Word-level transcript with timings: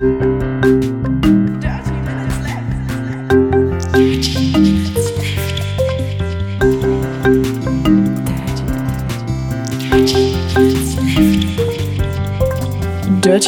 Dirty 0.00 0.16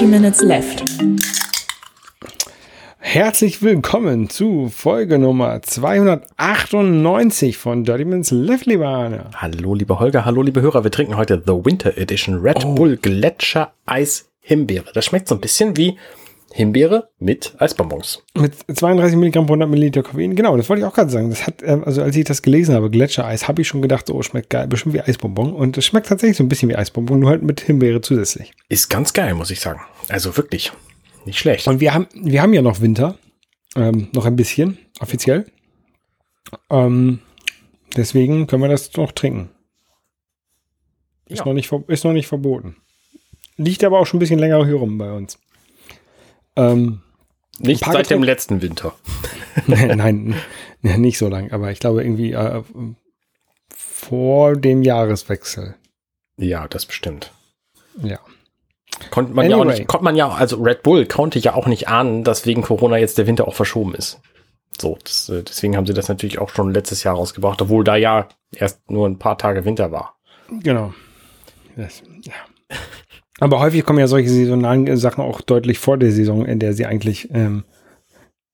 Minutes 0.05 0.43
Left. 0.43 0.85
Herzlich 2.99 3.63
willkommen 3.63 4.29
zu 4.29 4.69
Folge 4.69 5.19
Nummer 5.19 5.63
298 5.63 7.57
von 7.57 7.85
Dirty 7.85 8.05
Minutes 8.05 8.31
Left, 8.31 8.67
lieber 8.67 8.89
Arne. 8.89 9.31
Hallo, 9.37 9.75
lieber 9.75 9.99
Holger, 10.01 10.27
hallo, 10.27 10.43
liebe 10.43 10.61
Hörer. 10.61 10.85
Wir 10.85 10.91
trinken 10.91 11.17
heute 11.17 11.43
The 11.47 11.53
Winter 11.53 11.97
Edition 11.97 12.41
Red 12.41 12.63
Oh. 12.63 12.75
Bull 12.75 12.99
Gletscher 12.99 13.73
Eis 13.87 14.29
Himbeere. 14.43 14.91
Das 14.93 15.07
schmeckt 15.07 15.29
so 15.29 15.35
ein 15.37 15.41
bisschen 15.41 15.79
wie 15.79 15.97
Himbeere 16.55 17.09
mit 17.19 17.55
Eisbonbons. 17.59 18.23
Mit 18.35 18.55
32 18.77 19.17
Milligramm 19.17 19.47
pro 19.47 19.55
100 19.55 19.71
Milliliter 19.71 20.03
Koffein. 20.03 20.35
Genau, 20.37 20.57
das 20.57 20.69
wollte 20.69 20.81
ich 20.83 20.87
auch 20.87 20.95
gerade 20.95 21.11
sagen. 21.11 21.31
Das 21.31 21.47
hat, 21.47 21.63
ähm, 21.63 21.83
also 21.85 22.03
als 22.03 22.15
ich 22.17 22.25
das 22.25 22.43
gelesen 22.43 22.75
habe, 22.75 22.91
Gletschereis, 22.91 23.49
habe 23.49 23.63
ich 23.63 23.69
schon 23.69 23.81
gedacht, 23.83 24.11
oh, 24.11 24.23
schmeckt 24.23 24.51
geil, 24.51 24.67
bestimmt 24.69 24.95
wie 24.95 25.01
Eisbonbon. 25.01 25.53
Und 25.53 25.79
es 25.79 25.87
schmeckt 25.87 26.09
tatsächlich 26.09 26.37
so 26.37 26.45
ein 26.45 26.49
bisschen 26.49 26.69
wie 26.69 26.77
Eisbonbon, 26.77 27.21
nur 27.21 27.31
halt 27.31 27.43
mit 27.43 27.61
Himbeere 27.63 28.01
zusätzlich. 28.03 28.53
Ist 28.69 28.91
ganz 28.91 29.13
geil, 29.13 29.35
muss 29.35 29.51
ich 29.51 29.61
sagen. 29.61 29.81
Also 30.09 30.37
wirklich 30.37 30.73
nicht 31.25 31.39
schlecht. 31.39 31.67
Und 31.69 31.81
wir 31.81 31.95
haben, 31.95 32.07
wir 32.15 32.43
haben 32.43 32.53
ja 32.53 32.63
noch 32.63 32.81
Winter. 32.81 33.17
Ähm, 33.75 34.09
noch 34.13 34.27
ein 34.27 34.37
bisschen, 34.37 34.77
offiziell. 35.01 35.47
Ähm, 36.69 37.21
deswegen 37.97 38.47
können 38.47 38.63
wir 38.63 38.69
das 38.69 38.95
noch 38.97 39.13
trinken. 39.13 39.49
Ist, 41.27 41.39
Ja. 41.39 41.47
noch 41.47 41.55
nicht, 41.55 41.73
ist 41.89 42.05
noch 42.05 42.13
nicht 42.13 42.27
verboten. 42.27 42.77
Liegt 43.57 43.85
aber 43.85 43.99
auch 43.99 44.07
schon 44.07 44.19
ein 44.19 44.21
bisschen 44.21 44.39
länger 44.39 44.65
hier 44.67 44.75
rum 44.75 44.99
bei 44.99 45.11
uns. 45.13 45.39
Ähm, 46.57 47.03
nicht 47.59 47.85
seit 47.85 48.11
dem 48.11 48.23
letzten 48.23 48.63
Winter. 48.63 48.95
nein, 49.67 50.35
nein, 50.83 51.01
nicht 51.01 51.19
so 51.19 51.29
lang, 51.29 51.53
aber 51.53 51.71
ich 51.71 51.81
glaube 51.81 52.03
irgendwie 52.03 52.33
äh, 52.33 52.63
vor 53.75 54.57
dem 54.57 54.83
Jahreswechsel. 54.83 55.77
Ja, 56.37 56.67
das 56.69 56.87
bestimmt. 56.87 57.33
Ja. 58.03 58.19
Konnte 59.11 59.33
man 59.33 59.49
ja 59.49 59.57
auch 59.57 59.61
Anyway. 59.63 59.79
nicht, 59.79 59.89
konnte 59.89 60.05
man 60.05 60.17
ja, 60.17 60.29
also 60.29 60.57
Red 60.57 60.83
Bull 60.83 61.07
konnte 61.07 61.39
ja 61.39 61.55
auch 61.55 61.67
nicht 61.67 61.89
ahnen, 61.89 62.25
dass 62.25 62.47
wegen 62.47 62.63
Corona 62.63 62.97
jetzt 62.97 63.19
der 63.19 63.27
Winter 63.27 63.49
auch 63.49 63.55
verschoben 63.55 63.95
ist. 63.95 64.21
So, 64.81 64.99
das, 65.03 65.29
äh, 65.29 65.43
deswegen 65.43 65.77
haben 65.77 65.87
sie 65.87 65.95
das 65.95 66.09
natürlich 66.09 66.39
auch 66.39 66.51
schon 66.51 66.73
letztes 66.73 67.03
Jahr 67.03 67.15
rausgebracht, 67.15 67.61
obwohl 67.63 67.85
da 67.85 67.97
ja 67.97 68.29
erst 68.55 68.91
nur 68.91 69.09
ein 69.09 69.19
paar 69.19 69.39
Tage 69.39 69.65
Winter 69.65 69.93
war. 69.93 70.17
Genau. 70.49 70.95
Das, 71.77 72.03
ja. 72.23 72.33
Aber 73.41 73.61
häufig 73.61 73.85
kommen 73.85 73.99
ja 73.99 74.07
solche 74.07 74.29
saisonalen 74.31 74.97
Sachen 74.97 75.23
auch 75.25 75.41
deutlich 75.41 75.79
vor 75.79 75.99
der 75.99 76.13
Saison, 76.13 76.45
in 76.47 76.59
der 76.59 76.73
sie 76.75 76.87
eigentlich 76.87 77.29
ähm, 77.33 77.65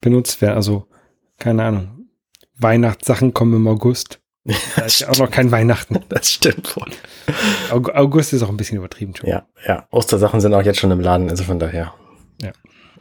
benutzt 0.00 0.40
werden. 0.40 0.54
Also, 0.56 0.86
keine 1.38 1.64
Ahnung. 1.64 2.06
Weihnachtssachen 2.58 3.34
kommen 3.34 3.54
im 3.54 3.68
August. 3.68 4.20
Da 4.76 4.84
ist 4.86 5.00
ja 5.00 5.10
auch 5.10 5.18
noch 5.18 5.30
kein 5.30 5.50
Weihnachten. 5.50 5.98
Das 6.08 6.30
stimmt 6.32 6.74
wohl. 6.76 6.86
Aug- 7.70 7.92
August 7.94 8.32
ist 8.32 8.42
auch 8.42 8.48
ein 8.48 8.56
bisschen 8.56 8.78
übertrieben. 8.78 9.14
schon. 9.14 9.28
Ja, 9.28 9.46
ja. 9.66 9.86
Ostersachen 9.90 10.40
sind 10.40 10.54
auch 10.54 10.62
jetzt 10.62 10.78
schon 10.78 10.90
im 10.90 11.00
Laden, 11.00 11.28
also 11.28 11.44
von 11.44 11.58
daher. 11.58 11.92
Ja. 12.40 12.52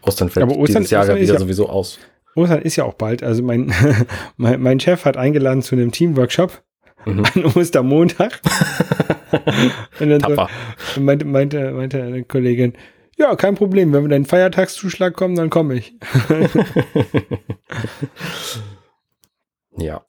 Ostern 0.01 0.29
fällt 0.29 0.43
Aber 0.43 0.57
Ostern- 0.57 0.81
dieses 0.81 0.91
Jahr 0.91 1.03
Ostern 1.03 1.17
wieder 1.19 1.33
ja- 1.33 1.39
sowieso 1.39 1.69
aus. 1.69 1.99
Ostern 2.35 2.61
ist 2.61 2.75
ja 2.75 2.83
auch 2.83 2.95
bald. 2.95 3.23
Also 3.23 3.43
mein, 3.43 3.73
mein, 4.37 4.61
mein 4.61 4.79
Chef 4.79 5.05
hat 5.05 5.15
eingeladen 5.15 5.61
zu 5.61 5.75
einem 5.75 5.91
Teamworkshop 5.91 6.63
Mhm. 7.07 7.25
an 7.33 7.45
Ostermontag. 7.45 8.39
Und 9.99 10.09
dann 10.09 10.21
so, 10.21 11.01
meinte, 11.01 11.25
meinte, 11.25 11.71
meinte 11.71 12.03
eine 12.03 12.23
Kollegin, 12.23 12.73
ja, 13.17 13.35
kein 13.35 13.55
Problem, 13.55 13.91
wenn 13.93 14.03
wir 14.03 14.09
deinen 14.09 14.25
Feiertagszuschlag 14.25 15.15
kommen, 15.15 15.35
dann 15.35 15.49
komme 15.49 15.75
ich. 15.75 15.95
Ja. 19.77 20.03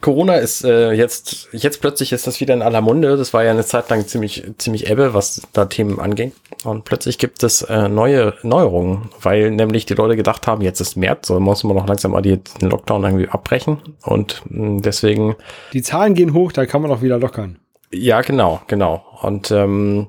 Corona 0.00 0.36
ist 0.36 0.64
äh, 0.64 0.92
jetzt, 0.92 1.48
jetzt 1.52 1.80
plötzlich 1.80 2.12
ist 2.12 2.26
das 2.26 2.40
wieder 2.40 2.54
in 2.54 2.62
aller 2.62 2.80
Munde. 2.80 3.16
Das 3.16 3.32
war 3.32 3.44
ja 3.44 3.50
eine 3.50 3.64
Zeit 3.64 3.88
lang 3.90 4.06
ziemlich, 4.06 4.44
ziemlich 4.58 4.90
ebbe, 4.90 5.14
was 5.14 5.42
da 5.52 5.66
Themen 5.66 6.00
anging. 6.00 6.32
Und 6.64 6.84
plötzlich 6.84 7.18
gibt 7.18 7.42
es 7.42 7.62
äh, 7.62 7.88
neue 7.88 8.34
Neuerungen, 8.42 9.10
weil 9.20 9.50
nämlich 9.50 9.86
die 9.86 9.94
Leute 9.94 10.16
gedacht 10.16 10.46
haben, 10.46 10.62
jetzt 10.62 10.80
ist 10.80 10.96
März, 10.96 11.28
so 11.28 11.40
muss 11.40 11.64
man 11.64 11.76
noch 11.76 11.86
langsam 11.86 12.12
mal 12.12 12.22
die, 12.22 12.38
den 12.60 12.70
Lockdown 12.70 13.04
irgendwie 13.04 13.28
abbrechen. 13.28 13.78
Und 14.02 14.42
mh, 14.48 14.80
deswegen 14.82 15.36
Die 15.72 15.82
Zahlen 15.82 16.14
gehen 16.14 16.34
hoch, 16.34 16.52
da 16.52 16.66
kann 16.66 16.82
man 16.82 16.90
auch 16.90 17.02
wieder 17.02 17.18
lockern. 17.18 17.58
Ja, 17.92 18.22
genau, 18.22 18.60
genau. 18.68 19.04
Und 19.20 19.50
ähm, 19.50 20.08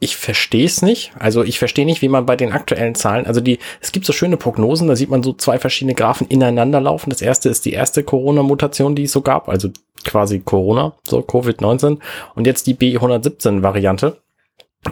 ich 0.00 0.16
verstehe 0.16 0.64
es 0.64 0.80
nicht. 0.80 1.12
Also 1.18 1.44
ich 1.44 1.58
verstehe 1.58 1.84
nicht, 1.84 2.00
wie 2.00 2.08
man 2.08 2.24
bei 2.24 2.34
den 2.34 2.52
aktuellen 2.52 2.94
Zahlen, 2.94 3.26
also 3.26 3.40
die, 3.40 3.58
es 3.80 3.92
gibt 3.92 4.06
so 4.06 4.14
schöne 4.14 4.38
Prognosen, 4.38 4.88
da 4.88 4.96
sieht 4.96 5.10
man 5.10 5.22
so 5.22 5.34
zwei 5.34 5.58
verschiedene 5.58 5.94
Graphen 5.94 6.26
ineinander 6.26 6.80
laufen. 6.80 7.10
Das 7.10 7.20
erste 7.20 7.50
ist 7.50 7.66
die 7.66 7.74
erste 7.74 8.02
Corona-Mutation, 8.02 8.96
die 8.96 9.04
es 9.04 9.12
so 9.12 9.20
gab, 9.20 9.48
also 9.50 9.68
quasi 10.04 10.40
Corona, 10.40 10.94
so 11.06 11.20
Covid-19. 11.20 11.98
Und 12.34 12.46
jetzt 12.46 12.66
die 12.66 12.74
B117-Variante. 12.74 14.16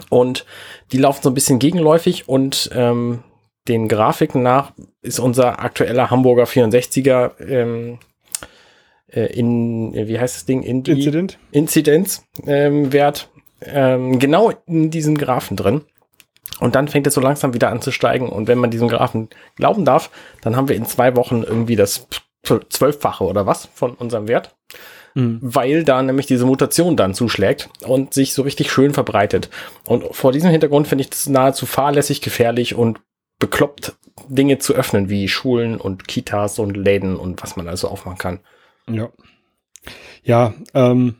Und 0.09 0.45
die 0.91 0.99
laufen 0.99 1.23
so 1.23 1.31
ein 1.31 1.33
bisschen 1.33 1.57
gegenläufig 1.57 2.29
und 2.29 2.69
ähm, 2.75 3.23
den 3.67 3.87
Grafiken 3.87 4.43
nach 4.43 4.73
ist 5.01 5.19
unser 5.19 5.59
aktueller 5.59 6.11
Hamburger 6.11 6.43
64er 6.43 7.31
ähm, 7.41 7.97
äh, 9.07 9.25
in, 9.33 9.95
äh, 9.95 10.07
wie 10.07 10.19
heißt 10.19 10.35
das 10.35 10.45
Ding? 10.45 10.61
In 10.61 10.83
Incident? 10.83 11.39
Inzidenzwert 11.51 12.27
ähm, 12.45 12.93
Wert, 12.93 13.29
ähm, 13.61 14.19
genau 14.19 14.51
in 14.65 14.89
diesen 14.89 15.17
Graphen 15.17 15.57
drin. 15.57 15.81
Und 16.59 16.75
dann 16.75 16.87
fängt 16.87 17.07
es 17.07 17.13
so 17.13 17.21
langsam 17.21 17.53
wieder 17.53 17.69
an 17.69 17.81
zu 17.81 17.91
steigen. 17.91 18.29
Und 18.29 18.47
wenn 18.47 18.57
man 18.57 18.71
diesem 18.71 18.89
Graphen 18.89 19.29
glauben 19.55 19.85
darf, 19.85 20.09
dann 20.41 20.55
haben 20.55 20.67
wir 20.67 20.75
in 20.75 20.85
zwei 20.85 21.15
Wochen 21.15 21.43
irgendwie 21.43 21.75
das 21.75 22.07
Zwölffache 22.43 23.23
oder 23.23 23.45
was 23.45 23.69
von 23.73 23.93
unserem 23.93 24.27
Wert. 24.27 24.55
Mhm. 25.15 25.39
Weil 25.41 25.83
da 25.83 26.01
nämlich 26.01 26.25
diese 26.25 26.45
Mutation 26.45 26.95
dann 26.95 27.13
zuschlägt 27.13 27.69
und 27.85 28.13
sich 28.13 28.33
so 28.33 28.41
richtig 28.41 28.71
schön 28.71 28.93
verbreitet. 28.93 29.49
Und 29.85 30.15
vor 30.15 30.31
diesem 30.31 30.49
Hintergrund 30.49 30.87
finde 30.87 31.03
ich 31.03 31.11
es 31.11 31.27
nahezu 31.27 31.65
fahrlässig, 31.65 32.21
gefährlich 32.21 32.75
und 32.75 32.99
bekloppt, 33.39 33.95
Dinge 34.27 34.59
zu 34.59 34.73
öffnen, 34.73 35.09
wie 35.09 35.29
Schulen 35.29 35.77
und 35.77 36.07
Kitas 36.07 36.59
und 36.59 36.75
Läden 36.75 37.15
und 37.15 37.41
was 37.41 37.55
man 37.55 37.67
also 37.67 37.87
aufmachen 37.87 38.17
kann. 38.17 38.39
Ja. 38.89 39.09
Ja, 40.23 40.53
ähm, 40.73 41.15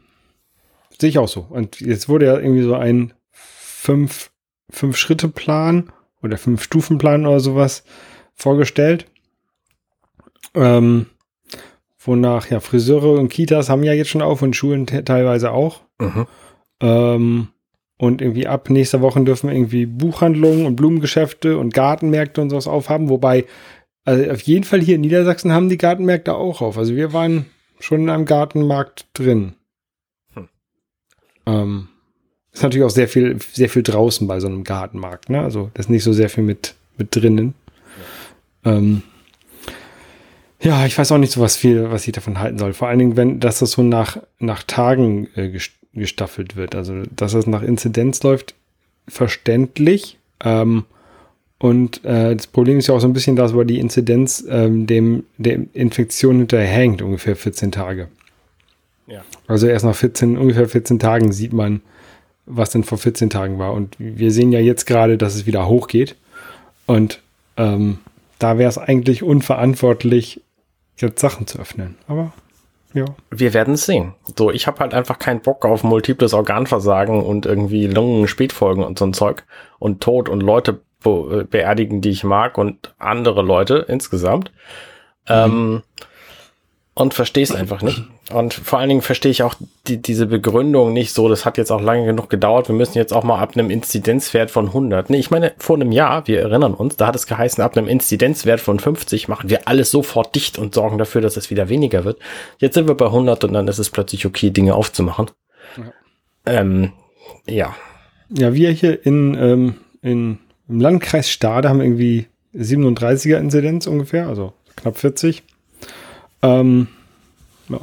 sehe 0.99 1.09
ich 1.09 1.17
auch 1.19 1.27
so. 1.27 1.45
Und 1.49 1.79
jetzt 1.79 2.09
wurde 2.09 2.25
ja 2.25 2.37
irgendwie 2.37 2.63
so 2.63 2.75
ein 2.75 3.13
fünf, 3.31 4.31
fünf 4.69 4.97
Schritte 4.97 5.27
Plan 5.27 5.91
oder 6.21 6.37
fünf 6.37 6.63
Stufen 6.63 6.97
Plan 6.97 7.25
oder 7.25 7.39
sowas 7.39 7.83
vorgestellt. 8.33 9.05
Ähm, 10.53 11.07
wonach 11.99 12.49
ja 12.49 12.59
Friseure 12.59 13.19
und 13.19 13.29
Kitas 13.29 13.69
haben 13.69 13.83
ja 13.83 13.93
jetzt 13.93 14.09
schon 14.09 14.21
auf 14.21 14.41
und 14.41 14.55
Schulen 14.55 14.87
te- 14.87 15.03
teilweise 15.03 15.51
auch. 15.51 15.81
Mhm. 15.99 16.27
Ähm, 16.81 17.47
und 17.97 18.21
irgendwie 18.21 18.47
ab 18.47 18.69
nächster 18.69 19.01
Woche 19.01 19.21
dürfen 19.23 19.49
irgendwie 19.49 19.85
Buchhandlungen 19.85 20.65
und 20.65 20.77
Blumengeschäfte 20.77 21.57
und 21.57 21.73
Gartenmärkte 21.73 22.41
und 22.41 22.49
sowas 22.49 22.67
aufhaben. 22.67 23.09
Wobei, 23.09 23.45
also 24.05 24.31
auf 24.31 24.41
jeden 24.41 24.63
Fall 24.63 24.79
hier 24.79 24.95
in 24.95 25.01
Niedersachsen 25.01 25.51
haben 25.51 25.67
die 25.69 25.77
Gartenmärkte 25.77 26.33
auch 26.33 26.61
auf. 26.61 26.77
Also 26.77 26.95
wir 26.95 27.11
waren 27.11 27.45
schon 27.79 28.01
in 28.01 28.09
einem 28.09 28.25
Gartenmarkt 28.25 29.07
drin. 29.13 29.55
Hm. 31.49 31.61
Ähm, 31.61 31.87
ist 32.51 32.63
natürlich 32.63 32.85
auch 32.85 32.89
sehr 32.89 33.07
viel, 33.07 33.37
sehr 33.53 33.69
viel 33.69 33.83
draußen 33.83 34.27
bei 34.27 34.39
so 34.39 34.47
einem 34.47 34.63
Gartenmarkt. 34.63 35.29
Ne? 35.29 35.41
Also 35.41 35.69
das 35.75 35.85
ist 35.85 35.89
nicht 35.89 36.03
so 36.03 36.13
sehr 36.13 36.29
viel 36.29 36.43
mit, 36.43 36.73
mit 36.97 37.15
drinnen. 37.15 37.53
Ähm, 38.65 39.03
ja, 40.61 40.85
ich 40.85 40.97
weiß 40.97 41.11
auch 41.11 41.17
nicht 41.17 41.31
so 41.31 41.41
was 41.41 41.55
viel, 41.55 41.89
was 41.91 42.07
ich 42.07 42.13
davon 42.13 42.39
halten 42.39 42.57
soll. 42.57 42.73
Vor 42.73 42.87
allen 42.87 42.99
Dingen, 42.99 43.17
wenn, 43.17 43.39
dass 43.39 43.59
das 43.59 43.71
so 43.71 43.83
nach, 43.83 44.17
nach 44.39 44.63
Tagen 44.63 45.27
äh, 45.35 45.43
ges- 45.43 45.71
gestaffelt 45.93 46.55
wird. 46.55 46.75
Also, 46.75 47.03
dass 47.15 47.31
das 47.33 47.47
nach 47.47 47.61
Inzidenz 47.61 48.21
läuft, 48.23 48.55
verständlich. 49.07 50.17
Ähm, 50.43 50.85
und 51.59 52.03
äh, 52.05 52.35
das 52.35 52.47
Problem 52.47 52.77
ist 52.77 52.87
ja 52.87 52.95
auch 52.95 52.99
so 52.99 53.07
ein 53.07 53.13
bisschen, 53.13 53.35
dass 53.35 53.51
aber 53.53 53.65
die 53.65 53.79
Inzidenz 53.79 54.45
ähm, 54.49 54.87
dem 54.87 55.23
der 55.37 55.59
Infektion 55.73 56.37
hinterhängt, 56.39 57.01
ungefähr 57.01 57.35
14 57.35 57.71
Tage. 57.71 58.07
Ja. 59.09 59.21
Also 59.47 59.67
erst 59.67 59.85
nach 59.85 59.95
14, 59.95 60.37
ungefähr 60.37 60.67
14 60.67 60.99
Tagen 60.99 61.31
sieht 61.31 61.53
man, 61.53 61.81
was 62.45 62.69
denn 62.69 62.83
vor 62.83 62.97
14 62.97 63.29
Tagen 63.29 63.59
war. 63.59 63.73
Und 63.73 63.95
wir 63.99 64.31
sehen 64.31 64.51
ja 64.51 64.59
jetzt 64.59 64.85
gerade, 64.85 65.17
dass 65.17 65.35
es 65.35 65.45
wieder 65.45 65.67
hochgeht. 65.67 66.15
Und 66.85 67.21
ähm, 67.57 67.99
da 68.39 68.57
wäre 68.57 68.69
es 68.69 68.77
eigentlich 68.77 69.23
unverantwortlich, 69.23 70.41
jetzt 70.97 71.19
Sachen 71.19 71.47
zu 71.47 71.59
öffnen. 71.59 71.95
Aber 72.07 72.33
ja. 72.93 73.05
Wir 73.29 73.53
werden 73.53 73.75
es 73.75 73.85
sehen. 73.85 74.13
So, 74.35 74.51
ich 74.51 74.65
habe 74.65 74.79
halt 74.79 74.93
einfach 74.93 75.19
keinen 75.19 75.41
Bock 75.41 75.63
auf 75.65 75.83
multiples 75.83 76.33
Organversagen 76.33 77.21
und 77.21 77.45
irgendwie 77.45 77.85
Lungen-Spätfolgen 77.87 78.83
und 78.83 78.97
so 78.97 79.05
ein 79.05 79.13
Zeug 79.13 79.43
und 79.77 80.01
Tod 80.01 80.27
und 80.27 80.41
Leute 80.41 80.81
be 81.03 81.47
beerdigen, 81.49 82.01
die 82.01 82.09
ich 82.09 82.23
mag 82.23 82.57
und 82.57 82.93
andere 82.97 83.41
Leute 83.41 83.85
insgesamt. 83.87 84.51
Ähm, 85.27 85.83
und 86.93 87.13
verstehe 87.13 87.43
es 87.43 87.53
einfach 87.53 87.81
nicht. 87.81 88.03
Und 88.31 88.53
vor 88.53 88.79
allen 88.79 88.89
Dingen 88.89 89.01
verstehe 89.01 89.31
ich 89.31 89.41
auch 89.41 89.55
die, 89.87 90.01
diese 90.01 90.27
Begründung 90.27 90.93
nicht 90.93 91.13
so, 91.13 91.29
das 91.29 91.45
hat 91.45 91.57
jetzt 91.57 91.71
auch 91.71 91.81
lange 91.81 92.05
genug 92.05 92.29
gedauert, 92.29 92.67
wir 92.67 92.75
müssen 92.75 92.97
jetzt 92.97 93.11
auch 93.11 93.23
mal 93.23 93.39
ab 93.39 93.53
einem 93.55 93.71
Inzidenzwert 93.71 94.51
von 94.51 94.67
100. 94.67 95.09
Nee, 95.09 95.17
ich 95.17 95.31
meine, 95.31 95.53
vor 95.57 95.75
einem 95.75 95.91
Jahr, 95.91 96.27
wir 96.27 96.41
erinnern 96.41 96.75
uns, 96.75 96.95
da 96.95 97.07
hat 97.07 97.15
es 97.15 97.25
geheißen, 97.25 97.63
ab 97.63 97.75
einem 97.75 97.87
Inzidenzwert 97.87 98.59
von 98.59 98.79
50 98.79 99.27
machen 99.27 99.49
wir 99.49 99.67
alles 99.67 99.89
sofort 99.89 100.35
dicht 100.35 100.59
und 100.59 100.75
sorgen 100.75 100.99
dafür, 100.99 101.21
dass 101.21 101.37
es 101.37 101.49
wieder 101.49 101.69
weniger 101.69 102.05
wird. 102.05 102.19
Jetzt 102.59 102.75
sind 102.75 102.87
wir 102.87 102.95
bei 102.95 103.07
100 103.07 103.43
und 103.45 103.53
dann 103.53 103.67
ist 103.67 103.79
es 103.79 103.89
plötzlich 103.89 104.25
okay, 104.25 104.51
Dinge 104.51 104.75
aufzumachen. 104.75 105.31
Ja. 105.77 105.83
Ähm, 106.45 106.91
ja. 107.47 107.75
Ja, 108.29 108.53
wir 108.53 108.69
hier 108.71 109.05
in, 109.05 109.35
ähm, 109.35 109.75
in, 110.03 110.37
im 110.67 110.79
Landkreis 110.79 111.31
Stade 111.31 111.67
haben 111.67 111.81
irgendwie 111.81 112.27
37er 112.55 113.37
Inzidenz 113.37 113.87
ungefähr, 113.87 114.27
also 114.27 114.53
knapp 114.75 114.97
40. 114.97 115.43
Ähm, 116.41 116.87
ja, 117.69 117.79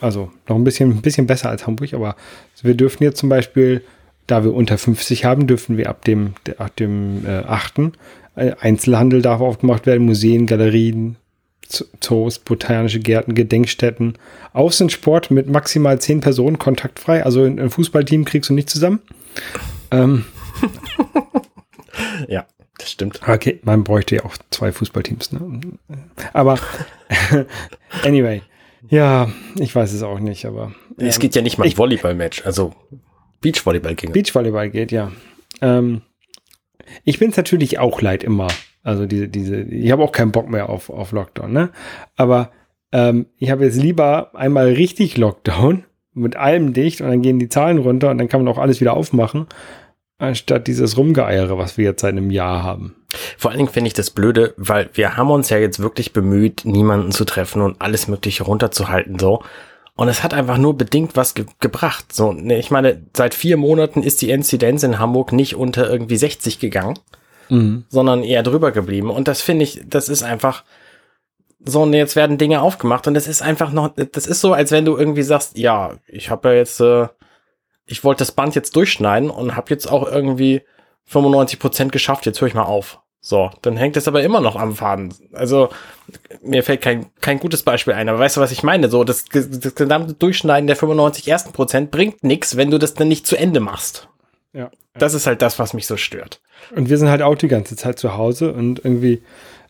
also 0.00 0.30
noch 0.48 0.56
ein 0.56 0.64
bisschen, 0.64 0.90
ein 0.90 1.02
bisschen 1.02 1.26
besser 1.26 1.50
als 1.50 1.66
Hamburg, 1.66 1.94
aber 1.94 2.16
wir 2.62 2.74
dürfen 2.74 3.02
jetzt 3.02 3.18
zum 3.18 3.28
Beispiel, 3.28 3.82
da 4.26 4.44
wir 4.44 4.54
unter 4.54 4.78
50 4.78 5.24
haben, 5.24 5.46
dürfen 5.46 5.76
wir 5.76 5.88
ab 5.88 6.04
dem, 6.04 6.34
ab 6.58 6.76
dem 6.76 7.24
äh, 7.26 7.44
8. 7.44 7.78
Äh, 8.36 8.52
Einzelhandel 8.60 9.22
darf 9.22 9.40
aufgemacht 9.40 9.86
werden, 9.86 10.04
Museen, 10.04 10.46
Galerien, 10.46 11.16
Zoos, 11.68 12.38
botanische 12.38 13.00
Gärten, 13.00 13.34
Gedenkstätten, 13.34 14.14
Außensport 14.52 15.30
mit 15.30 15.48
maximal 15.48 16.00
10 16.00 16.20
Personen, 16.20 16.58
kontaktfrei. 16.58 17.24
Also 17.24 17.44
ein 17.44 17.70
Fußballteam 17.70 18.24
kriegst 18.24 18.48
du 18.48 18.54
nicht 18.54 18.70
zusammen. 18.70 19.00
Ähm, 19.90 20.24
ja. 22.28 22.46
Das 22.78 22.92
stimmt. 22.92 23.20
Okay, 23.26 23.58
man 23.64 23.82
bräuchte 23.82 24.16
ja 24.16 24.24
auch 24.24 24.36
zwei 24.50 24.70
Fußballteams. 24.70 25.32
Ne? 25.32 25.60
Aber 26.32 26.58
anyway, 28.04 28.40
ja, 28.88 29.28
ich 29.58 29.74
weiß 29.74 29.92
es 29.92 30.02
auch 30.02 30.18
nicht, 30.18 30.44
aber. 30.46 30.72
Ähm, 30.98 31.06
es 31.06 31.18
geht 31.18 31.34
ja 31.34 31.42
nicht 31.42 31.58
mal 31.58 31.66
ein 31.66 31.76
Volleyball-Match, 31.76 32.44
also 32.44 32.72
Beachvolleyball 33.40 33.94
ging. 33.94 34.12
Beachvolleyball 34.12 34.70
geht, 34.70 34.92
ja. 34.92 35.12
Ähm, 35.60 36.02
ich 37.04 37.18
bin 37.18 37.30
es 37.30 37.36
natürlich 37.36 37.78
auch 37.78 38.00
leid 38.00 38.24
immer. 38.24 38.48
Also 38.82 39.06
diese, 39.06 39.28
diese, 39.28 39.60
ich 39.60 39.90
habe 39.90 40.02
auch 40.02 40.12
keinen 40.12 40.32
Bock 40.32 40.48
mehr 40.48 40.68
auf, 40.68 40.90
auf 40.90 41.12
Lockdown, 41.12 41.52
ne? 41.52 41.70
Aber 42.16 42.52
ähm, 42.92 43.26
ich 43.36 43.50
habe 43.50 43.64
jetzt 43.64 43.80
lieber 43.80 44.34
einmal 44.34 44.68
richtig 44.68 45.16
Lockdown 45.16 45.84
mit 46.14 46.36
allem 46.36 46.72
dicht 46.72 47.00
und 47.00 47.08
dann 47.08 47.22
gehen 47.22 47.38
die 47.38 47.48
Zahlen 47.48 47.78
runter 47.78 48.10
und 48.10 48.18
dann 48.18 48.28
kann 48.28 48.42
man 48.42 48.52
auch 48.52 48.58
alles 48.58 48.80
wieder 48.80 48.94
aufmachen, 48.94 49.46
anstatt 50.18 50.66
dieses 50.66 50.96
Rumgeeiere, 50.96 51.58
was 51.58 51.76
wir 51.76 51.84
jetzt 51.84 52.00
seit 52.00 52.12
einem 52.12 52.30
Jahr 52.30 52.62
haben. 52.62 52.94
Vor 53.38 53.50
allen 53.50 53.58
Dingen 53.58 53.72
finde 53.72 53.88
ich 53.88 53.94
das 53.94 54.10
blöde, 54.10 54.54
weil 54.56 54.90
wir 54.92 55.16
haben 55.16 55.30
uns 55.30 55.48
ja 55.48 55.58
jetzt 55.58 55.80
wirklich 55.80 56.12
bemüht, 56.12 56.64
niemanden 56.64 57.10
zu 57.10 57.24
treffen 57.24 57.62
und 57.62 57.80
alles 57.80 58.08
Mögliche 58.08 58.44
runterzuhalten, 58.44 59.18
so. 59.18 59.42
Und 59.94 60.08
es 60.08 60.22
hat 60.22 60.32
einfach 60.32 60.58
nur 60.58 60.76
bedingt 60.76 61.16
was 61.16 61.34
ge 61.34 61.46
gebracht. 61.58 62.12
So, 62.12 62.32
ne, 62.32 62.58
ich 62.58 62.70
meine, 62.70 63.02
seit 63.16 63.34
vier 63.34 63.56
Monaten 63.56 64.02
ist 64.02 64.22
die 64.22 64.30
Inzidenz 64.30 64.84
in 64.84 64.98
Hamburg 65.00 65.32
nicht 65.32 65.56
unter 65.56 65.90
irgendwie 65.90 66.16
60 66.16 66.60
gegangen, 66.60 66.98
mhm. 67.48 67.84
sondern 67.88 68.22
eher 68.22 68.44
drüber 68.44 68.70
geblieben. 68.70 69.10
Und 69.10 69.26
das 69.26 69.40
finde 69.40 69.64
ich, 69.64 69.82
das 69.86 70.08
ist 70.08 70.22
einfach 70.22 70.62
so, 71.64 71.82
und 71.82 71.92
jetzt 71.94 72.14
werden 72.14 72.38
Dinge 72.38 72.62
aufgemacht 72.62 73.08
und 73.08 73.14
das 73.14 73.26
ist 73.26 73.42
einfach 73.42 73.72
noch, 73.72 73.92
das 74.12 74.26
ist 74.26 74.40
so, 74.40 74.52
als 74.52 74.70
wenn 74.70 74.84
du 74.84 74.96
irgendwie 74.96 75.24
sagst, 75.24 75.58
ja, 75.58 75.96
ich 76.06 76.30
habe 76.30 76.50
ja 76.50 76.54
jetzt 76.54 76.80
äh, 76.80 77.08
ich 77.88 78.04
wollte 78.04 78.20
das 78.20 78.32
Band 78.32 78.54
jetzt 78.54 78.76
durchschneiden 78.76 79.30
und 79.30 79.56
habe 79.56 79.70
jetzt 79.70 79.90
auch 79.90 80.06
irgendwie 80.06 80.62
95 81.08 81.58
Prozent 81.58 81.92
geschafft, 81.92 82.26
jetzt 82.26 82.40
höre 82.40 82.48
ich 82.48 82.54
mal 82.54 82.62
auf. 82.62 83.00
So, 83.20 83.50
dann 83.62 83.76
hängt 83.76 83.96
es 83.96 84.06
aber 84.06 84.22
immer 84.22 84.40
noch 84.40 84.54
am 84.54 84.76
Faden. 84.76 85.12
Also, 85.32 85.70
mir 86.42 86.62
fällt 86.62 86.82
kein, 86.82 87.06
kein 87.20 87.40
gutes 87.40 87.62
Beispiel 87.62 87.94
ein, 87.94 88.08
aber 88.08 88.20
weißt 88.20 88.36
du, 88.36 88.40
was 88.40 88.52
ich 88.52 88.62
meine? 88.62 88.88
So, 88.88 89.02
das, 89.02 89.24
das 89.24 89.74
gesamte 89.74 90.14
Durchschneiden 90.14 90.68
der 90.68 90.76
95 90.76 91.26
ersten 91.26 91.52
Prozent 91.52 91.90
bringt 91.90 92.22
nichts, 92.22 92.56
wenn 92.56 92.70
du 92.70 92.78
das 92.78 92.94
dann 92.94 93.08
nicht 93.08 93.26
zu 93.26 93.36
Ende 93.36 93.60
machst. 93.60 94.08
Ja. 94.52 94.70
Das 94.94 95.14
ist 95.14 95.26
halt 95.26 95.42
das, 95.42 95.58
was 95.58 95.74
mich 95.74 95.86
so 95.86 95.96
stört. 95.96 96.40
Und 96.74 96.88
wir 96.88 96.98
sind 96.98 97.08
halt 97.08 97.22
auch 97.22 97.34
die 97.34 97.48
ganze 97.48 97.76
Zeit 97.76 97.98
zu 97.98 98.16
Hause 98.16 98.52
und 98.52 98.84
irgendwie, 98.84 99.22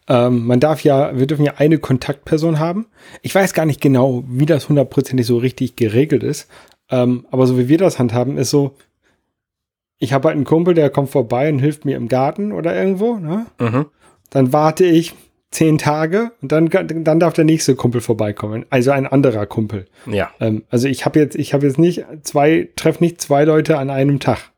ähm, 0.09 0.47
man 0.47 0.61
darf 0.61 0.85
ja, 0.85 1.17
wir 1.17 1.27
dürfen 1.27 1.45
ja 1.45 1.55
eine 1.57 1.79
Kontaktperson 1.79 2.59
haben. 2.59 2.87
Ich 3.23 3.35
weiß 3.35 3.55
gar 3.55 3.67
nicht 3.67 3.81
genau, 3.81 4.25
wie 4.29 4.47
das 4.47 4.69
hundertprozentig 4.69 5.27
so 5.27 5.39
richtig 5.39 5.77
geregelt 5.77 6.23
ist, 6.23 6.49
ähm, 6.91 7.27
aber 7.31 7.47
so 7.47 7.59
wie 7.59 7.69
wir 7.69 7.79
das 7.79 7.99
handhaben, 7.99 8.39
ist 8.39 8.51
so, 8.51 8.77
ich 9.99 10.13
habe 10.13 10.29
halt 10.29 10.37
einen 10.37 10.45
Kumpel, 10.45 10.75
der 10.75 10.91
kommt 10.91 11.11
vorbei 11.11 11.49
und 11.49 11.59
hilft 11.59 11.85
mir 11.85 11.97
im 11.97 12.09
Garten 12.09 12.53
oder 12.53 12.75
irgendwo. 12.75 13.17
Ne? 13.17 13.47
Mhm. 13.59 13.87
Dann 14.31 14.53
warte 14.53 14.85
ich 14.85 15.15
zehn 15.51 15.79
Tage 15.79 16.33
und 16.43 16.53
dann, 16.53 16.69
dann 16.71 17.21
darf 17.21 17.33
der 17.33 17.45
nächste 17.45 17.75
Kumpel 17.75 18.01
vorbeikommen. 18.01 18.67
Also 18.71 18.91
ein 18.91 19.07
anderer 19.07 19.47
Kumpel. 19.47 19.87
Ja. 20.07 20.31
Ähm, 20.41 20.65
also 20.71 20.89
ich 20.89 21.05
habe 21.05 21.19
jetzt, 21.19 21.37
ich 21.37 21.55
habe 21.55 21.67
jetzt 21.67 21.79
nicht 21.79 22.05
zwei, 22.23 22.69
treffe 22.77 23.03
nicht 23.03 23.21
zwei 23.21 23.45
Leute 23.45 23.79
an 23.79 23.91
einem 23.91 24.21
Tag. 24.21 24.53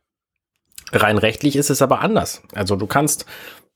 Rein 0.92 1.18
rechtlich 1.18 1.56
ist 1.56 1.70
es 1.70 1.82
aber 1.82 2.00
anders. 2.00 2.42
Also 2.54 2.74
du 2.76 2.86
kannst, 2.86 3.24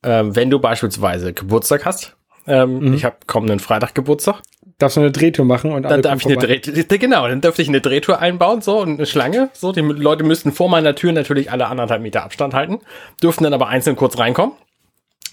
ähm, 0.03 0.35
wenn 0.35 0.51
du 0.51 0.59
beispielsweise 0.59 1.33
Geburtstag 1.33 1.85
hast, 1.85 2.17
ähm, 2.47 2.81
mhm. 2.81 2.95
ich 2.95 3.05
habe 3.05 3.17
kommenden 3.27 3.61
Freitag 3.61 3.95
Geburtstag, 3.95 4.43
darfst 4.79 4.97
du 4.97 5.01
eine 5.01 5.13
Drehtour 5.13 5.45
machen 5.45 5.73
und 5.73 5.85
dann 5.85 6.03
darf 6.03 6.21
ich 6.21 6.27
eine 6.27 6.37
Drehtour, 6.37 6.99
genau, 6.99 7.29
dann 7.29 7.41
dürfte 7.41 7.63
ich 7.63 7.69
eine 7.69 7.81
Drehtour 7.81 8.19
einbauen, 8.19 8.61
so 8.61 8.81
und 8.81 8.95
eine 8.95 9.07
Schlange, 9.07 9.51
so 9.53 9.73
die 9.73 9.81
Leute 9.81 10.25
müssten 10.25 10.53
vor 10.53 10.69
meiner 10.69 10.95
Tür 10.95 11.13
natürlich 11.13 11.51
alle 11.51 11.67
anderthalb 11.67 12.03
Meter 12.03 12.25
Abstand 12.25 12.55
halten, 12.55 12.81
dürften 13.23 13.45
dann 13.45 13.55
aber 13.55 13.69
einzeln 13.69 13.97
kurz 13.97 14.19
reinkommen, 14.19 14.55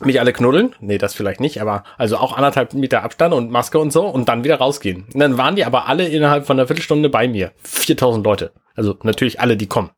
mich 0.03 0.19
alle 0.19 0.33
knuddeln, 0.33 0.75
nee, 0.79 0.97
das 0.97 1.13
vielleicht 1.13 1.39
nicht, 1.39 1.61
aber 1.61 1.83
also 1.97 2.17
auch 2.17 2.37
anderthalb 2.37 2.73
Meter 2.73 3.03
Abstand 3.03 3.33
und 3.33 3.51
Maske 3.51 3.79
und 3.79 3.91
so 3.91 4.05
und 4.05 4.29
dann 4.29 4.43
wieder 4.43 4.57
rausgehen. 4.57 5.05
Und 5.13 5.19
dann 5.19 5.37
waren 5.37 5.55
die 5.55 5.65
aber 5.65 5.87
alle 5.87 6.07
innerhalb 6.07 6.45
von 6.45 6.59
einer 6.59 6.67
Viertelstunde 6.67 7.09
bei 7.09 7.27
mir, 7.27 7.51
4000 7.63 8.23
Leute, 8.23 8.51
also 8.75 8.97
natürlich 9.03 9.39
alle, 9.39 9.57
die 9.57 9.67
kommen. 9.67 9.89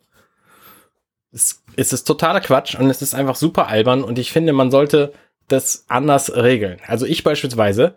Es, 1.32 1.64
es 1.76 1.92
ist 1.92 2.04
totaler 2.06 2.42
Quatsch 2.42 2.76
und 2.76 2.90
es 2.90 3.02
ist 3.02 3.16
einfach 3.16 3.36
super 3.36 3.68
albern 3.68 4.04
und 4.04 4.20
ich 4.20 4.32
finde, 4.32 4.54
man 4.54 4.72
sollte 4.72 5.14
das 5.48 5.86
anders 5.90 6.36
regeln. 6.36 6.80
Also 6.88 7.06
ich 7.06 7.24
beispielsweise 7.24 7.96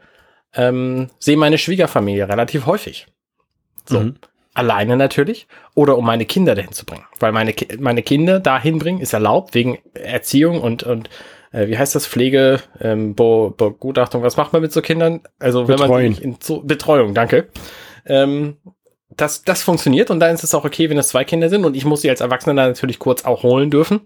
ähm, 0.54 1.10
sehe 1.18 1.36
meine 1.36 1.58
Schwiegerfamilie 1.58 2.28
relativ 2.28 2.66
häufig. 2.66 3.06
So. 3.86 4.00
Mhm. 4.00 4.16
Alleine 4.54 4.96
natürlich. 4.96 5.46
Oder 5.74 5.98
um 5.98 6.06
meine 6.06 6.24
Kinder 6.24 6.54
dahin 6.54 6.72
zu 6.72 6.86
bringen. 6.86 7.04
Weil 7.20 7.32
meine, 7.32 7.54
meine 7.78 8.02
Kinder 8.02 8.40
dahin 8.40 8.78
bringen 8.78 9.00
ist 9.00 9.12
erlaubt 9.12 9.54
wegen 9.54 9.78
Erziehung 9.92 10.60
und, 10.62 10.82
und 10.82 11.10
äh, 11.52 11.68
wie 11.68 11.76
heißt 11.76 11.94
das? 11.94 12.06
Pflege, 12.06 12.60
ähm, 12.80 13.14
Be 13.14 13.52
Begutachtung. 13.56 14.22
Was 14.22 14.36
macht 14.36 14.52
man 14.52 14.62
mit 14.62 14.72
so 14.72 14.80
Kindern? 14.80 15.20
Also 15.38 15.68
wenn 15.68 15.76
Betreuen. 15.76 16.12
man 16.12 16.22
in 16.22 16.36
so, 16.40 16.62
Betreuung, 16.62 17.12
danke. 17.12 17.48
Ähm, 18.06 18.56
das, 19.10 19.42
das 19.42 19.62
funktioniert 19.62 20.10
und 20.10 20.20
dann 20.20 20.34
ist 20.34 20.44
es 20.44 20.54
auch 20.54 20.64
okay, 20.64 20.90
wenn 20.90 20.98
es 20.98 21.08
zwei 21.08 21.24
Kinder 21.24 21.48
sind 21.48 21.64
und 21.64 21.76
ich 21.76 21.84
muss 21.84 22.02
sie 22.02 22.10
als 22.10 22.20
Erwachsener 22.20 22.54
natürlich 22.54 22.98
kurz 22.98 23.24
auch 23.24 23.42
holen 23.42 23.70
dürfen. 23.70 24.00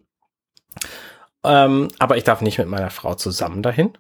Ähm, 1.43 1.89
aber 1.99 2.17
ich 2.17 2.25
darf 2.25 2.43
nicht 2.43 2.59
mit 2.59 2.69
meiner 2.69 2.91
Frau 2.91 3.15
zusammen 3.15 3.63
dahin. 3.63 3.93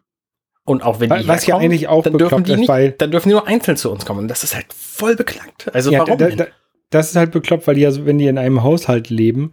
Und 0.70 0.84
auch 0.84 1.00
wenn 1.00 1.10
die 1.10 1.26
Was 1.26 1.46
ja 1.46 1.56
eigentlich 1.56 1.88
auch 1.88 2.04
dann 2.04 2.16
dürfen 2.16 2.44
die 2.44 2.54
nicht, 2.54 2.68
weil 2.68 2.92
dann 2.92 3.10
dürfen 3.10 3.28
die 3.28 3.34
nur 3.34 3.48
einzeln 3.48 3.76
zu 3.76 3.90
uns 3.90 4.06
kommen. 4.06 4.20
Und 4.20 4.28
das 4.28 4.44
ist 4.44 4.54
halt 4.54 4.66
voll 4.72 5.16
beklagt. 5.16 5.68
Also 5.74 5.90
ja, 5.90 5.98
warum? 5.98 6.16
Da, 6.16 6.28
da, 6.30 6.46
das 6.90 7.10
ist 7.10 7.16
halt 7.16 7.32
bekloppt, 7.32 7.66
weil 7.66 7.74
die 7.74 7.80
ja, 7.80 8.06
wenn 8.06 8.18
die 8.18 8.28
in 8.28 8.38
einem 8.38 8.62
Haushalt 8.62 9.10
leben, 9.10 9.50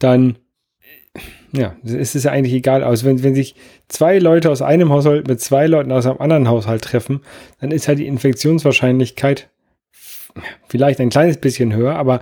dann 0.00 0.38
ja, 1.52 1.76
es 1.84 2.16
ist 2.16 2.24
ja 2.24 2.32
eigentlich 2.32 2.52
egal 2.52 2.82
aus. 2.82 3.04
Wenn, 3.04 3.22
wenn 3.22 3.36
sich 3.36 3.54
zwei 3.86 4.18
Leute 4.18 4.50
aus 4.50 4.60
einem 4.60 4.90
Haushalt 4.90 5.28
mit 5.28 5.40
zwei 5.40 5.68
Leuten 5.68 5.92
aus 5.92 6.04
einem 6.04 6.18
anderen 6.18 6.48
Haushalt 6.48 6.82
treffen, 6.82 7.20
dann 7.60 7.70
ist 7.70 7.86
halt 7.86 8.00
die 8.00 8.06
Infektionswahrscheinlichkeit 8.06 9.48
vielleicht 10.68 11.00
ein 11.00 11.10
kleines 11.10 11.38
bisschen 11.38 11.72
höher, 11.74 11.94
aber 11.94 12.20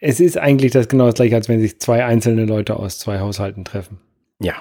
es 0.00 0.20
ist 0.20 0.38
eigentlich 0.38 0.72
das 0.72 0.88
genau 0.88 1.06
das 1.06 1.14
gleiche, 1.14 1.34
als 1.34 1.48
wenn 1.48 1.60
sich 1.60 1.80
zwei 1.80 2.04
einzelne 2.04 2.44
Leute 2.44 2.76
aus 2.76 2.98
zwei 2.98 3.18
Haushalten 3.18 3.64
treffen. 3.64 4.00
Ja, 4.40 4.54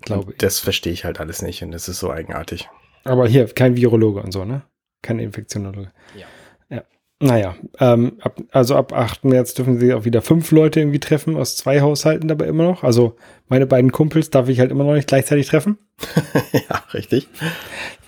glaube 0.00 0.32
ich. 0.32 0.38
Das 0.38 0.58
verstehe 0.58 0.92
ich 0.92 1.04
halt 1.04 1.20
alles 1.20 1.42
nicht 1.42 1.62
und 1.62 1.72
das 1.72 1.88
ist 1.88 2.00
so 2.00 2.10
eigenartig. 2.10 2.68
Aber 3.04 3.26
hier, 3.26 3.46
kein 3.46 3.76
Virologe 3.76 4.22
und 4.22 4.32
so, 4.32 4.44
ne? 4.44 4.62
Kein 5.02 5.18
Infektionologe. 5.18 5.90
Ja. 6.16 6.26
ja. 6.68 6.82
Naja, 7.18 7.56
ähm, 7.78 8.18
ab, 8.20 8.40
also 8.50 8.76
ab 8.76 8.92
8. 8.92 9.24
März 9.24 9.54
dürfen 9.54 9.78
sie 9.78 9.94
auch 9.94 10.04
wieder 10.04 10.22
fünf 10.22 10.50
Leute 10.50 10.80
irgendwie 10.80 11.00
treffen, 11.00 11.36
aus 11.36 11.56
zwei 11.56 11.80
Haushalten 11.80 12.28
dabei 12.28 12.46
immer 12.46 12.64
noch. 12.64 12.82
Also 12.84 13.16
meine 13.48 13.66
beiden 13.66 13.92
Kumpels 13.92 14.30
darf 14.30 14.48
ich 14.48 14.60
halt 14.60 14.70
immer 14.70 14.84
noch 14.84 14.94
nicht 14.94 15.08
gleichzeitig 15.08 15.46
treffen. 15.46 15.78
ja, 16.52 16.82
richtig. 16.92 17.28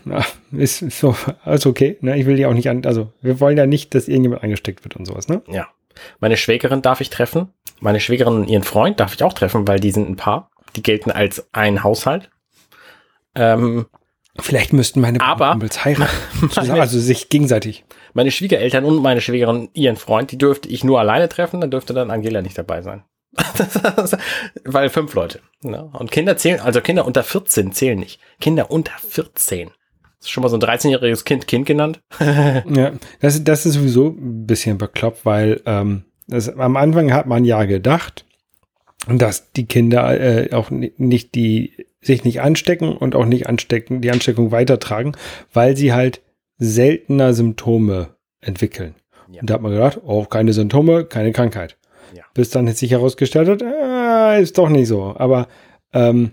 Na, 0.04 0.24
ist 0.50 0.78
so, 0.90 1.14
also 1.44 1.70
okay. 1.70 1.96
Ne? 2.00 2.18
Ich 2.18 2.26
will 2.26 2.36
die 2.36 2.46
auch 2.46 2.54
nicht 2.54 2.68
an, 2.68 2.84
also 2.84 3.12
wir 3.22 3.40
wollen 3.40 3.56
ja 3.56 3.66
nicht, 3.66 3.94
dass 3.94 4.08
irgendjemand 4.08 4.42
eingesteckt 4.42 4.84
wird 4.84 4.96
und 4.96 5.06
sowas, 5.06 5.28
ne? 5.28 5.42
Ja. 5.48 5.68
Meine 6.20 6.36
Schwägerin 6.36 6.82
darf 6.82 7.00
ich 7.00 7.10
treffen. 7.10 7.48
Meine 7.80 8.00
Schwägerin 8.00 8.34
und 8.34 8.48
ihren 8.48 8.62
Freund 8.62 8.98
darf 8.98 9.14
ich 9.14 9.22
auch 9.22 9.34
treffen, 9.34 9.68
weil 9.68 9.78
die 9.78 9.90
sind 9.90 10.08
ein 10.08 10.16
Paar 10.16 10.50
die 10.76 10.82
gelten 10.82 11.10
als 11.10 11.46
ein 11.52 11.82
Haushalt. 11.82 12.30
Ähm, 13.34 13.86
Vielleicht 14.40 14.72
müssten 14.72 15.00
meine 15.00 15.20
aber, 15.20 15.50
Kumpels 15.50 15.84
heiraten. 15.84 16.10
also 16.56 16.98
sich 16.98 17.28
gegenseitig. 17.28 17.84
Meine 18.14 18.30
Schwiegereltern 18.30 18.84
und 18.84 19.02
meine 19.02 19.20
Schwiegerin, 19.20 19.68
ihren 19.74 19.96
Freund, 19.96 20.32
die 20.32 20.38
dürfte 20.38 20.68
ich 20.68 20.84
nur 20.84 21.00
alleine 21.00 21.28
treffen, 21.28 21.60
dann 21.60 21.70
dürfte 21.70 21.92
dann 21.92 22.10
Angela 22.10 22.40
nicht 22.40 22.56
dabei 22.56 22.82
sein. 22.82 23.04
Weil 24.64 24.90
fünf 24.90 25.14
Leute. 25.14 25.40
Ne? 25.62 25.90
Und 25.92 26.10
Kinder 26.10 26.36
zählen, 26.36 26.60
also 26.60 26.80
Kinder 26.80 27.06
unter 27.06 27.22
14 27.22 27.72
zählen 27.72 27.98
nicht. 27.98 28.20
Kinder 28.40 28.70
unter 28.70 28.92
14 28.98 29.70
Ist 30.20 30.30
schon 30.30 30.42
mal 30.42 30.48
so 30.48 30.56
ein 30.56 30.62
13-jähriges 30.62 31.24
Kind 31.24 31.46
Kind 31.46 31.66
genannt? 31.66 32.00
ja, 32.20 32.92
das, 33.20 33.42
das 33.44 33.66
ist 33.66 33.74
sowieso 33.74 34.08
ein 34.08 34.46
bisschen 34.46 34.76
bekloppt, 34.78 35.24
weil 35.24 35.62
ähm, 35.66 36.04
das, 36.26 36.48
am 36.48 36.76
Anfang 36.76 37.12
hat 37.12 37.26
man 37.26 37.44
ja 37.44 37.64
gedacht, 37.64 38.26
dass 39.08 39.52
die 39.52 39.66
Kinder 39.66 40.20
äh, 40.20 40.52
auch 40.52 40.70
nicht 40.70 41.34
die 41.34 41.72
sich 42.00 42.24
nicht 42.24 42.40
anstecken 42.40 42.96
und 42.96 43.14
auch 43.14 43.26
nicht 43.26 43.48
anstecken, 43.48 44.00
die 44.00 44.10
Ansteckung 44.10 44.50
weitertragen, 44.50 45.16
weil 45.52 45.76
sie 45.76 45.92
halt 45.92 46.20
seltener 46.58 47.32
Symptome 47.32 48.16
entwickeln. 48.40 48.94
Ja. 49.30 49.40
Und 49.40 49.50
da 49.50 49.54
hat 49.54 49.62
man 49.62 49.72
gedacht, 49.72 50.00
oh, 50.04 50.24
keine 50.24 50.52
Symptome, 50.52 51.04
keine 51.04 51.32
Krankheit. 51.32 51.76
Ja. 52.14 52.24
Bis 52.34 52.50
dann 52.50 52.66
sich 52.68 52.90
herausgestellt 52.90 53.48
hat, 53.48 53.62
äh, 53.62 54.42
ist 54.42 54.58
doch 54.58 54.68
nicht 54.68 54.88
so. 54.88 55.14
Aber 55.16 55.48
ähm, 55.92 56.32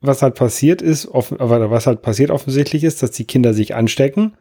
was 0.00 0.22
halt 0.22 0.34
passiert 0.34 0.82
ist, 0.82 1.06
offen, 1.06 1.36
was 1.38 1.86
halt 1.86 2.02
passiert 2.02 2.30
offensichtlich 2.30 2.84
ist, 2.84 3.02
dass 3.02 3.10
die 3.10 3.24
Kinder 3.24 3.52
sich 3.52 3.74
anstecken, 3.74 4.36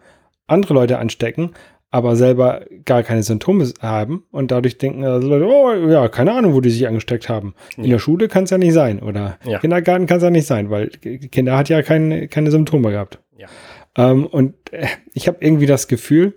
andere 0.48 0.74
Leute 0.74 1.00
anstecken, 1.00 1.51
aber 1.89 2.15
selber 2.15 2.65
gar 2.86 3.03
keine 3.03 3.24
Symptome 3.24 3.72
haben 3.79 4.24
und 4.32 4.51
dadurch 4.51 4.77
denken 4.77 5.03
also 5.06 5.27
Leute, 5.27 5.46
oh 5.46 5.89
ja, 5.89 6.08
keine 6.10 6.34
Ahnung, 6.34 6.53
wo 6.53 6.62
die 6.62 6.70
sich 6.70 6.88
angesteckt 6.88 7.29
haben. 7.29 7.53
Ja. 7.77 7.86
In 7.86 7.89
der 7.91 8.00
Schule 8.00 8.27
kann 8.27 8.44
es 8.44 8.50
ja 8.50 8.58
nicht 8.58 8.74
sein 8.74 9.00
oder 9.00 9.38
ja. 9.46 9.60
Kindergarten 9.60 10.06
kann 10.06 10.17
es 10.17 10.24
ja 10.24 10.29
nicht 10.29 10.48
sein, 10.48 10.70
weil 10.70 10.89
Kinder 10.89 11.58
hat 11.58 11.70
ja 11.70 11.82
keine, 11.82 12.27
keine 12.27 12.51
Symptome 12.51 12.91
gehabt. 12.91 13.20
Ja. 13.38 13.48
Ähm, 13.96 14.25
und 14.25 14.53
äh, 14.72 14.88
ich 15.13 15.27
habe 15.27 15.38
irgendwie 15.41 15.65
das 15.65 15.88
Gefühl, 15.88 16.34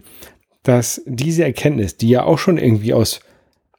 dass 0.62 1.02
diese 1.06 1.44
Erkenntnis, 1.44 1.96
die 1.96 2.10
ja 2.10 2.24
auch 2.24 2.38
schon 2.38 2.58
irgendwie 2.58 2.94
aus 2.94 3.20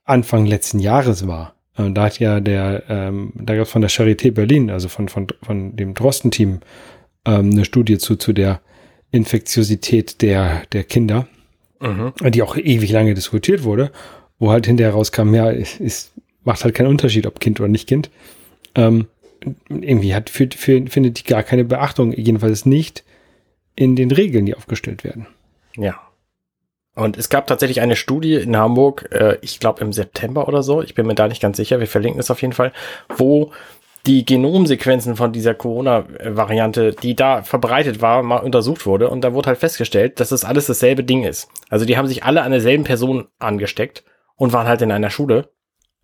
Anfang 0.04 0.46
letzten 0.46 0.80
Jahres 0.80 1.28
war, 1.28 1.56
und 1.78 1.96
da 1.96 2.04
hat 2.04 2.20
ja 2.20 2.42
der, 2.42 2.84
ähm, 2.90 3.32
da 3.36 3.56
gab 3.56 3.64
es 3.64 3.72
von 3.72 3.82
der 3.82 3.90
Charité 3.90 4.32
Berlin, 4.32 4.70
also 4.70 4.90
von, 4.90 5.08
von, 5.08 5.28
von 5.42 5.76
dem 5.76 5.94
Drosten-Team, 5.94 6.60
ähm, 7.26 7.52
eine 7.52 7.66
Studie 7.66 7.98
zu, 7.98 8.18
zu 8.18 8.34
der 8.34 8.62
Infektiosität 9.12 10.22
der, 10.22 10.64
der 10.74 10.84
Kinder, 10.84 11.28
mhm. 11.82 12.32
die 12.32 12.42
auch 12.42 12.56
ewig 12.56 12.92
lange 12.92 13.14
diskutiert 13.14 13.64
wurde, 13.64 13.92
wo 14.40 14.52
halt 14.52 14.66
hinterher 14.66 14.94
rauskam, 14.94 15.34
ja, 15.34 15.52
es, 15.52 16.12
macht 16.44 16.64
halt 16.64 16.76
keinen 16.76 16.88
Unterschied, 16.88 17.28
ob 17.28 17.40
Kind 17.40 17.60
oder 17.60 17.70
nicht 17.70 17.88
Kind. 17.88 18.10
Ähm, 18.76 19.08
irgendwie 19.70 20.16
hat, 20.16 20.30
für, 20.30 20.48
für, 20.56 20.86
findet 20.88 21.20
die 21.20 21.24
gar 21.24 21.44
keine 21.44 21.64
Beachtung, 21.64 22.14
jedenfalls 22.14 22.66
nicht 22.66 23.04
in 23.76 23.96
den 23.96 24.12
Regeln, 24.12 24.46
die 24.46 24.56
aufgestellt 24.56 25.04
werden. 25.04 25.28
Ja. 25.76 26.00
Und 26.94 27.18
es 27.18 27.30
gab 27.30 27.48
tatsächlich 27.48 27.82
eine 27.82 27.96
Studie 27.96 28.36
in 28.36 28.58
Hamburg, 28.58 29.10
äh, 29.12 29.38
ich 29.42 29.60
glaube 29.60 29.82
im 29.82 29.94
September 29.94 30.48
oder 30.48 30.62
so, 30.62 30.82
ich 30.82 30.94
bin 30.94 31.08
mir 31.08 31.16
da 31.16 31.28
nicht 31.28 31.42
ganz 31.42 31.58
sicher, 31.58 31.80
wir 31.80 31.88
verlinken 31.88 32.20
es 32.20 32.30
auf 32.30 32.42
jeden 32.42 32.54
Fall, 32.54 32.74
wo 33.16 33.52
die 34.06 34.26
Genomsequenzen 34.26 35.16
von 35.16 35.32
dieser 35.32 35.54
Corona-Variante, 35.54 36.94
die 36.94 37.16
da 37.16 37.44
verbreitet 37.44 38.02
war, 38.02 38.24
mal 38.24 38.38
untersucht 38.38 38.86
wurde. 38.86 39.10
Und 39.10 39.22
da 39.22 39.34
wurde 39.34 39.48
halt 39.48 39.60
festgestellt, 39.60 40.20
dass 40.20 40.30
das 40.30 40.44
alles 40.44 40.66
dasselbe 40.66 41.04
Ding 41.04 41.24
ist. 41.24 41.50
Also 41.70 41.86
die 41.86 41.98
haben 41.98 42.08
sich 42.08 42.24
alle 42.24 42.42
an 42.42 42.52
derselben 42.52 42.84
Person 42.84 43.28
angesteckt 43.38 44.04
und 44.36 44.54
waren 44.54 44.68
halt 44.68 44.82
in 44.82 44.92
einer 44.92 45.12
Schule. 45.12 45.52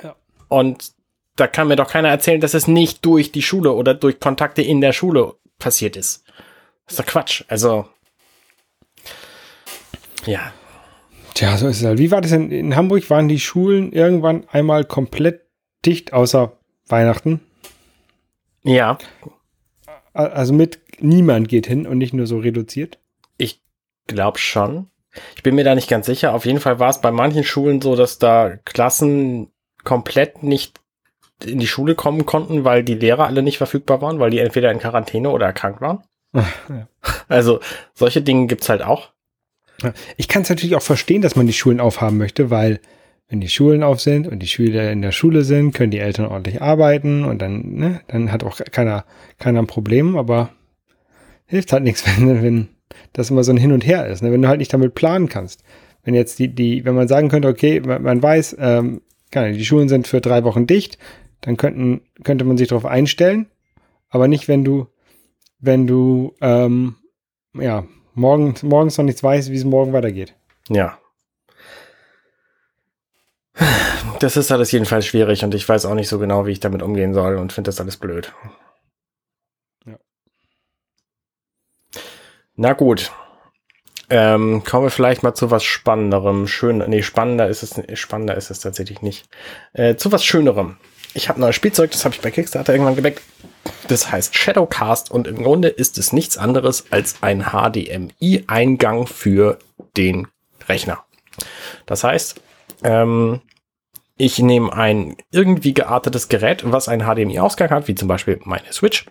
Ja. 0.04 0.16
Und 0.48 0.92
da 1.36 1.48
kann 1.48 1.68
mir 1.68 1.75
doch 1.75 1.89
keiner 1.89 2.10
erzählen, 2.10 2.42
dass 2.42 2.54
es 2.54 2.68
nicht 2.68 3.06
durch 3.06 3.32
die 3.32 3.42
Schule 3.42 3.74
oder 3.74 3.94
durch 3.94 4.20
Kontakte 4.20 4.62
in 4.62 4.82
der 4.82 4.94
Schule 4.94 5.34
passiert 5.58 5.96
ist. 5.96 6.24
Das 6.86 6.94
ist 6.94 7.00
doch 7.00 7.06
Quatsch. 7.06 7.44
Also, 7.48 7.86
ja. 10.25 10.54
Tja, 11.34 11.58
so 11.58 11.68
ist 11.68 11.80
es 11.80 11.86
halt. 11.86 12.00
Wie 12.00 12.12
war 12.12 12.22
das 12.22 12.32
denn? 12.32 12.51
In 12.51 12.75
Hamburg 12.75 13.10
waren 13.10 13.27
die 13.27 13.39
Schulen 13.39 13.92
irgendwann 13.92 14.48
einmal 14.50 14.86
komplett 14.86 15.42
dicht, 15.86 16.13
außer 16.13 16.58
Weihnachten. 16.88 17.42
Ja. 18.68 18.98
Also 20.14 20.54
mit 20.54 20.80
niemand 21.00 21.48
geht 21.48 21.68
hin 21.68 21.88
und 21.88 21.98
nicht 21.98 22.14
nur 22.14 22.28
so 22.28 22.40
reduziert? 22.40 23.00
Ich 23.38 23.62
glaube 24.08 24.40
schon. 24.40 24.88
Ich 25.36 25.44
bin 25.44 25.56
mir 25.56 25.64
da 25.64 25.76
nicht 25.76 25.90
ganz 25.90 26.06
sicher. 26.06 26.34
Auf 26.34 26.46
jeden 26.46 26.60
Fall 26.60 26.80
war 26.80 26.90
es 26.90 27.02
bei 27.02 27.12
manchen 27.12 27.44
Schulen 27.44 27.82
so, 27.82 27.96
dass 27.96 28.20
da 28.20 28.58
Klassen 28.66 29.52
komplett 29.84 30.44
nicht 30.44 30.80
in 31.44 31.60
die 31.60 31.68
Schule 31.68 31.96
kommen 31.96 32.26
konnten, 32.26 32.64
weil 32.64 32.84
die 32.84 32.96
Lehrer 32.96 33.26
alle 33.26 33.44
nicht 33.44 33.58
verfügbar 33.58 34.02
waren, 34.02 34.20
weil 34.20 34.32
die 34.32 34.40
entweder 34.40 34.72
in 34.72 34.80
Quarantäne 34.80 35.30
oder 35.30 35.46
erkrankt 35.46 35.82
waren. 35.82 36.04
Ja. 36.34 36.88
Also 37.30 37.60
solche 37.94 38.22
Dinge 38.22 38.48
gibt's 38.48 38.70
halt 38.70 38.82
auch. 38.82 39.12
Ich 40.16 40.28
kann 40.28 40.44
es 40.44 40.50
natürlich 40.50 40.76
auch 40.76 40.82
verstehen, 40.82 41.22
dass 41.22 41.36
man 41.36 41.46
die 41.46 41.54
Schulen 41.54 41.80
aufhaben 41.80 42.18
möchte, 42.18 42.50
weil 42.50 42.80
wenn 43.30 43.42
die 43.42 43.50
Schulen 43.50 43.84
auf 43.84 44.00
sind 44.00 44.28
und 44.28 44.40
die 44.40 44.48
Schüler 44.48 44.92
in 44.92 45.02
der 45.02 45.12
Schule 45.12 45.44
sind, 45.44 45.74
können 45.74 45.92
die 45.92 46.00
Eltern 46.00 46.28
ordentlich 46.28 46.62
arbeiten 46.62 47.26
und 47.26 47.42
dann, 47.42 47.74
ne, 47.76 48.02
dann 48.08 48.32
hat 48.32 48.44
auch 48.44 48.60
keiner, 48.72 49.06
keiner 49.38 49.60
ein 49.60 49.68
Problem, 49.68 50.16
aber 50.16 50.52
hilft 51.46 51.74
halt 51.74 51.84
nichts, 51.84 52.06
wenn, 52.20 52.42
wenn 52.42 52.68
das 53.14 53.30
immer 53.30 53.44
so 53.44 53.52
ein 53.52 53.58
Hin 53.58 53.74
und 53.74 53.86
Her 53.86 54.08
ist, 54.08 54.24
ne? 54.24 54.32
wenn 54.32 54.42
du 54.42 54.48
halt 54.48 54.60
nicht 54.60 54.74
damit 54.74 54.96
planen 54.96 55.28
kannst. 55.28 55.64
Wenn 56.04 56.14
jetzt 56.14 56.40
die, 56.40 56.48
die, 56.48 56.86
wenn 56.86 56.96
man 56.96 57.10
sagen 57.10 57.28
könnte, 57.28 57.50
okay, 57.50 57.82
man, 57.82 58.02
man 58.02 58.24
weiß, 58.24 58.56
ähm, 58.60 59.02
die 59.34 59.66
Schulen 59.66 59.90
sind 59.90 60.08
für 60.08 60.22
drei 60.22 60.46
Wochen 60.46 60.68
dicht, 60.68 60.98
dann 61.42 61.58
könnten, 61.58 62.02
könnte 62.24 62.46
man 62.46 62.58
sich 62.58 62.70
darauf 62.70 62.86
einstellen, 62.86 63.48
aber 64.10 64.30
nicht, 64.30 64.48
wenn 64.48 64.64
du, 64.64 64.88
wenn 65.60 65.86
du, 65.86 66.34
ähm, 66.40 66.96
ja, 67.54 67.86
morgen, 68.14 68.56
morgens 68.64 68.98
noch 68.98 69.06
nichts 69.06 69.22
weißt, 69.22 69.52
wie 69.52 69.58
es 69.58 69.66
morgen 69.66 69.92
weitergeht. 69.92 70.34
Ja. 70.70 70.98
Das 74.20 74.38
ist 74.38 74.52
alles 74.52 74.72
jedenfalls 74.72 75.06
schwierig 75.06 75.44
und 75.44 75.54
ich 75.54 75.68
weiß 75.68 75.86
auch 75.86 75.94
nicht 75.94 76.08
so 76.08 76.20
genau, 76.20 76.46
wie 76.46 76.52
ich 76.52 76.60
damit 76.60 76.82
umgehen 76.82 77.14
soll 77.14 77.38
und 77.38 77.54
finde 77.54 77.70
das 77.70 77.80
alles 77.80 77.98
blöd. 77.98 78.34
Ja. 79.86 79.98
Na 82.56 82.74
gut. 82.74 83.12
Ähm, 84.10 84.64
kommen 84.64 84.86
wir 84.86 84.90
vielleicht 84.90 85.22
mal 85.22 85.34
zu 85.34 85.52
was 85.52 85.64
Spannenderem. 85.64 86.48
Schön, 86.48 86.78
nee, 86.88 87.04
spannender 87.04 87.48
ist 87.48 87.62
es, 87.62 88.00
spannender 88.00 88.36
ist 88.36 88.50
es 88.50 88.60
tatsächlich 88.60 89.02
nicht. 89.02 89.28
Äh, 89.74 89.96
zu 89.96 90.12
was 90.12 90.24
Schönerem. 90.24 90.78
Ich 91.14 91.30
habe 91.30 91.40
ein 91.40 91.42
neues 91.42 91.56
Spielzeug, 91.56 91.92
das 91.92 92.06
habe 92.06 92.16
ich 92.16 92.22
bei 92.22 92.32
Kickstarter 92.32 92.74
irgendwann 92.74 92.96
geweckt. 92.96 93.22
Das 93.88 94.12
heißt 94.12 94.36
Shadowcast 94.36 95.12
und 95.12 95.28
im 95.28 95.44
Grunde 95.44 95.68
ist 95.68 95.98
es 95.98 96.14
nichts 96.14 96.38
anderes 96.38 96.86
als 96.90 97.22
ein 97.22 97.48
HDMI-Eingang 97.52 99.08
für 99.08 99.60
den 99.98 100.28
Rechner. 100.70 101.04
Das 101.86 102.04
heißt, 102.04 102.40
ähm, 102.84 103.42
ich 104.18 104.40
nehme 104.40 104.74
ein 104.74 105.16
irgendwie 105.32 105.74
geartetes 105.74 106.28
Gerät, 106.28 106.64
was 106.66 106.88
einen 106.88 107.04
HDMI-Ausgang 107.08 107.70
hat, 107.70 107.88
wie 107.88 107.96
zum 107.96 108.08
Beispiel 108.08 108.40
meine 108.44 108.72
Switch. 108.74 109.06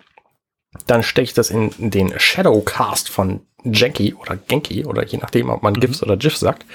Dann 0.86 1.02
stecke 1.02 1.24
ich 1.24 1.34
das 1.34 1.50
in 1.50 1.70
den 1.78 2.18
Shadowcast 2.18 3.08
von 3.08 3.40
Genki 3.64 4.14
oder 4.14 4.36
Genki 4.36 4.84
oder 4.84 5.04
je 5.04 5.18
nachdem, 5.18 5.50
ob 5.50 5.62
man 5.62 5.74
mhm. 5.74 5.80
GIFs 5.80 6.02
oder 6.02 6.16
GIF 6.16 6.36
sagt. 6.36 6.66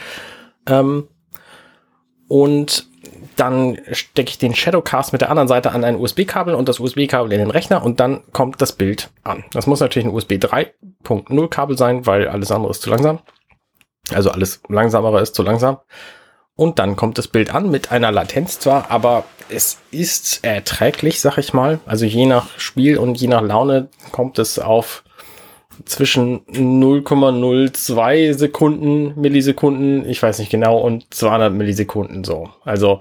Ähm, 0.68 1.08
und 2.28 2.88
dann 3.36 3.80
stecke 3.92 4.30
ich 4.30 4.38
den 4.38 4.56
Shadowcast 4.56 5.12
mit 5.12 5.22
der 5.22 5.30
anderen 5.30 5.48
Seite 5.48 5.72
an 5.72 5.84
ein 5.84 5.96
USB-Kabel 5.96 6.54
und 6.54 6.70
das 6.70 6.80
USB-Kabel 6.80 7.32
in 7.34 7.40
den 7.40 7.52
Rechner 7.52 7.84
und 7.84 8.00
dann 8.00 8.22
kommt 8.32 8.62
das 8.62 8.74
Bild 8.74 9.10
an. 9.24 9.44
Das 9.52 9.68
muss 9.68 9.80
natürlich 9.80 10.08
ein 10.08 10.14
USB 10.14 10.34
3.0 10.34 11.48
Kabel 11.50 11.78
sein, 11.78 12.06
weil 12.06 12.28
alles 12.28 12.52
andere 12.52 12.72
ist 12.72 12.82
zu 12.82 12.90
langsam. 12.90 13.20
Also 14.14 14.32
alles 14.32 14.62
langsamere 14.68 15.22
ist 15.22 15.36
zu 15.36 15.44
langsam. 15.44 15.78
Und 16.56 16.80
dann 16.80 16.96
kommt 16.96 17.18
das 17.18 17.28
Bild 17.28 17.54
an 17.54 17.72
mit 17.72 17.92
einer 17.92 18.12
Latenz 18.12 18.60
zwar, 18.60 18.92
aber 18.92 19.24
es 19.50 19.80
ist 19.92 20.44
erträglich, 20.44 21.20
sag 21.20 21.38
ich 21.38 21.54
mal. 21.54 21.80
Also 21.86 22.06
je 22.06 22.26
nach 22.26 22.60
Spiel 22.60 22.98
und 22.98 23.20
je 23.20 23.28
nach 23.28 23.42
Laune 23.42 23.90
kommt 24.12 24.40
es 24.40 24.60
auf 24.60 25.04
zwischen 25.86 26.46
0,02 26.48 28.34
Sekunden, 28.34 29.20
Millisekunden, 29.20 30.08
ich 30.08 30.22
weiß 30.22 30.40
nicht 30.40 30.52
genau, 30.52 30.78
und 30.78 31.14
200 31.14 31.54
Millisekunden 31.54 32.24
so. 32.24 32.50
Also 32.64 33.00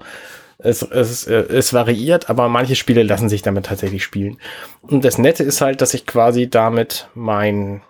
es, 0.57 0.81
es, 0.81 1.27
es 1.27 1.73
variiert, 1.73 2.29
aber 2.29 2.49
manche 2.49 2.75
Spiele 2.75 3.03
lassen 3.03 3.29
sich 3.29 3.41
damit 3.41 3.65
tatsächlich 3.65 4.03
spielen. 4.03 4.37
Und 4.81 5.03
das 5.05 5.17
Nette 5.17 5.43
ist 5.43 5.61
halt, 5.61 5.81
dass 5.81 5.93
ich 5.93 6.05
quasi 6.05 6.49
damit 6.49 7.07
mein, 7.13 7.81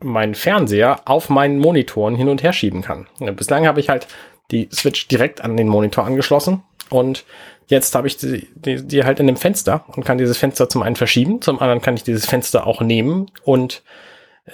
mein 0.00 0.34
Fernseher 0.34 1.00
auf 1.04 1.28
meinen 1.28 1.58
Monitoren 1.58 2.16
hin 2.16 2.28
und 2.28 2.42
her 2.42 2.52
schieben 2.52 2.82
kann. 2.82 3.06
Bislang 3.34 3.66
habe 3.66 3.80
ich 3.80 3.88
halt 3.88 4.06
die 4.50 4.68
Switch 4.72 5.08
direkt 5.08 5.40
an 5.40 5.56
den 5.56 5.68
Monitor 5.68 6.04
angeschlossen 6.04 6.62
und 6.90 7.24
jetzt 7.66 7.94
habe 7.94 8.06
ich 8.06 8.16
die, 8.16 8.48
die, 8.54 8.86
die 8.86 9.04
halt 9.04 9.20
in 9.20 9.26
dem 9.26 9.36
Fenster 9.36 9.84
und 9.88 10.04
kann 10.04 10.18
dieses 10.18 10.38
Fenster 10.38 10.68
zum 10.68 10.82
einen 10.82 10.96
verschieben, 10.96 11.42
zum 11.42 11.60
anderen 11.60 11.80
kann 11.80 11.96
ich 11.96 12.04
dieses 12.04 12.26
Fenster 12.26 12.66
auch 12.66 12.80
nehmen 12.80 13.30
und 13.42 13.82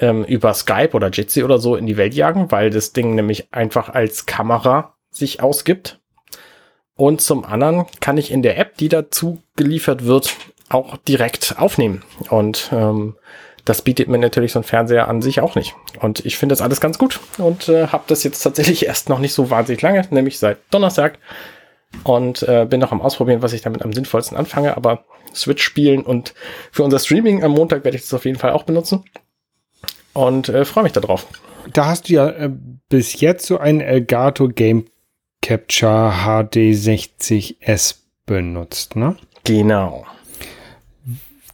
ähm, 0.00 0.24
über 0.24 0.54
Skype 0.54 0.92
oder 0.92 1.10
Jitsi 1.10 1.42
oder 1.42 1.58
so 1.58 1.76
in 1.76 1.86
die 1.86 1.96
Welt 1.96 2.14
jagen, 2.14 2.50
weil 2.50 2.70
das 2.70 2.92
Ding 2.92 3.14
nämlich 3.14 3.52
einfach 3.52 3.90
als 3.90 4.26
Kamera 4.26 4.94
sich 5.10 5.42
ausgibt. 5.42 6.00
Und 6.94 7.20
zum 7.20 7.44
anderen 7.44 7.86
kann 8.00 8.18
ich 8.18 8.30
in 8.30 8.42
der 8.42 8.58
App, 8.58 8.76
die 8.76 8.88
dazu 8.88 9.42
geliefert 9.56 10.04
wird, 10.04 10.34
auch 10.68 10.96
direkt 10.98 11.56
aufnehmen. 11.58 12.02
Und 12.30 12.70
ähm, 12.72 13.16
das 13.64 13.82
bietet 13.82 14.08
mir 14.08 14.18
natürlich 14.18 14.52
so 14.52 14.60
ein 14.60 14.64
Fernseher 14.64 15.08
an 15.08 15.22
sich 15.22 15.40
auch 15.40 15.54
nicht. 15.54 15.74
Und 16.00 16.24
ich 16.26 16.36
finde 16.36 16.52
das 16.52 16.62
alles 16.62 16.80
ganz 16.80 16.98
gut 16.98 17.20
und 17.38 17.68
äh, 17.68 17.88
habe 17.88 18.04
das 18.06 18.24
jetzt 18.24 18.42
tatsächlich 18.42 18.86
erst 18.86 19.08
noch 19.08 19.18
nicht 19.18 19.32
so 19.32 19.50
wahnsinnig 19.50 19.82
lange, 19.82 20.06
nämlich 20.10 20.38
seit 20.38 20.58
Donnerstag. 20.70 21.18
Und 22.04 22.42
äh, 22.44 22.66
bin 22.68 22.80
noch 22.80 22.90
am 22.90 23.02
Ausprobieren, 23.02 23.42
was 23.42 23.52
ich 23.52 23.60
damit 23.60 23.82
am 23.82 23.92
sinnvollsten 23.92 24.36
anfange. 24.36 24.76
Aber 24.76 25.04
Switch 25.34 25.62
spielen 25.62 26.02
und 26.02 26.34
für 26.70 26.82
unser 26.82 26.98
Streaming 26.98 27.44
am 27.44 27.52
Montag 27.52 27.84
werde 27.84 27.96
ich 27.96 28.02
das 28.02 28.14
auf 28.14 28.24
jeden 28.24 28.38
Fall 28.38 28.52
auch 28.52 28.62
benutzen. 28.64 29.04
und 30.14 30.48
äh, 30.48 30.64
freue 30.64 30.84
mich 30.84 30.92
darauf. 30.92 31.26
Da 31.72 31.86
hast 31.86 32.08
du 32.08 32.14
ja 32.14 32.28
äh, 32.28 32.50
bis 32.88 33.20
jetzt 33.20 33.46
so 33.46 33.58
einen 33.58 33.80
Elgato 33.80 34.48
Game 34.48 34.86
Capture 35.42 36.12
HD60S 36.24 37.96
benutzt, 38.26 38.96
ne? 38.96 39.16
Genau. 39.44 40.06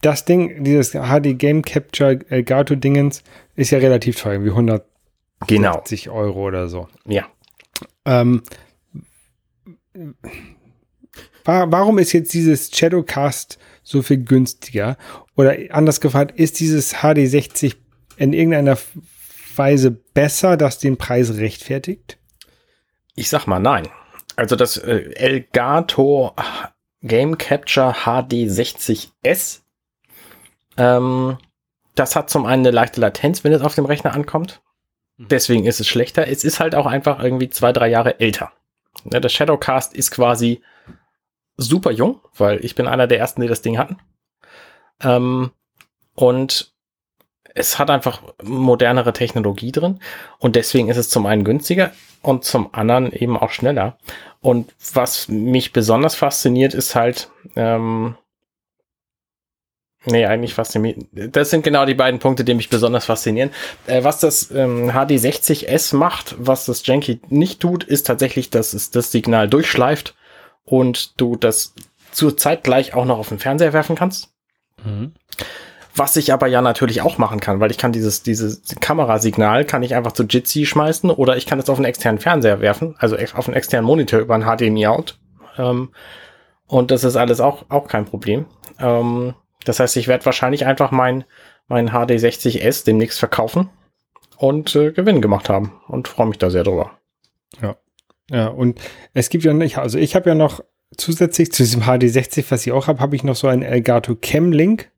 Das 0.01 0.25
Ding, 0.25 0.63
dieses 0.63 0.91
HD 0.91 1.37
Game 1.37 1.61
Capture 1.61 2.19
Elgato 2.29 2.75
Dingens, 2.75 3.23
ist 3.55 3.71
ja 3.71 3.79
relativ 3.79 4.21
teuer, 4.21 4.43
wie 4.43 4.49
160 4.49 4.85
Genau. 5.47 5.83
Euro 6.13 6.47
oder 6.47 6.67
so. 6.69 6.87
Ja. 7.05 7.25
Ähm, 8.05 8.41
wa- 11.43 11.67
warum 11.69 11.97
ist 11.97 12.13
jetzt 12.13 12.33
dieses 12.33 12.71
Shadowcast 12.75 13.57
so 13.83 14.01
viel 14.01 14.23
günstiger? 14.23 14.97
Oder 15.35 15.55
anders 15.71 16.01
gefragt, 16.01 16.37
ist 16.39 16.59
dieses 16.59 16.95
HD60 16.95 17.75
in 18.17 18.33
irgendeiner 18.33 18.77
Weise 19.55 19.91
besser, 19.91 20.57
das 20.57 20.79
den 20.79 20.97
Preis 20.97 21.35
rechtfertigt? 21.35 22.17
Ich 23.15 23.29
sag 23.29 23.47
mal 23.47 23.59
nein. 23.59 23.87
Also 24.35 24.55
das 24.55 24.77
äh, 24.77 25.11
Elgato 25.15 26.33
Game 27.01 27.37
Capture 27.37 27.93
HD 27.93 28.47
60S, 28.49 29.61
ähm, 30.79 31.37
das 31.93 32.15
hat 32.15 32.29
zum 32.29 32.45
einen 32.45 32.65
eine 32.65 32.71
leichte 32.71 33.01
Latenz, 33.01 33.43
wenn 33.43 33.53
es 33.53 33.61
auf 33.61 33.75
dem 33.75 33.85
Rechner 33.85 34.13
ankommt. 34.13 34.61
Deswegen 35.17 35.65
ist 35.65 35.81
es 35.81 35.87
schlechter. 35.87 36.27
Es 36.27 36.45
ist 36.45 36.61
halt 36.61 36.73
auch 36.73 36.85
einfach 36.85 37.21
irgendwie 37.21 37.49
zwei, 37.49 37.73
drei 37.73 37.89
Jahre 37.89 38.19
älter. 38.21 38.53
Ne, 39.03 39.19
das 39.19 39.33
Shadowcast 39.33 39.93
ist 39.93 40.11
quasi 40.11 40.61
super 41.57 41.91
jung, 41.91 42.21
weil 42.37 42.63
ich 42.63 42.75
bin 42.75 42.87
einer 42.87 43.05
der 43.05 43.19
ersten, 43.19 43.41
die 43.41 43.47
das 43.47 43.61
Ding 43.61 43.77
hatten. 43.77 43.97
Ähm, 45.03 45.51
und 46.15 46.73
es 47.53 47.79
hat 47.79 47.89
einfach 47.89 48.21
modernere 48.41 49.11
Technologie 49.11 49.71
drin 49.71 49.99
und 50.37 50.55
deswegen 50.55 50.87
ist 50.89 50.97
es 50.97 51.09
zum 51.09 51.25
einen 51.25 51.43
günstiger 51.43 51.91
und 52.21 52.45
zum 52.45 52.73
anderen 52.73 53.11
eben 53.11 53.37
auch 53.37 53.51
schneller. 53.51 53.97
Und 54.39 54.73
was 54.93 55.27
mich 55.27 55.73
besonders 55.73 56.15
fasziniert, 56.15 56.73
ist 56.73 56.95
halt, 56.95 57.29
ähm, 57.55 58.15
nee, 60.05 60.25
eigentlich 60.25 60.53
fasziniert. 60.53 61.05
Das 61.11 61.49
sind 61.49 61.63
genau 61.63 61.85
die 61.85 61.93
beiden 61.93 62.19
Punkte, 62.19 62.43
die 62.43 62.53
mich 62.53 62.69
besonders 62.69 63.05
faszinieren. 63.05 63.51
Äh, 63.87 64.03
was 64.03 64.19
das 64.19 64.51
ähm, 64.51 64.91
HD60S 64.91 65.95
macht, 65.95 66.35
was 66.37 66.65
das 66.65 66.85
Janky 66.85 67.21
nicht 67.29 67.59
tut, 67.59 67.83
ist 67.83 68.07
tatsächlich, 68.07 68.49
dass 68.49 68.73
es 68.73 68.91
das 68.91 69.11
Signal 69.11 69.47
durchschleift 69.47 70.15
und 70.65 71.19
du 71.19 71.35
das 71.35 71.73
zur 72.11 72.37
Zeit 72.37 72.63
gleich 72.63 72.93
auch 72.93 73.05
noch 73.05 73.19
auf 73.19 73.29
den 73.29 73.39
Fernseher 73.39 73.73
werfen 73.73 73.95
kannst. 73.95 74.29
Was 75.95 76.15
ich 76.15 76.31
aber 76.31 76.47
ja 76.47 76.61
natürlich 76.61 77.01
auch 77.01 77.17
machen 77.17 77.39
kann, 77.39 77.59
weil 77.59 77.71
ich 77.71 77.77
kann 77.77 77.91
dieses, 77.91 78.23
dieses 78.23 78.61
Kamerasignal 78.79 79.65
kann 79.65 79.83
ich 79.83 79.95
einfach 79.95 80.13
zu 80.13 80.23
Jitsi 80.23 80.65
schmeißen 80.65 81.09
oder 81.09 81.35
ich 81.35 81.45
kann 81.45 81.59
es 81.59 81.69
auf 81.69 81.77
einen 81.77 81.85
externen 81.85 82.19
Fernseher 82.19 82.61
werfen, 82.61 82.95
also 82.99 83.17
auf 83.35 83.47
einen 83.47 83.57
externen 83.57 83.85
Monitor 83.85 84.19
über 84.19 84.35
einen 84.35 84.45
HDMI-Out. 84.45 85.19
Ähm, 85.57 85.89
und 86.67 86.91
das 86.91 87.03
ist 87.03 87.15
alles 87.15 87.41
auch, 87.41 87.65
auch 87.69 87.87
kein 87.87 88.05
Problem. 88.05 88.45
Ähm, 88.79 89.33
das 89.69 89.79
heißt, 89.79 89.97
ich 89.97 90.07
werde 90.07 90.25
wahrscheinlich 90.25 90.65
einfach 90.65 90.89
mein, 90.89 91.25
mein 91.67 91.91
HD60S 91.91 92.85
demnächst 92.85 93.19
verkaufen 93.19 93.69
und 94.35 94.75
äh, 94.75 94.91
Gewinn 94.91 95.21
gemacht 95.21 95.47
haben 95.47 95.79
und 95.87 96.07
freue 96.07 96.25
mich 96.25 96.39
da 96.39 96.49
sehr 96.49 96.63
drüber. 96.63 96.97
Ja, 98.31 98.47
und 98.47 98.81
es 99.13 99.29
gibt 99.29 99.43
ja 99.43 99.53
nicht, 99.53 99.77
also 99.77 99.99
ich 99.99 100.15
habe 100.15 100.27
ja 100.27 100.35
noch 100.35 100.63
zusätzlich 100.97 101.51
zu 101.51 101.61
diesem 101.61 101.83
HD60, 101.83 102.45
was 102.49 102.65
ich 102.65 102.71
auch 102.71 102.87
habe, 102.87 102.99
habe 102.99 103.15
ich 103.15 103.23
noch 103.23 103.35
so 103.35 103.47
einen 103.47 103.61
Elgato 103.61 104.15
Cam 104.15 104.51
Link, 104.51 104.89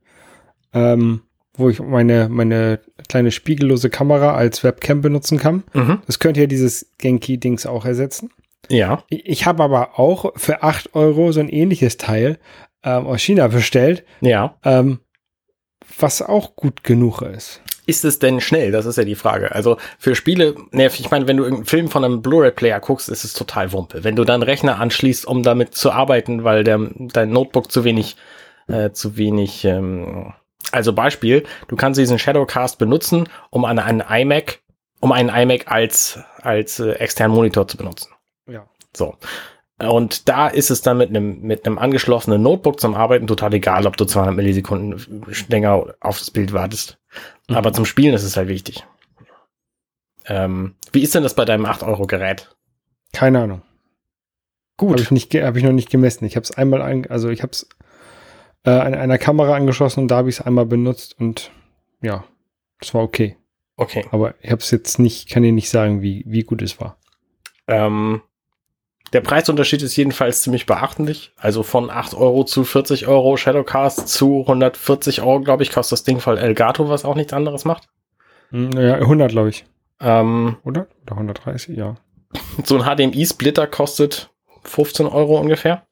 ähm, 0.73 1.23
wo 1.57 1.69
ich 1.69 1.81
meine, 1.81 2.29
meine 2.29 2.79
kleine 3.09 3.31
spiegellose 3.31 3.89
Kamera 3.89 4.35
als 4.35 4.63
Webcam 4.63 5.01
benutzen 5.01 5.37
kann. 5.37 5.63
Mhm. 5.73 6.01
Das 6.07 6.19
könnte 6.19 6.39
ja 6.39 6.47
dieses 6.47 6.93
Genki-Dings 6.97 7.65
auch 7.65 7.83
ersetzen. 7.83 8.29
Ja. 8.69 9.03
Ich, 9.09 9.25
ich 9.25 9.45
habe 9.45 9.63
aber 9.63 9.99
auch 9.99 10.31
für 10.37 10.63
8 10.63 10.95
Euro 10.95 11.33
so 11.33 11.41
ein 11.41 11.49
ähnliches 11.49 11.97
Teil 11.97 12.39
ähm, 12.83 13.07
aus 13.07 13.21
China 13.21 13.47
bestellt, 13.47 14.03
Ja. 14.21 14.55
ähm, 14.63 14.99
was 15.99 16.21
auch 16.21 16.55
gut 16.55 16.83
genug 16.83 17.21
ist. 17.21 17.61
Ist 17.85 18.05
es 18.05 18.19
denn 18.19 18.39
schnell? 18.39 18.71
Das 18.71 18.85
ist 18.85 18.97
ja 18.97 19.03
die 19.03 19.15
Frage. 19.15 19.53
Also 19.53 19.77
für 19.97 20.15
Spiele, 20.15 20.55
ne, 20.71 20.85
ich 20.87 21.09
meine, 21.11 21.27
wenn 21.27 21.37
du 21.37 21.43
irgendeinen 21.43 21.65
Film 21.65 21.89
von 21.89 22.05
einem 22.05 22.21
Blu-ray-Player 22.21 22.79
guckst, 22.79 23.09
ist 23.09 23.23
es 23.23 23.33
total 23.33 23.71
Wumpe. 23.73 24.03
Wenn 24.03 24.15
du 24.15 24.23
deinen 24.23 24.43
Rechner 24.43 24.79
anschließt, 24.79 25.25
um 25.25 25.43
damit 25.43 25.75
zu 25.75 25.91
arbeiten, 25.91 26.43
weil 26.43 26.63
der, 26.63 26.79
dein 26.95 27.31
Notebook 27.31 27.71
zu 27.71 27.83
wenig, 27.83 28.15
äh, 28.67 28.91
zu 28.91 29.17
wenig, 29.17 29.65
ähm, 29.65 30.33
also 30.71 30.93
Beispiel, 30.93 31.43
du 31.67 31.75
kannst 31.75 31.99
diesen 31.99 32.19
Shadowcast 32.19 32.77
benutzen, 32.77 33.27
um 33.49 33.65
an 33.65 33.79
einen 33.79 34.03
iMac, 34.07 34.59
um 35.01 35.11
einen 35.11 35.29
iMac 35.29 35.69
als, 35.69 36.19
als 36.41 36.79
äh, 36.79 36.91
externen 36.91 37.35
Monitor 37.35 37.67
zu 37.67 37.77
benutzen. 37.77 38.11
Ja. 38.47 38.65
So. 38.95 39.15
Und 39.89 40.27
da 40.29 40.47
ist 40.47 40.71
es 40.71 40.81
dann 40.81 40.97
mit 40.97 41.09
einem, 41.09 41.41
mit 41.41 41.65
einem 41.65 41.77
angeschlossenen 41.77 42.41
Notebook 42.41 42.79
zum 42.79 42.95
Arbeiten 42.95 43.27
total 43.27 43.53
egal, 43.53 43.87
ob 43.87 43.97
du 43.97 44.05
200 44.05 44.35
Millisekunden 44.35 45.25
länger 45.47 45.95
auf 45.99 46.19
das 46.19 46.31
Bild 46.31 46.53
wartest. 46.53 46.97
Mhm. 47.47 47.55
Aber 47.55 47.73
zum 47.73 47.85
Spielen 47.85 48.13
ist 48.13 48.23
es 48.23 48.37
halt 48.37 48.47
wichtig. 48.47 48.85
Ähm, 50.25 50.75
wie 50.91 51.01
ist 51.01 51.15
denn 51.15 51.23
das 51.23 51.35
bei 51.35 51.45
deinem 51.45 51.65
8-Euro-Gerät? 51.65 52.55
Keine 53.13 53.41
Ahnung. 53.41 53.61
Gut. 54.77 54.91
Habe 54.91 55.01
ich, 55.01 55.11
nicht 55.11 55.33
hab 55.35 55.55
ich 55.55 55.63
noch 55.63 55.71
nicht 55.71 55.89
gemessen. 55.89 56.25
Ich 56.25 56.35
habe 56.35 56.43
es 56.43 56.51
einmal, 56.51 56.81
ein, 56.81 57.09
also 57.09 57.29
ich 57.29 57.41
habe 57.41 57.51
es 57.51 57.67
äh, 58.65 58.71
an 58.71 58.93
einer 58.93 59.17
Kamera 59.17 59.55
angeschlossen 59.55 60.01
und 60.01 60.07
da 60.09 60.17
habe 60.17 60.29
ich 60.29 60.39
es 60.39 60.45
einmal 60.45 60.65
benutzt 60.65 61.19
und 61.19 61.51
ja, 62.01 62.23
das 62.79 62.93
war 62.93 63.03
okay. 63.03 63.37
Okay. 63.77 64.05
Aber 64.11 64.35
ich 64.41 64.51
habe 64.51 64.61
es 64.61 64.71
jetzt 64.71 64.99
nicht, 64.99 65.29
kann 65.29 65.43
dir 65.43 65.51
nicht 65.51 65.69
sagen, 65.69 66.01
wie, 66.01 66.23
wie 66.27 66.43
gut 66.43 66.61
es 66.61 66.79
war. 66.79 66.97
Ähm, 67.67 68.21
der 69.13 69.21
Preisunterschied 69.21 69.81
ist 69.81 69.95
jedenfalls 69.95 70.41
ziemlich 70.41 70.65
beachtlich. 70.65 71.33
Also 71.37 71.63
von 71.63 71.89
8 71.89 72.13
Euro 72.13 72.43
zu 72.45 72.63
40 72.63 73.07
Euro 73.07 73.35
Shadowcast 73.37 74.07
zu 74.07 74.41
140 74.41 75.21
Euro, 75.21 75.41
glaube 75.41 75.63
ich, 75.63 75.71
kostet 75.71 75.93
das 75.93 76.03
Ding 76.03 76.19
voll 76.19 76.37
Elgato, 76.37 76.89
was 76.89 77.03
auch 77.05 77.15
nichts 77.15 77.33
anderes 77.33 77.65
macht. 77.65 77.89
Hm, 78.51 78.69
Naja, 78.69 78.95
100 78.95 79.31
glaube 79.31 79.49
ich, 79.49 79.65
Ähm, 79.99 80.57
oder? 80.63 80.87
Oder 81.03 81.13
130, 81.13 81.75
ja. 81.77 81.95
so 82.63 82.79
ein 82.79 82.83
HDMI-Splitter 82.83 83.67
kostet 83.67 84.29
15 84.63 85.07
Euro 85.07 85.39
ungefähr. 85.39 85.83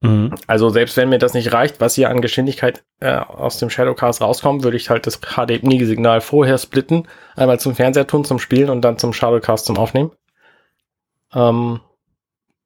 Mhm. 0.00 0.34
Also 0.46 0.68
selbst 0.70 0.96
wenn 0.96 1.08
mir 1.08 1.18
das 1.18 1.34
nicht 1.34 1.52
reicht, 1.52 1.80
was 1.80 1.94
hier 1.94 2.10
an 2.10 2.20
Geschwindigkeit 2.20 2.84
äh, 3.00 3.16
aus 3.16 3.58
dem 3.58 3.70
Shadowcast 3.70 4.20
rauskommt, 4.20 4.62
würde 4.62 4.76
ich 4.76 4.90
halt 4.90 5.06
das 5.06 5.20
HDMI-Signal 5.20 6.20
vorher 6.20 6.58
splitten, 6.58 7.08
einmal 7.34 7.58
zum 7.58 7.74
Fernseher 7.74 8.06
tun, 8.06 8.24
zum 8.24 8.38
Spielen 8.38 8.70
und 8.70 8.82
dann 8.82 8.98
zum 8.98 9.12
Shadowcast 9.12 9.66
zum 9.66 9.78
Aufnehmen. 9.78 10.12
Ähm, 11.34 11.80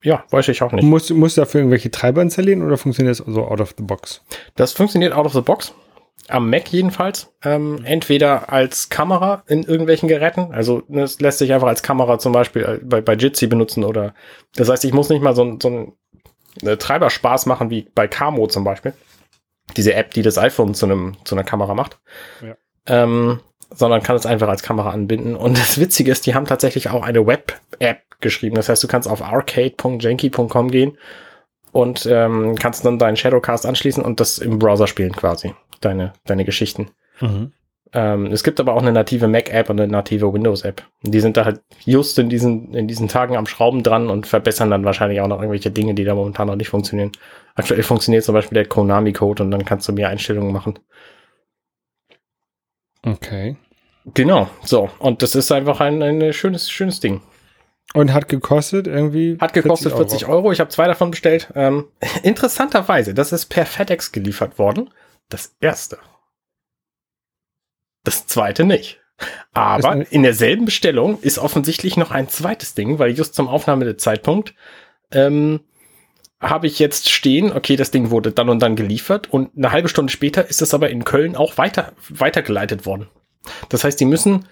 ja, 0.02 0.24
weiß 0.30 0.48
ich 0.48 0.62
auch 0.62 0.72
nicht. 0.72 0.84
Musst, 0.84 1.10
musst 1.12 1.36
du 1.36 1.42
dafür 1.42 1.60
irgendwelche 1.60 1.90
Treiber 1.90 2.22
installieren 2.22 2.62
oder 2.62 2.76
funktioniert 2.76 3.18
das 3.18 3.26
so 3.26 3.44
out 3.44 3.60
of 3.60 3.74
the 3.76 3.82
box? 3.84 4.22
Das 4.56 4.72
funktioniert 4.72 5.12
out 5.12 5.26
of 5.26 5.32
the 5.32 5.40
box. 5.40 5.74
Am 6.28 6.48
Mac 6.48 6.68
jedenfalls. 6.72 7.32
Ähm, 7.42 7.80
entweder 7.84 8.52
als 8.52 8.88
Kamera 8.88 9.42
in 9.48 9.62
irgendwelchen 9.64 10.08
Geräten. 10.08 10.52
Also 10.52 10.82
es 10.90 11.20
lässt 11.20 11.38
sich 11.38 11.52
einfach 11.52 11.66
als 11.68 11.82
Kamera 11.82 12.18
zum 12.18 12.32
Beispiel 12.32 12.62
äh, 12.62 12.80
bei, 12.84 13.00
bei 13.00 13.14
Jitsi 13.14 13.46
benutzen 13.46 13.84
oder 13.84 14.14
das 14.54 14.68
heißt, 14.68 14.84
ich 14.84 14.92
muss 14.92 15.08
nicht 15.08 15.22
mal 15.22 15.34
so, 15.34 15.42
ein- 15.42 15.58
so 15.60 15.68
einen 15.68 15.92
äh, 16.62 16.76
Treiberspaß 16.76 17.46
machen 17.46 17.70
wie 17.70 17.88
bei 17.94 18.06
Camo 18.06 18.46
zum 18.46 18.64
Beispiel. 18.64 18.92
Diese 19.76 19.94
App, 19.94 20.12
die 20.14 20.22
das 20.22 20.38
iPhone 20.38 20.74
zu, 20.74 20.86
einem, 20.86 21.16
zu 21.24 21.34
einer 21.34 21.44
Kamera 21.44 21.74
macht. 21.74 21.98
Ja. 22.42 22.56
Ähm, 22.86 23.40
sondern 23.72 24.02
kann 24.02 24.16
es 24.16 24.26
einfach 24.26 24.48
als 24.48 24.62
Kamera 24.62 24.90
anbinden. 24.90 25.36
Und 25.36 25.58
das 25.58 25.78
Witzige 25.78 26.10
ist, 26.10 26.26
die 26.26 26.34
haben 26.34 26.46
tatsächlich 26.46 26.90
auch 26.90 27.02
eine 27.02 27.26
Web-App 27.26 28.02
geschrieben. 28.20 28.56
Das 28.56 28.68
heißt, 28.68 28.82
du 28.82 28.88
kannst 28.88 29.08
auf 29.08 29.22
arcade.janky.com 29.22 30.70
gehen 30.70 30.98
und 31.72 32.06
ähm, 32.06 32.56
kannst 32.56 32.84
dann 32.84 32.98
deinen 32.98 33.16
Shadowcast 33.16 33.66
anschließen 33.66 34.04
und 34.04 34.20
das 34.20 34.38
im 34.38 34.58
Browser 34.58 34.86
spielen 34.86 35.12
quasi. 35.12 35.54
Deine, 35.80 36.12
deine 36.26 36.44
Geschichten. 36.44 36.90
Mhm. 37.20 37.52
Ähm, 37.92 38.26
es 38.26 38.44
gibt 38.44 38.60
aber 38.60 38.74
auch 38.74 38.82
eine 38.82 38.92
native 38.92 39.26
Mac-App 39.26 39.68
und 39.68 39.80
eine 39.80 39.90
native 39.90 40.32
Windows-App. 40.32 40.82
Die 41.02 41.20
sind 41.20 41.36
da 41.36 41.44
halt 41.44 41.60
just 41.84 42.18
in 42.18 42.28
diesen, 42.28 42.72
in 42.74 42.86
diesen 42.86 43.08
Tagen 43.08 43.36
am 43.36 43.46
Schrauben 43.46 43.82
dran 43.82 44.10
und 44.10 44.26
verbessern 44.26 44.70
dann 44.70 44.84
wahrscheinlich 44.84 45.20
auch 45.20 45.26
noch 45.26 45.38
irgendwelche 45.38 45.70
Dinge, 45.70 45.94
die 45.94 46.04
da 46.04 46.14
momentan 46.14 46.46
noch 46.46 46.56
nicht 46.56 46.68
funktionieren. 46.68 47.10
Aktuell 47.56 47.82
funktioniert 47.82 48.22
zum 48.22 48.34
Beispiel 48.34 48.54
der 48.54 48.66
Konami-Code 48.66 49.42
und 49.42 49.50
dann 49.50 49.64
kannst 49.64 49.88
du 49.88 49.92
mehr 49.92 50.08
Einstellungen 50.08 50.52
machen. 50.52 50.78
Okay. 53.04 53.56
Genau, 54.14 54.48
so. 54.64 54.90
Und 54.98 55.22
das 55.22 55.34
ist 55.34 55.52
einfach 55.52 55.80
ein, 55.80 56.02
ein 56.02 56.32
schönes, 56.32 56.70
schönes 56.70 57.00
Ding. 57.00 57.22
Und 57.92 58.12
hat 58.12 58.28
gekostet 58.28 58.86
irgendwie? 58.86 59.36
Hat 59.40 59.52
gekostet 59.52 59.92
40 59.92 60.26
Euro. 60.26 60.52
Ich 60.52 60.60
habe 60.60 60.70
zwei 60.70 60.86
davon 60.86 61.10
bestellt. 61.10 61.50
Ähm, 61.54 61.88
interessanterweise, 62.22 63.14
das 63.14 63.32
ist 63.32 63.46
per 63.46 63.66
FedEx 63.66 64.12
geliefert 64.12 64.58
worden. 64.58 64.90
Das 65.28 65.56
erste. 65.60 65.98
Das 68.04 68.26
zweite 68.26 68.64
nicht. 68.64 69.00
Aber 69.52 70.10
in 70.10 70.22
derselben 70.22 70.64
Bestellung 70.64 71.20
ist 71.20 71.38
offensichtlich 71.38 71.96
noch 71.98 72.10
ein 72.10 72.28
zweites 72.28 72.74
Ding, 72.74 72.98
weil 72.98 73.10
just 73.10 73.34
zum 73.34 73.48
Aufnahmezeitpunkt 73.48 74.54
ähm, 75.12 75.60
habe 76.40 76.66
ich 76.66 76.78
jetzt 76.78 77.10
stehen, 77.10 77.52
okay, 77.52 77.76
das 77.76 77.90
Ding 77.90 78.10
wurde 78.10 78.32
dann 78.32 78.48
und 78.48 78.60
dann 78.60 78.74
geliefert 78.76 79.30
und 79.30 79.50
eine 79.56 79.72
halbe 79.72 79.88
Stunde 79.88 80.10
später 80.12 80.48
ist 80.48 80.62
es 80.62 80.72
aber 80.74 80.88
in 80.90 81.04
Köln 81.04 81.36
auch 81.36 81.58
weiter 81.58 81.92
weitergeleitet 82.08 82.86
worden. 82.86 83.08
Das 83.68 83.84
heißt, 83.84 84.00
die 84.00 84.04
müssen 84.06 84.46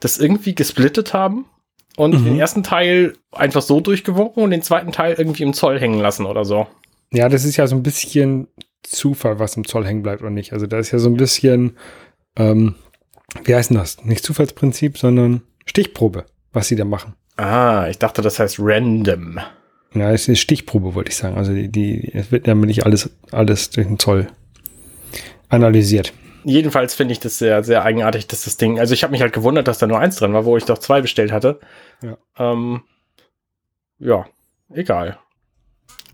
das 0.00 0.18
irgendwie 0.18 0.54
gesplittet 0.54 1.14
haben 1.14 1.46
und 1.96 2.14
Mhm. 2.20 2.24
den 2.24 2.38
ersten 2.38 2.62
Teil 2.62 3.14
einfach 3.32 3.62
so 3.62 3.80
durchgewunken 3.80 4.42
und 4.42 4.50
den 4.50 4.62
zweiten 4.62 4.92
Teil 4.92 5.14
irgendwie 5.16 5.42
im 5.44 5.52
Zoll 5.54 5.78
hängen 5.80 6.00
lassen 6.00 6.26
oder 6.26 6.44
so. 6.44 6.66
Ja, 7.12 7.28
das 7.28 7.44
ist 7.44 7.56
ja 7.56 7.66
so 7.66 7.76
ein 7.76 7.82
bisschen 7.82 8.48
Zufall, 8.82 9.38
was 9.38 9.56
im 9.56 9.66
Zoll 9.66 9.86
hängen 9.86 10.02
bleibt 10.02 10.22
oder 10.22 10.30
nicht. 10.30 10.52
Also 10.52 10.66
da 10.66 10.78
ist 10.78 10.90
ja 10.92 10.98
so 10.98 11.08
ein 11.08 11.16
bisschen, 11.16 11.76
ähm, 12.36 12.74
wie 13.44 13.54
heißt 13.54 13.70
denn 13.70 13.76
das? 13.78 14.04
Nicht 14.04 14.24
Zufallsprinzip, 14.24 14.98
sondern 14.98 15.42
Stichprobe, 15.66 16.26
was 16.52 16.68
sie 16.68 16.76
da 16.76 16.84
machen. 16.84 17.14
Ah, 17.36 17.86
ich 17.88 17.98
dachte, 17.98 18.22
das 18.22 18.38
heißt 18.38 18.56
random. 18.60 19.38
Ja, 19.94 20.12
es 20.12 20.28
ist 20.28 20.40
Stichprobe, 20.40 20.94
wollte 20.94 21.10
ich 21.10 21.16
sagen. 21.16 21.36
Also 21.36 21.52
die, 21.52 21.68
die 21.68 22.12
es 22.12 22.30
wird 22.30 22.46
ja 22.46 22.54
nicht 22.54 22.84
alles, 22.84 23.10
alles 23.30 23.70
durch 23.70 23.86
den 23.86 23.98
Zoll 23.98 24.28
analysiert. 25.48 26.12
Jedenfalls 26.44 26.94
finde 26.94 27.12
ich 27.12 27.20
das 27.20 27.38
sehr, 27.38 27.62
sehr 27.64 27.82
eigenartig, 27.84 28.26
dass 28.26 28.44
das 28.44 28.56
Ding. 28.56 28.78
Also 28.78 28.94
ich 28.94 29.02
habe 29.02 29.10
mich 29.10 29.22
halt 29.22 29.32
gewundert, 29.32 29.68
dass 29.68 29.78
da 29.78 29.86
nur 29.86 29.98
eins 29.98 30.16
dran 30.16 30.32
war, 30.32 30.44
wo 30.44 30.56
ich 30.56 30.64
doch 30.64 30.78
zwei 30.78 31.00
bestellt 31.00 31.32
hatte. 31.32 31.58
Ja. 32.02 32.16
Ähm, 32.38 32.82
ja, 33.98 34.26
egal. 34.72 35.18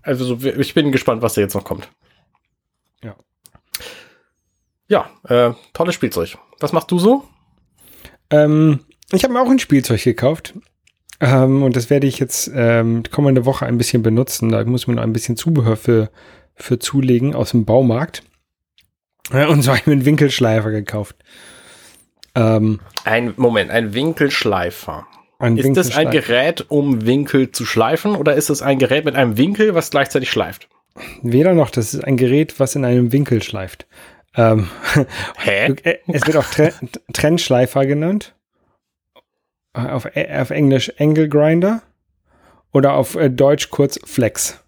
Also 0.01 0.25
so, 0.25 0.47
ich 0.47 0.73
bin 0.73 0.91
gespannt, 0.91 1.21
was 1.21 1.33
da 1.35 1.41
jetzt 1.41 1.55
noch 1.55 1.63
kommt. 1.63 1.89
Ja. 3.03 3.15
Ja, 4.87 5.09
äh, 5.27 5.53
tolles 5.73 5.95
Spielzeug. 5.95 6.37
Was 6.59 6.73
machst 6.73 6.91
du 6.91 6.99
so? 6.99 7.23
Ähm, 8.29 8.81
ich 9.11 9.23
habe 9.23 9.33
mir 9.33 9.41
auch 9.41 9.49
ein 9.49 9.59
Spielzeug 9.59 10.03
gekauft. 10.03 10.53
Ähm, 11.25 11.63
und 11.63 11.75
das 11.75 11.89
werde 11.89 12.05
ich 12.05 12.19
jetzt 12.19 12.51
ähm, 12.53 13.01
kommende 13.11 13.45
Woche 13.45 13.65
ein 13.65 13.79
bisschen 13.79 14.03
benutzen. 14.03 14.49
Da 14.51 14.63
muss 14.63 14.85
man 14.85 14.97
noch 14.97 15.03
ein 15.03 15.11
bisschen 15.13 15.35
Zubehör 15.35 15.75
für, 15.75 16.11
für 16.53 16.77
zulegen 16.77 17.33
aus 17.33 17.51
dem 17.51 17.65
Baumarkt. 17.65 18.21
Ja, 19.33 19.47
und 19.47 19.63
zwar 19.63 19.73
habe 19.73 19.81
ich 19.81 19.87
mir 19.87 19.93
einen 19.93 20.05
Winkelschleifer 20.05 20.69
gekauft. 20.69 21.15
Ähm, 22.35 22.79
Ein 23.05 23.33
Moment, 23.37 23.71
ein 23.71 23.95
Winkelschleifer. 23.95 25.07
ein 25.39 25.57
Ist 25.57 25.75
das 25.75 25.95
ein. 25.97 26.11
Gerät, 26.11 26.65
um 26.69 27.07
Winkel 27.07 27.51
zu 27.51 27.65
schleifen, 27.65 28.15
oder 28.15 28.35
ist 28.35 28.51
es 28.51 28.61
ein 28.61 28.77
Gerät 28.77 29.05
mit 29.05 29.15
einem 29.15 29.35
Winkel, 29.35 29.73
was 29.73 29.89
gleichzeitig 29.89 30.29
schleift? 30.29 30.69
Weder 31.23 31.53
noch, 31.55 31.71
das 31.71 31.95
ist 31.95 32.03
ein 32.03 32.17
Gerät, 32.17 32.59
was 32.59 32.75
in 32.75 32.85
einem 32.85 33.11
Winkel 33.11 33.41
schleift. 33.41 33.87
Ähm, 34.35 34.67
Hä? 35.37 35.73
äh, 35.83 35.97
es 36.07 36.27
wird 36.27 36.37
auch 36.37 36.45
Tre 36.45 36.71
Trennschleifer 37.13 37.85
genannt. 37.87 38.34
Auf, 39.75 40.05
äh, 40.15 40.27
auf 40.39 40.49
Englisch 40.49 40.91
Angle 40.99 41.29
Grinder. 41.29 41.81
Oder 42.71 42.93
auf 42.93 43.15
äh, 43.15 43.29
Deutsch 43.29 43.69
kurz 43.69 43.99
Flex. 44.03 44.61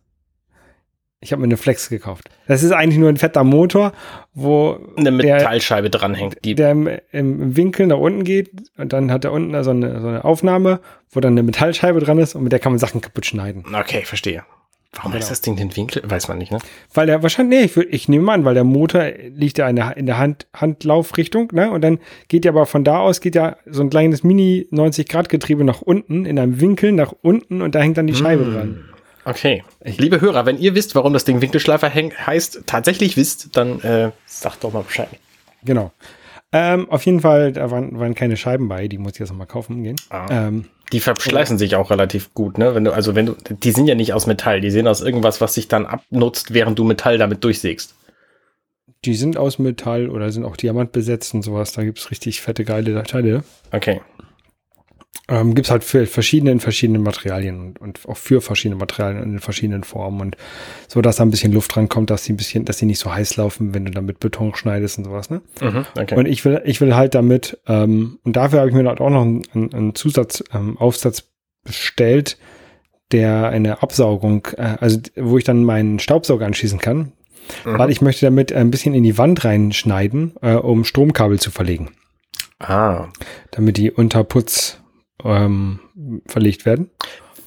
Ich 1.19 1.31
habe 1.31 1.41
mir 1.41 1.47
eine 1.47 1.57
Flex 1.57 1.89
gekauft. 1.89 2.29
Das 2.47 2.61
ist 2.61 2.71
eigentlich 2.71 2.99
nur 2.99 3.09
ein 3.09 3.17
fetter 3.17 3.43
Motor, 3.43 3.91
wo 4.33 4.79
Eine 4.95 5.05
der, 5.05 5.11
Metallscheibe 5.11 5.89
dranhängt, 5.89 6.37
die 6.45 6.53
der 6.53 6.71
im, 6.71 6.89
im 7.11 7.57
Winkel 7.57 7.87
nach 7.87 7.97
unten 7.97 8.23
geht 8.23 8.51
und 8.77 8.93
dann 8.93 9.11
hat 9.11 9.25
er 9.25 9.31
unten 9.31 9.63
so 9.63 9.71
eine, 9.71 9.99
so 9.99 10.07
eine 10.07 10.23
Aufnahme, 10.23 10.79
wo 11.09 11.19
dann 11.19 11.33
eine 11.33 11.41
Metallscheibe 11.41 11.99
dran 11.99 12.19
ist 12.19 12.35
und 12.35 12.43
mit 12.43 12.51
der 12.51 12.59
kann 12.59 12.71
man 12.71 12.79
Sachen 12.79 13.01
kaputt 13.01 13.25
schneiden. 13.25 13.65
Okay, 13.73 14.03
verstehe. 14.05 14.43
Warum 14.93 15.11
Genau. 15.11 15.21
heißt 15.21 15.29
das 15.31 15.41
Ding 15.41 15.55
den 15.57 15.75
Winkel? 15.75 16.01
Weiß 16.05 16.27
man 16.27 16.37
nicht, 16.37 16.51
ne? 16.51 16.59
Weil 16.93 17.07
der 17.07 17.21
wahrscheinlich, 17.21 17.59
nee, 17.59 17.65
ich, 17.65 17.73
würd- 17.73 17.87
ich 17.91 18.07
nehme 18.09 18.31
an, 18.31 18.45
weil 18.45 18.53
der 18.55 18.63
Motor 18.63 19.03
liegt 19.35 19.57
ja 19.57 19.67
in 19.69 19.75
der, 19.75 19.97
in 19.97 20.05
der 20.05 20.17
Hand, 20.17 20.47
Handlaufrichtung, 20.55 21.49
ne? 21.53 21.69
Und 21.71 21.81
dann 21.81 21.99
geht 22.29 22.45
ja 22.45 22.51
aber 22.51 22.65
von 22.65 22.83
da 22.83 22.99
aus, 22.99 23.19
geht 23.21 23.35
ja 23.35 23.57
so 23.65 23.83
ein 23.83 23.89
kleines 23.89 24.23
Mini 24.23 24.67
90-Grad-Getriebe 24.71 25.63
nach 25.63 25.81
unten, 25.81 26.25
in 26.25 26.39
einem 26.39 26.59
Winkel 26.61 26.93
nach 26.93 27.13
unten 27.21 27.61
und 27.61 27.75
da 27.75 27.79
hängt 27.79 27.97
dann 27.97 28.07
die 28.07 28.15
Scheibe 28.15 28.45
Hm. 28.45 28.53
dran. 28.53 28.85
Okay. 29.25 29.63
Liebe 29.83 30.21
Hörer, 30.21 30.45
wenn 30.45 30.57
ihr 30.57 30.73
wisst, 30.73 30.95
warum 30.95 31.11
das 31.11 31.25
Ding 31.25 31.41
Winkelschleifer 31.41 31.89
häng- 31.89 32.13
heißt, 32.15 32.63
tatsächlich 32.65 33.17
wisst, 33.17 33.57
dann 33.57 33.81
äh, 33.81 34.11
sagt 34.25 34.63
doch 34.63 34.71
mal 34.71 34.83
Bescheid. 34.83 35.09
Genau. 35.65 35.91
Ähm, 36.53 36.89
auf 36.89 37.05
jeden 37.05 37.19
Fall, 37.19 37.51
da 37.51 37.69
waren, 37.71 37.99
waren 37.99 38.15
keine 38.15 38.37
Scheiben 38.37 38.69
bei, 38.69 38.87
die 38.87 38.97
muss 38.97 39.13
ich 39.13 39.19
jetzt 39.19 39.29
nochmal 39.31 39.47
kaufen 39.47 39.83
gehen. 39.83 39.97
Ah. 40.09 40.27
Ähm, 40.47 40.65
Die 40.91 40.99
verschleißen 40.99 41.57
sich 41.57 41.75
auch 41.75 41.89
relativ 41.91 42.33
gut, 42.33 42.57
ne? 42.57 42.73
Wenn 42.73 42.85
du, 42.85 42.93
also 42.93 43.13
wenn 43.13 43.25
du, 43.25 43.35
die 43.49 43.71
sind 43.71 43.87
ja 43.87 43.95
nicht 43.95 44.13
aus 44.13 44.25
Metall, 44.25 44.61
die 44.61 44.71
sind 44.71 44.87
aus 44.87 45.01
irgendwas, 45.01 45.41
was 45.41 45.53
sich 45.53 45.67
dann 45.67 45.85
abnutzt, 45.85 46.53
während 46.53 46.79
du 46.79 46.83
Metall 46.85 47.17
damit 47.17 47.43
durchsägst. 47.43 47.93
die 49.05 49.15
sind 49.15 49.37
aus 49.37 49.59
Metall 49.59 50.09
oder 50.09 50.31
sind 50.31 50.43
auch 50.45 50.57
Diamant 50.57 50.91
besetzt 50.91 51.33
und 51.33 51.41
sowas. 51.43 51.71
Da 51.73 51.83
gibt's 51.83 52.09
richtig 52.11 52.41
fette, 52.41 52.63
geile 52.65 53.03
Teile. 53.03 53.43
Okay. 53.71 54.01
Ähm, 55.29 55.55
gibt's 55.55 55.69
halt 55.69 55.83
für 55.83 56.05
verschiedene 56.05 56.51
in 56.51 56.59
verschiedenen 56.61 57.03
Materialien 57.03 57.59
und, 57.59 57.81
und 57.81 57.99
auch 58.07 58.15
für 58.15 58.39
verschiedene 58.39 58.79
Materialien 58.79 59.23
in 59.23 59.39
verschiedenen 59.39 59.83
Formen 59.83 60.21
und 60.21 60.37
so, 60.87 61.01
dass 61.01 61.17
da 61.17 61.25
ein 61.25 61.31
bisschen 61.31 61.51
Luft 61.51 61.75
dran 61.75 61.89
kommt, 61.89 62.09
dass 62.09 62.23
die 62.23 62.33
ein 62.33 62.37
bisschen, 62.37 62.63
dass 62.63 62.77
die 62.77 62.85
nicht 62.85 62.99
so 62.99 63.13
heiß 63.13 63.35
laufen, 63.35 63.73
wenn 63.73 63.83
du 63.83 63.91
damit 63.91 64.19
Beton 64.19 64.55
schneidest 64.55 64.97
und 64.99 65.03
sowas, 65.03 65.29
ne? 65.29 65.41
Mhm, 65.61 65.85
okay. 65.99 66.15
Und 66.15 66.27
ich 66.27 66.45
will, 66.45 66.61
ich 66.63 66.79
will 66.79 66.95
halt 66.95 67.13
damit, 67.13 67.59
ähm, 67.67 68.19
und 68.23 68.37
dafür 68.37 68.59
habe 68.59 68.69
ich 68.69 68.75
mir 68.75 68.87
halt 68.87 69.01
auch 69.01 69.09
noch 69.09 69.23
einen, 69.23 69.43
einen, 69.53 69.95
Zusatzaufsatz 69.95 70.55
ähm, 70.55 70.77
Aufsatz 70.77 71.23
bestellt, 71.63 72.37
der 73.11 73.49
eine 73.49 73.83
Absaugung, 73.83 74.47
äh, 74.55 74.77
also 74.79 74.99
wo 75.17 75.37
ich 75.37 75.43
dann 75.43 75.65
meinen 75.65 75.99
Staubsauger 75.99 76.45
anschließen 76.45 76.79
kann, 76.79 77.11
Mhm. 77.65 77.77
weil 77.77 77.89
ich 77.89 78.01
möchte 78.01 78.25
damit 78.25 78.53
ein 78.53 78.71
bisschen 78.71 78.93
in 78.93 79.03
die 79.03 79.17
Wand 79.17 79.43
reinschneiden, 79.43 80.33
äh, 80.41 80.55
um 80.55 80.83
Stromkabel 80.83 81.39
zu 81.39 81.51
verlegen, 81.51 81.91
ah. 82.59 83.07
damit 83.51 83.77
die 83.77 83.91
unter 83.91 84.23
Putz 84.23 84.79
ähm, 85.23 85.79
verlegt 86.27 86.65
werden. 86.65 86.89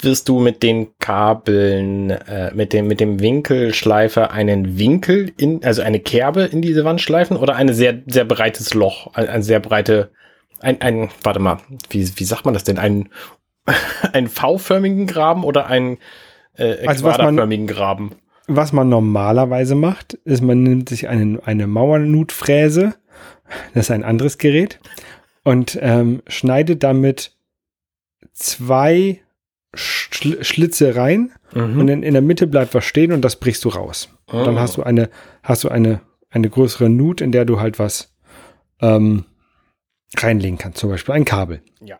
Wirst 0.02 0.28
du 0.30 0.40
mit 0.40 0.62
den 0.62 0.96
Kabeln, 0.98 2.10
äh, 2.10 2.52
mit 2.54 2.72
dem, 2.72 2.86
mit 2.86 3.00
dem 3.00 3.20
Winkelschleifer 3.20 4.30
einen 4.30 4.78
Winkel 4.78 5.30
in, 5.36 5.62
also 5.62 5.82
eine 5.82 6.00
Kerbe 6.00 6.44
in 6.44 6.62
diese 6.62 6.84
Wand 6.84 7.00
schleifen 7.02 7.36
oder 7.36 7.54
eine 7.56 7.74
sehr, 7.74 8.00
sehr 8.06 8.24
breites 8.24 8.72
Loch, 8.72 9.12
ein, 9.14 9.28
ein 9.28 9.42
sehr 9.42 9.60
breite, 9.60 10.10
ein, 10.60 10.80
ein, 10.80 11.10
warte 11.22 11.38
mal, 11.40 11.58
wie, 11.90 12.10
wie 12.16 12.24
sagt 12.24 12.46
man 12.46 12.54
das 12.54 12.64
denn? 12.64 12.78
Ein, 12.78 13.10
einen 14.12 14.28
V-förmigen 14.28 15.06
Graben 15.06 15.44
oder 15.44 15.66
einen 15.66 15.98
äh, 16.56 16.86
Also 16.86 17.04
was 17.04 17.18
man- 17.18 17.26
quaderförmigen 17.26 17.66
Graben? 17.66 18.12
Was 18.52 18.72
man 18.72 18.88
normalerweise 18.88 19.76
macht, 19.76 20.14
ist, 20.24 20.42
man 20.42 20.62
nimmt 20.64 20.88
sich 20.88 21.08
eine, 21.08 21.40
eine 21.44 21.68
Mauernutfräse, 21.68 22.94
das 23.74 23.84
ist 23.84 23.90
ein 23.92 24.02
anderes 24.02 24.38
Gerät, 24.38 24.80
und 25.44 25.78
ähm, 25.80 26.22
schneidet 26.26 26.82
damit 26.82 27.32
zwei 28.40 29.20
Schl 29.74 30.42
Schlitze 30.42 30.96
rein 30.96 31.32
Mhm. 31.52 31.80
und 31.80 31.88
in, 31.88 32.02
in 32.02 32.12
der 32.12 32.22
Mitte 32.22 32.46
bleibt 32.46 32.74
was 32.74 32.84
stehen 32.84 33.12
und 33.12 33.22
das 33.22 33.36
brichst 33.36 33.64
du 33.64 33.68
raus. 33.70 34.08
Und 34.26 34.46
dann 34.46 34.56
Oh. 34.56 34.60
hast 34.60 34.76
du 34.76 34.82
eine, 34.82 35.10
hast 35.42 35.64
du 35.64 35.68
eine, 35.68 36.00
eine 36.30 36.48
größere 36.48 36.88
Nut, 36.88 37.20
in 37.20 37.32
der 37.32 37.44
du 37.44 37.58
halt 37.60 37.78
was 37.78 38.14
ähm, 38.80 39.24
reinlegen 40.16 40.58
kannst, 40.58 40.78
zum 40.78 40.90
Beispiel 40.90 41.14
ein 41.14 41.24
Kabel. 41.24 41.60
Ja. 41.84 41.98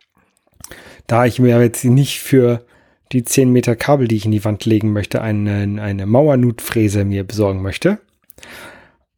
Da 1.07 1.25
ich 1.25 1.39
mir 1.39 1.61
jetzt 1.61 1.83
nicht 1.83 2.19
für 2.21 2.65
die 3.11 3.23
10 3.25 3.51
Meter 3.51 3.75
Kabel, 3.75 4.07
die 4.07 4.15
ich 4.15 4.25
in 4.25 4.31
die 4.31 4.43
Wand 4.45 4.65
legen 4.65 4.93
möchte, 4.93 5.21
eine, 5.21 5.81
eine 5.81 6.05
Mauernutfräse 6.05 7.03
mir 7.03 7.25
besorgen 7.25 7.61
möchte. 7.61 7.99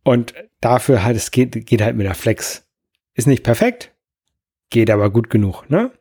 Und 0.04 0.34
dafür 0.62 1.04
halt, 1.04 1.16
es 1.16 1.30
geht, 1.32 1.66
geht 1.68 1.82
halt 1.82 1.96
mit 1.96 2.06
der 2.08 2.16
Flex. 2.16 2.66
Ist 3.14 3.28
nicht 3.28 3.44
perfekt, 3.44 3.92
geht 4.72 4.90
aber 4.90 5.12
gut 5.12 5.30
genug, 5.30 5.70
ne? 5.70 5.92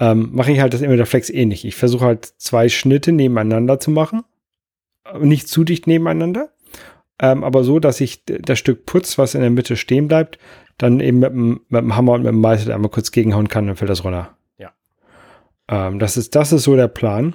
Ähm, 0.00 0.30
mache 0.32 0.52
ich 0.52 0.60
halt 0.60 0.72
das 0.74 0.80
immer 0.80 0.90
mit 0.90 0.98
der 1.00 1.06
Flex 1.06 1.28
ähnlich. 1.30 1.64
Ich 1.64 1.74
versuche 1.74 2.04
halt 2.04 2.24
zwei 2.38 2.68
Schnitte 2.68 3.12
nebeneinander 3.12 3.80
zu 3.80 3.90
machen. 3.90 4.24
Aber 5.04 5.24
Nicht 5.24 5.48
zu 5.48 5.64
dicht 5.64 5.86
nebeneinander. 5.86 6.50
Ähm, 7.20 7.42
aber 7.42 7.64
so, 7.64 7.80
dass 7.80 8.00
ich 8.00 8.22
das 8.26 8.58
Stück 8.58 8.86
Putz, 8.86 9.18
was 9.18 9.34
in 9.34 9.40
der 9.40 9.50
Mitte 9.50 9.76
stehen 9.76 10.06
bleibt, 10.06 10.38
dann 10.76 11.00
eben 11.00 11.18
mit 11.18 11.30
dem, 11.32 11.60
mit 11.68 11.80
dem 11.80 11.96
Hammer 11.96 12.12
und 12.12 12.22
mit 12.22 12.32
dem 12.32 12.40
Meißel 12.40 12.70
einmal 12.70 12.90
kurz 12.90 13.10
gegenhauen 13.10 13.48
kann, 13.48 13.66
dann 13.66 13.74
fällt 13.74 13.90
das 13.90 14.04
runter. 14.04 14.36
Ja. 14.58 14.70
Ähm, 15.68 15.98
das 15.98 16.16
ist, 16.16 16.36
das 16.36 16.52
ist 16.52 16.62
so 16.62 16.76
der 16.76 16.86
Plan. 16.86 17.34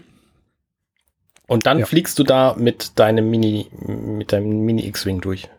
Und 1.47 1.65
dann 1.65 1.79
Ja. 1.79 1.85
fliegst 1.85 2.17
du 2.17 2.23
da 2.23 2.55
mit 2.57 2.97
deinem 2.97 3.29
Mini, 3.29 3.67
mit 3.85 4.31
deinem 4.31 4.61
Mini 4.61 4.87
X-Wing 4.87 5.19
durch. 5.19 5.49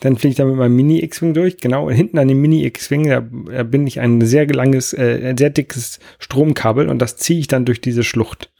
Dann 0.00 0.16
fliege 0.16 0.30
ich 0.30 0.36
da 0.36 0.44
mit 0.44 0.56
meinem 0.56 0.76
Mini-X-Wing 0.76 1.34
durch, 1.34 1.58
genau. 1.58 1.86
Und 1.86 1.94
hinten 1.94 2.18
an 2.18 2.28
dem 2.28 2.40
Mini-X-Wing, 2.40 3.08
da, 3.08 3.20
da 3.20 3.62
bin 3.62 3.86
ich 3.86 4.00
ein 4.00 4.20
sehr 4.22 4.46
langes, 4.46 4.92
äh, 4.92 5.34
sehr 5.38 5.50
dickes 5.50 6.00
Stromkabel 6.18 6.88
und 6.88 7.00
das 7.00 7.16
ziehe 7.16 7.40
ich 7.40 7.48
dann 7.48 7.64
durch 7.64 7.80
diese 7.80 8.04
Schlucht. 8.04 8.52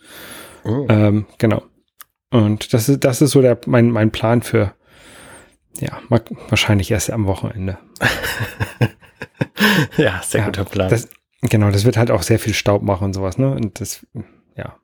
Oh. 0.64 0.86
Ähm, 0.88 1.26
genau. 1.38 1.62
Und 2.30 2.72
das 2.72 2.88
ist, 2.88 3.04
das 3.04 3.22
ist 3.22 3.30
so 3.30 3.42
der, 3.42 3.58
mein, 3.66 3.90
mein 3.90 4.10
Plan 4.10 4.42
für, 4.42 4.74
ja, 5.78 6.00
wahrscheinlich 6.48 6.90
erst 6.90 7.10
am 7.10 7.26
Wochenende. 7.26 7.78
ja, 9.96 10.20
sehr 10.24 10.40
Ja, 10.40 10.46
guter 10.46 10.64
Plan. 10.64 10.88
Das, 10.88 11.08
genau, 11.42 11.70
das 11.70 11.84
wird 11.84 11.96
halt 11.96 12.10
auch 12.10 12.22
sehr 12.22 12.38
viel 12.38 12.54
Staub 12.54 12.82
machen 12.82 13.04
und 13.04 13.12
sowas, 13.14 13.38
ne? 13.38 13.50
Und 13.50 13.80
das, 13.80 14.06
ja. 14.56 14.76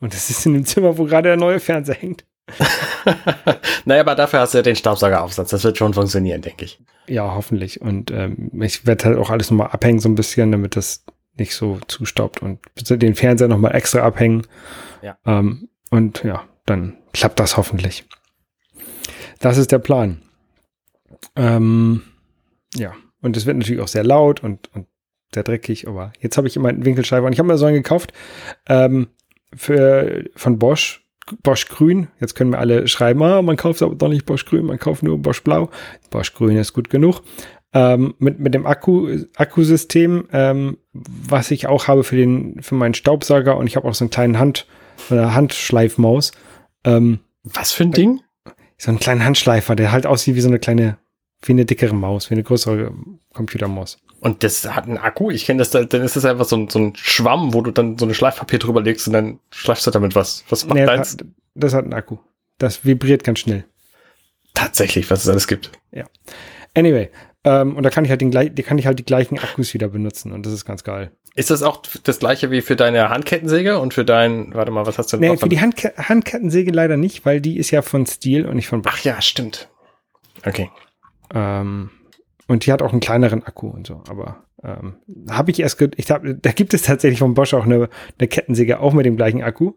Und 0.00 0.14
das 0.14 0.30
ist 0.30 0.46
in 0.46 0.54
dem 0.54 0.64
Zimmer, 0.64 0.98
wo 0.98 1.04
gerade 1.04 1.28
der 1.30 1.36
neue 1.36 1.58
Fernseher 1.58 1.96
hängt. 1.96 2.24
naja, 3.84 4.02
aber 4.02 4.14
dafür 4.14 4.40
hast 4.40 4.54
du 4.54 4.58
ja 4.58 4.62
den 4.62 4.76
Staubsaugeraufsatz. 4.76 5.50
Das 5.50 5.64
wird 5.64 5.78
schon 5.78 5.94
funktionieren, 5.94 6.42
denke 6.42 6.64
ich. 6.64 6.80
Ja, 7.06 7.34
hoffentlich. 7.34 7.80
Und 7.80 8.10
ähm, 8.10 8.50
ich 8.62 8.86
werde 8.86 9.04
halt 9.04 9.18
auch 9.18 9.30
alles 9.30 9.50
nochmal 9.50 9.68
abhängen, 9.68 9.98
so 9.98 10.08
ein 10.08 10.14
bisschen, 10.14 10.52
damit 10.52 10.76
das 10.76 11.04
nicht 11.36 11.54
so 11.54 11.78
zustaubt 11.88 12.42
und 12.42 12.60
den 12.88 13.14
Fernseher 13.14 13.48
nochmal 13.48 13.74
extra 13.74 14.00
abhängen. 14.00 14.46
Ja. 15.02 15.16
Ähm, 15.26 15.68
und 15.90 16.22
ja, 16.22 16.44
dann 16.66 16.98
klappt 17.12 17.40
das 17.40 17.56
hoffentlich. 17.56 18.06
Das 19.40 19.58
ist 19.58 19.72
der 19.72 19.78
Plan. 19.78 20.22
Ähm, 21.36 22.02
ja. 22.74 22.92
und 23.20 23.36
es 23.36 23.46
wird 23.46 23.56
natürlich 23.56 23.82
auch 23.82 23.88
sehr 23.88 24.04
laut 24.04 24.42
und, 24.42 24.72
und 24.74 24.86
sehr 25.32 25.42
dreckig, 25.42 25.88
aber 25.88 26.12
jetzt 26.20 26.36
habe 26.36 26.46
ich 26.46 26.56
immer 26.56 26.68
einen 26.68 26.84
Winkelscheibe 26.84 27.26
und 27.26 27.32
ich 27.32 27.38
habe 27.38 27.48
mir 27.48 27.58
so 27.58 27.66
einen 27.66 27.76
gekauft 27.76 28.12
ähm, 28.68 29.08
für, 29.54 30.24
von 30.36 30.58
Bosch, 30.58 31.03
Bosch 31.42 31.68
Grün. 31.68 32.08
Jetzt 32.20 32.34
können 32.34 32.50
wir 32.50 32.58
alle 32.58 32.86
schreiben, 32.88 33.22
ah, 33.22 33.42
man 33.42 33.56
kauft 33.56 33.82
aber 33.82 33.94
doch 33.94 34.08
nicht 34.08 34.26
Bosch 34.26 34.44
Grün, 34.44 34.66
man 34.66 34.78
kauft 34.78 35.02
nur 35.02 35.18
Bosch 35.18 35.42
Blau. 35.42 35.70
Bosch 36.10 36.34
Grün 36.34 36.56
ist 36.56 36.72
gut 36.72 36.90
genug. 36.90 37.22
Ähm, 37.72 38.14
mit, 38.18 38.38
mit 38.38 38.54
dem 38.54 38.66
Akku, 38.66 39.08
Akkusystem, 39.36 40.28
ähm, 40.32 40.78
was 40.92 41.50
ich 41.50 41.66
auch 41.66 41.88
habe 41.88 42.04
für 42.04 42.16
den, 42.16 42.62
für 42.62 42.76
meinen 42.76 42.94
Staubsauger 42.94 43.56
und 43.56 43.66
ich 43.66 43.76
habe 43.76 43.88
auch 43.88 43.94
so 43.94 44.04
einen 44.04 44.10
kleinen 44.10 44.38
Hand, 44.38 44.66
eine 45.10 45.34
Handschleifmaus. 45.34 46.32
Ähm, 46.84 47.18
Was 47.42 47.72
für 47.72 47.82
ein 47.84 47.92
Ding? 47.92 48.20
so 48.76 48.90
einen 48.90 49.00
kleinen 49.00 49.24
Handschleifer, 49.24 49.76
der 49.76 49.92
halt 49.92 50.06
aussieht 50.06 50.34
wie 50.34 50.40
so 50.40 50.48
eine 50.48 50.58
kleine, 50.58 50.98
wie 51.42 51.52
eine 51.52 51.64
dickere 51.64 51.94
Maus, 51.94 52.30
wie 52.30 52.34
eine 52.34 52.42
größere 52.42 52.92
Computermaus. 53.32 53.98
Und 54.24 54.42
das 54.42 54.64
hat 54.74 54.84
einen 54.86 54.96
Akku. 54.96 55.30
Ich 55.30 55.44
kenne 55.44 55.58
das, 55.58 55.68
da- 55.70 55.84
dann 55.84 56.00
ist 56.00 56.16
das 56.16 56.24
einfach 56.24 56.46
so 56.46 56.56
ein, 56.56 56.68
so 56.70 56.78
ein 56.78 56.94
Schwamm, 56.96 57.52
wo 57.52 57.60
du 57.60 57.70
dann 57.70 57.98
so 57.98 58.06
eine 58.06 58.14
Schleifpapier 58.14 58.58
drüber 58.58 58.80
legst 58.80 59.06
und 59.06 59.12
dann 59.12 59.38
schleifst 59.50 59.86
du 59.86 59.90
damit 59.90 60.14
was. 60.14 60.44
Was 60.48 60.64
macht 60.64 60.74
Nee, 60.76 60.86
das, 60.86 60.94
deins? 60.96 61.12
hat, 61.12 61.24
das 61.54 61.74
hat 61.74 61.84
einen 61.84 61.92
Akku. 61.92 62.16
Das 62.58 62.84
vibriert 62.86 63.22
ganz 63.22 63.40
schnell. 63.40 63.64
Tatsächlich, 64.54 65.10
was 65.10 65.24
es 65.24 65.28
alles 65.28 65.46
gibt. 65.46 65.72
Anyway, 66.74 67.10
ähm, 67.44 67.76
und 67.76 67.82
da 67.82 67.90
kann 67.90 68.04
ich 68.04 68.10
halt 68.10 68.20
den 68.22 68.30
gleich, 68.30 68.52
da 68.54 68.62
kann 68.62 68.78
ich 68.78 68.86
halt 68.86 68.98
die 68.98 69.04
gleichen 69.04 69.38
Akkus 69.38 69.74
wieder 69.74 69.88
benutzen 69.88 70.32
und 70.32 70.46
das 70.46 70.52
ist 70.52 70.64
ganz 70.64 70.84
geil. 70.84 71.10
Ist 71.36 71.50
das 71.50 71.62
auch 71.62 71.82
das 72.04 72.18
gleiche 72.20 72.50
wie 72.50 72.62
für 72.62 72.76
deine 72.76 73.08
Handkettensäge 73.10 73.78
und 73.78 73.92
für 73.92 74.04
dein, 74.04 74.54
warte 74.54 74.70
mal, 74.70 74.86
was 74.86 74.96
hast 74.98 75.12
du 75.12 75.16
denn 75.18 75.30
Nee, 75.32 75.36
für 75.36 75.48
die 75.48 75.60
Handke 75.60 75.92
Handkettensäge 75.98 76.70
leider 76.72 76.96
nicht, 76.96 77.26
weil 77.26 77.40
die 77.40 77.58
ist 77.58 77.70
ja 77.72 77.82
von 77.82 78.06
Steel 78.06 78.46
und 78.46 78.56
nicht 78.56 78.68
von 78.68 78.82
Bosch. 78.82 78.92
Ach 78.96 79.04
ja, 79.04 79.20
stimmt. 79.20 79.68
Okay. 80.46 80.70
Ähm, 81.34 81.90
und 82.48 82.66
die 82.66 82.72
hat 82.72 82.82
auch 82.82 82.92
einen 82.92 83.00
kleineren 83.00 83.42
Akku 83.42 83.68
und 83.68 83.86
so. 83.86 84.02
Aber 84.08 84.44
ähm, 84.62 84.96
habe 85.30 85.50
ich 85.50 85.60
erst, 85.60 85.80
ich 85.96 86.10
hab, 86.10 86.22
da 86.24 86.52
gibt 86.52 86.74
es 86.74 86.82
tatsächlich 86.82 87.18
von 87.18 87.34
Bosch 87.34 87.54
auch 87.54 87.64
eine, 87.64 87.88
eine 88.18 88.28
Kettensäge 88.28 88.80
auch 88.80 88.92
mit 88.92 89.06
dem 89.06 89.16
gleichen 89.16 89.42
Akku. 89.42 89.72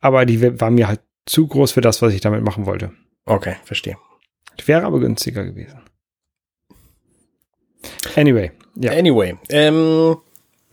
Aber 0.00 0.26
die 0.26 0.60
war 0.60 0.70
mir 0.70 0.88
halt 0.88 1.00
zu 1.26 1.46
groß 1.46 1.72
für 1.72 1.80
das, 1.80 2.02
was 2.02 2.12
ich 2.12 2.20
damit 2.20 2.44
machen 2.44 2.66
wollte. 2.66 2.92
Okay, 3.24 3.56
verstehe. 3.64 3.96
Wäre 4.66 4.84
aber 4.84 5.00
günstiger 5.00 5.44
gewesen. 5.44 5.80
Anyway, 8.16 8.52
ja. 8.76 8.92
Anyway, 8.92 9.36
ähm, 9.48 10.16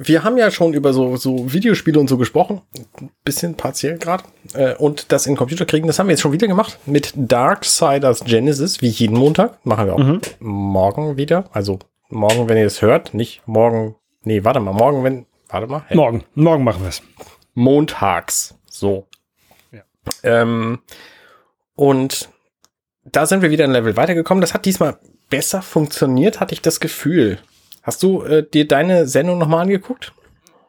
wir 0.02 0.24
haben 0.24 0.38
ja 0.38 0.50
schon 0.50 0.74
über 0.74 0.94
so, 0.94 1.18
so 1.18 1.52
Videospiele 1.52 2.00
und 2.00 2.08
so 2.08 2.18
gesprochen. 2.18 2.62
Ein 3.02 3.10
bisschen 3.26 3.56
partiell 3.56 3.98
gerade. 3.98 4.24
Äh, 4.54 4.76
und 4.76 5.12
das 5.12 5.28
in 5.28 5.36
Computer 5.36 5.66
kriegen, 5.66 5.88
das 5.88 6.00
haben 6.00 6.08
wir 6.08 6.14
jetzt 6.14 6.22
schon 6.22 6.32
wieder 6.32 6.48
gemacht 6.48 6.80
mit 6.86 7.12
Darksiders 7.16 8.22
Genesis, 8.24 8.82
wie 8.82 8.88
jeden 8.88 9.18
Montag. 9.18 9.64
Machen 9.66 9.86
wir 9.88 9.94
auch 9.96 10.00
Mhm. 10.00 10.22
morgen 10.40 11.18
wieder. 11.18 11.50
Also 11.52 11.80
morgen, 12.08 12.48
wenn 12.48 12.58
ihr 12.58 12.66
es 12.66 12.82
hört, 12.82 13.14
nicht 13.14 13.42
morgen. 13.46 13.96
Nee, 14.24 14.44
warte 14.46 14.62
mal, 14.62 14.74
morgen, 14.74 15.04
wenn. 15.04 15.26
Warte 15.50 15.68
mal. 15.68 15.84
Hä? 15.88 15.96
Morgen, 15.96 16.24
morgen 16.34 16.64
machen 16.64 16.82
wir 16.84 16.90
es. 16.90 17.02
montags. 17.54 18.56
So. 18.70 19.06
Ja. 19.74 19.82
Ähm, 20.24 20.80
und 21.76 22.30
da 23.04 23.26
sind 23.26 23.42
wir 23.42 23.50
wieder 23.50 23.66
ein 23.66 23.72
Level 23.72 23.98
weitergekommen. 23.98 24.40
Das 24.42 24.54
hat 24.54 24.66
diesmal 24.66 24.98
besser 25.30 25.62
funktioniert, 25.62 26.40
hatte 26.40 26.54
ich 26.54 26.62
das 26.62 26.80
Gefühl. 26.80 27.40
Hast 27.90 28.04
du 28.04 28.22
äh, 28.22 28.48
dir 28.48 28.68
deine 28.68 29.08
Sendung 29.08 29.40
nochmal 29.40 29.64
angeguckt? 29.64 30.14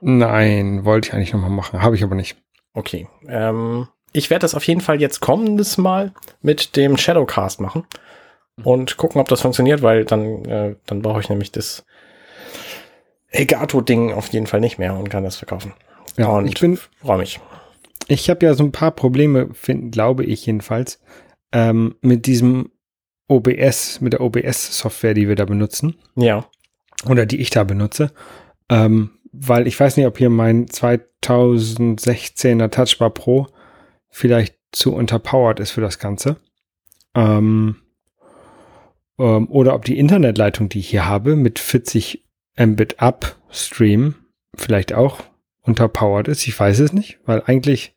Nein, 0.01 0.87
wollte 0.87 1.09
ich 1.09 1.15
eigentlich 1.15 1.35
nochmal 1.35 1.51
machen. 1.51 1.83
Habe 1.83 1.95
ich 1.95 2.03
aber 2.03 2.15
nicht. 2.15 2.39
Okay. 2.73 3.09
Ähm, 3.29 3.89
ich 4.15 4.31
werde 4.31 4.41
das 4.41 4.55
auf 4.55 4.67
jeden 4.67 4.81
Fall 4.81 5.03
jetzt 5.03 5.21
kommendes 5.21 5.77
Mal 5.77 6.15
mit 6.41 6.77
dem 6.77 6.97
Shadowcast 6.97 7.61
machen 7.61 7.85
und 8.65 8.97
gucken, 8.97 9.21
ob 9.21 9.29
das 9.29 9.43
funktioniert, 9.43 9.83
weil 9.83 10.07
dann, 10.07 10.47
äh, 10.47 10.77
dann 10.87 11.03
brauche 11.03 11.21
ich 11.21 11.29
nämlich 11.29 11.53
das 11.53 11.85
Elgato-Ding 13.29 14.15
auf 14.15 14.29
jeden 14.29 14.47
Fall 14.47 14.61
nicht 14.61 14.79
mehr 14.79 14.95
und 14.95 15.11
kann 15.11 15.23
das 15.23 15.37
verkaufen. 15.37 15.75
Ja, 16.17 16.29
und 16.29 16.47
ich 16.47 16.59
bin, 16.59 16.79
freue 17.03 17.19
mich. 17.19 17.39
ich 18.09 18.31
habe 18.31 18.47
ja 18.47 18.55
so 18.55 18.65
ein 18.65 18.73
paar 18.73 18.93
Probleme, 18.93 19.51
find, 19.53 19.93
glaube 19.93 20.25
ich 20.25 20.47
jedenfalls, 20.47 21.03
ähm, 21.53 21.97
mit 22.01 22.25
diesem 22.25 22.71
OBS, 23.29 24.01
mit 24.01 24.15
der 24.15 24.23
OBS-Software, 24.23 25.13
die 25.13 25.29
wir 25.29 25.37
da 25.37 25.45
benutzen. 25.45 25.97
Ja. 26.17 26.47
Oder 27.09 27.27
die 27.27 27.41
ich 27.41 27.51
da 27.51 27.65
benutze, 27.65 28.13
ähm, 28.69 29.11
weil 29.33 29.67
ich 29.67 29.79
weiß 29.79 29.97
nicht, 29.97 30.07
ob 30.07 30.19
hier 30.19 30.31
mein 30.31 30.67
2016er 30.67 32.71
Touchbar 32.71 33.11
Pro 33.11 33.47
vielleicht 34.09 34.57
zu 34.73 34.95
unterpowered 34.95 35.61
ist 35.61 35.73
für 35.73 35.81
das 35.81 35.99
Ganze. 35.99 36.37
Ähm, 37.15 37.77
ähm, 39.19 39.49
oder 39.51 39.75
ob 39.75 39.85
die 39.85 39.99
Internetleitung, 39.99 40.69
die 40.69 40.81
ich 40.81 40.89
hier 40.89 41.07
habe, 41.07 41.37
mit 41.37 41.59
40 41.59 42.25
Mbit 42.59 42.97
Upstream 43.01 44.15
vielleicht 44.55 44.93
auch 44.93 45.19
unterpowered 45.63 46.29
ist. 46.29 46.47
Ich 46.47 46.59
weiß 46.59 46.81
es 46.81 46.93
nicht, 46.93 47.19
weil 47.25 47.43
eigentlich, 47.47 47.95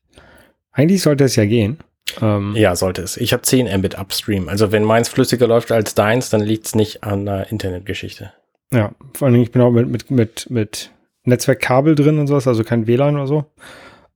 eigentlich 0.71 1.01
sollte 1.01 1.23
es 1.23 1.35
ja 1.35 1.45
gehen. 1.45 1.79
Ähm, 2.21 2.55
Ja, 2.55 2.75
sollte 2.75 3.01
es. 3.01 3.17
Ich 3.17 3.33
habe 3.33 3.43
10 3.43 3.67
Mbit 3.79 3.97
Upstream. 3.97 4.49
Also 4.49 4.71
wenn 4.71 4.83
meins 4.83 5.09
flüssiger 5.09 5.47
läuft 5.47 5.71
als 5.71 5.95
deins, 5.95 6.29
dann 6.29 6.41
liegt 6.41 6.67
es 6.67 6.75
nicht 6.75 7.03
an 7.03 7.25
der 7.25 7.51
Internetgeschichte. 7.51 8.33
Ja, 8.73 8.91
vor 9.13 9.27
allem 9.27 9.41
ich 9.41 9.51
bin 9.51 9.61
auch 9.61 9.71
mit, 9.71 9.87
mit, 9.87 10.11
mit, 10.11 10.49
mit 10.49 10.91
Netzwerkkabel 11.25 11.95
drin 11.95 12.19
und 12.19 12.27
sowas, 12.27 12.47
also 12.47 12.63
kein 12.63 12.87
WLAN 12.87 13.15
oder 13.15 13.27
so. 13.27 13.45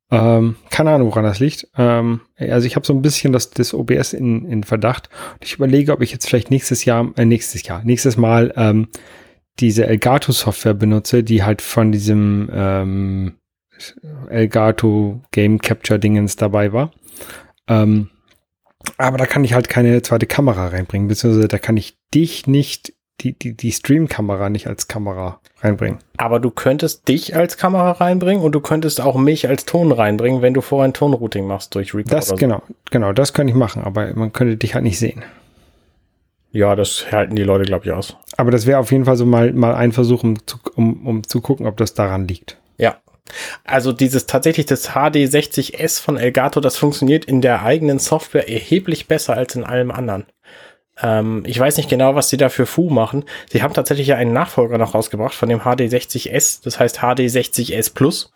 Ähm, 0.09 0.55
keine 0.69 0.91
Ahnung, 0.91 1.09
woran 1.09 1.25
das 1.25 1.39
liegt. 1.39 1.67
Ähm, 1.77 2.21
also 2.37 2.65
ich 2.65 2.75
habe 2.75 2.85
so 2.85 2.93
ein 2.93 3.01
bisschen 3.01 3.33
das, 3.33 3.51
das 3.51 3.73
OBS 3.73 4.13
in, 4.13 4.45
in 4.45 4.63
Verdacht. 4.63 5.09
Ich 5.41 5.55
überlege, 5.55 5.91
ob 5.91 6.01
ich 6.01 6.11
jetzt 6.11 6.27
vielleicht 6.27 6.49
nächstes 6.49 6.85
Jahr, 6.85 7.11
äh, 7.17 7.25
nächstes 7.25 7.63
Jahr, 7.63 7.83
nächstes 7.83 8.17
Mal 8.17 8.53
ähm, 8.55 8.87
diese 9.59 9.85
Elgato-Software 9.85 10.75
benutze, 10.75 11.23
die 11.23 11.43
halt 11.43 11.61
von 11.61 11.91
diesem 11.91 12.49
ähm, 12.53 13.33
Elgato 14.29 15.21
Game 15.31 15.59
Capture 15.59 15.99
Dingens 15.99 16.35
dabei 16.35 16.73
war. 16.73 16.91
Ähm, 17.67 18.09
aber 18.97 19.17
da 19.17 19.25
kann 19.25 19.43
ich 19.43 19.53
halt 19.53 19.67
keine 19.67 20.01
zweite 20.01 20.25
Kamera 20.25 20.67
reinbringen, 20.67 21.07
beziehungsweise 21.07 21.47
da 21.47 21.57
kann 21.57 21.75
ich 21.75 21.97
dich 22.13 22.47
nicht, 22.47 22.93
die, 23.21 23.33
die, 23.33 23.55
die 23.55 23.71
Stream-Kamera 23.71 24.49
nicht 24.49 24.67
als 24.67 24.87
Kamera 24.87 25.39
reinbringen. 25.61 25.99
Aber 26.17 26.39
du 26.39 26.51
könntest 26.51 27.07
dich 27.07 27.35
als 27.35 27.57
Kamera 27.57 27.91
reinbringen 27.91 28.43
und 28.43 28.51
du 28.51 28.59
könntest 28.59 29.01
auch 29.01 29.17
mich 29.17 29.47
als 29.47 29.65
Ton 29.65 29.91
reinbringen, 29.91 30.41
wenn 30.41 30.53
du 30.53 30.61
vorher 30.61 30.87
ein 30.87 30.93
Tonrouting 30.93 31.47
machst 31.47 31.73
durch 31.75 31.93
Reaper 31.93 32.11
Das, 32.11 32.27
so. 32.27 32.35
genau, 32.35 32.61
genau, 32.91 33.13
das 33.13 33.33
könnte 33.33 33.51
ich 33.51 33.57
machen, 33.57 33.83
aber 33.83 34.13
man 34.13 34.33
könnte 34.33 34.57
dich 34.57 34.75
halt 34.75 34.83
nicht 34.83 34.99
sehen. 34.99 35.23
Ja, 36.51 36.75
das 36.75 37.11
halten 37.11 37.35
die 37.35 37.43
Leute, 37.43 37.65
glaube 37.65 37.85
ich, 37.85 37.91
aus. 37.91 38.17
Aber 38.37 38.51
das 38.51 38.65
wäre 38.65 38.79
auf 38.79 38.91
jeden 38.91 39.05
Fall 39.05 39.17
so 39.17 39.25
mal, 39.25 39.51
mal 39.53 39.75
ein 39.75 39.91
Versuch, 39.91 40.23
um 40.23 40.45
zu, 40.45 40.57
um, 40.75 41.05
um 41.05 41.27
zu 41.27 41.41
gucken, 41.41 41.67
ob 41.67 41.77
das 41.77 41.93
daran 41.93 42.27
liegt. 42.27 42.57
Ja. 42.77 42.97
Also 43.65 43.91
dieses 43.91 44.25
tatsächlich 44.25 44.65
das 44.65 44.91
HD60S 44.91 46.01
von 46.01 46.17
Elgato, 46.17 46.61
das 46.61 46.77
funktioniert 46.77 47.25
in 47.25 47.41
der 47.41 47.63
eigenen 47.63 47.99
Software 47.99 48.49
erheblich 48.49 49.07
besser 49.07 49.35
als 49.35 49.55
in 49.55 49.65
allem 49.65 49.91
anderen. 49.91 50.25
Ähm, 51.01 51.43
ich 51.45 51.59
weiß 51.59 51.77
nicht 51.77 51.89
genau, 51.89 52.15
was 52.15 52.29
sie 52.29 52.37
da 52.37 52.49
für 52.49 52.65
Fu 52.65 52.89
machen. 52.89 53.23
Sie 53.49 53.61
haben 53.61 53.73
tatsächlich 53.73 54.07
ja 54.07 54.15
einen 54.15 54.33
Nachfolger 54.33 54.77
noch 54.77 54.95
rausgebracht 54.95 55.33
von 55.35 55.49
dem 55.49 55.61
HD60S, 55.61 56.63
das 56.63 56.79
heißt 56.79 56.99
HD60S 56.99 57.93
Plus. 57.93 58.31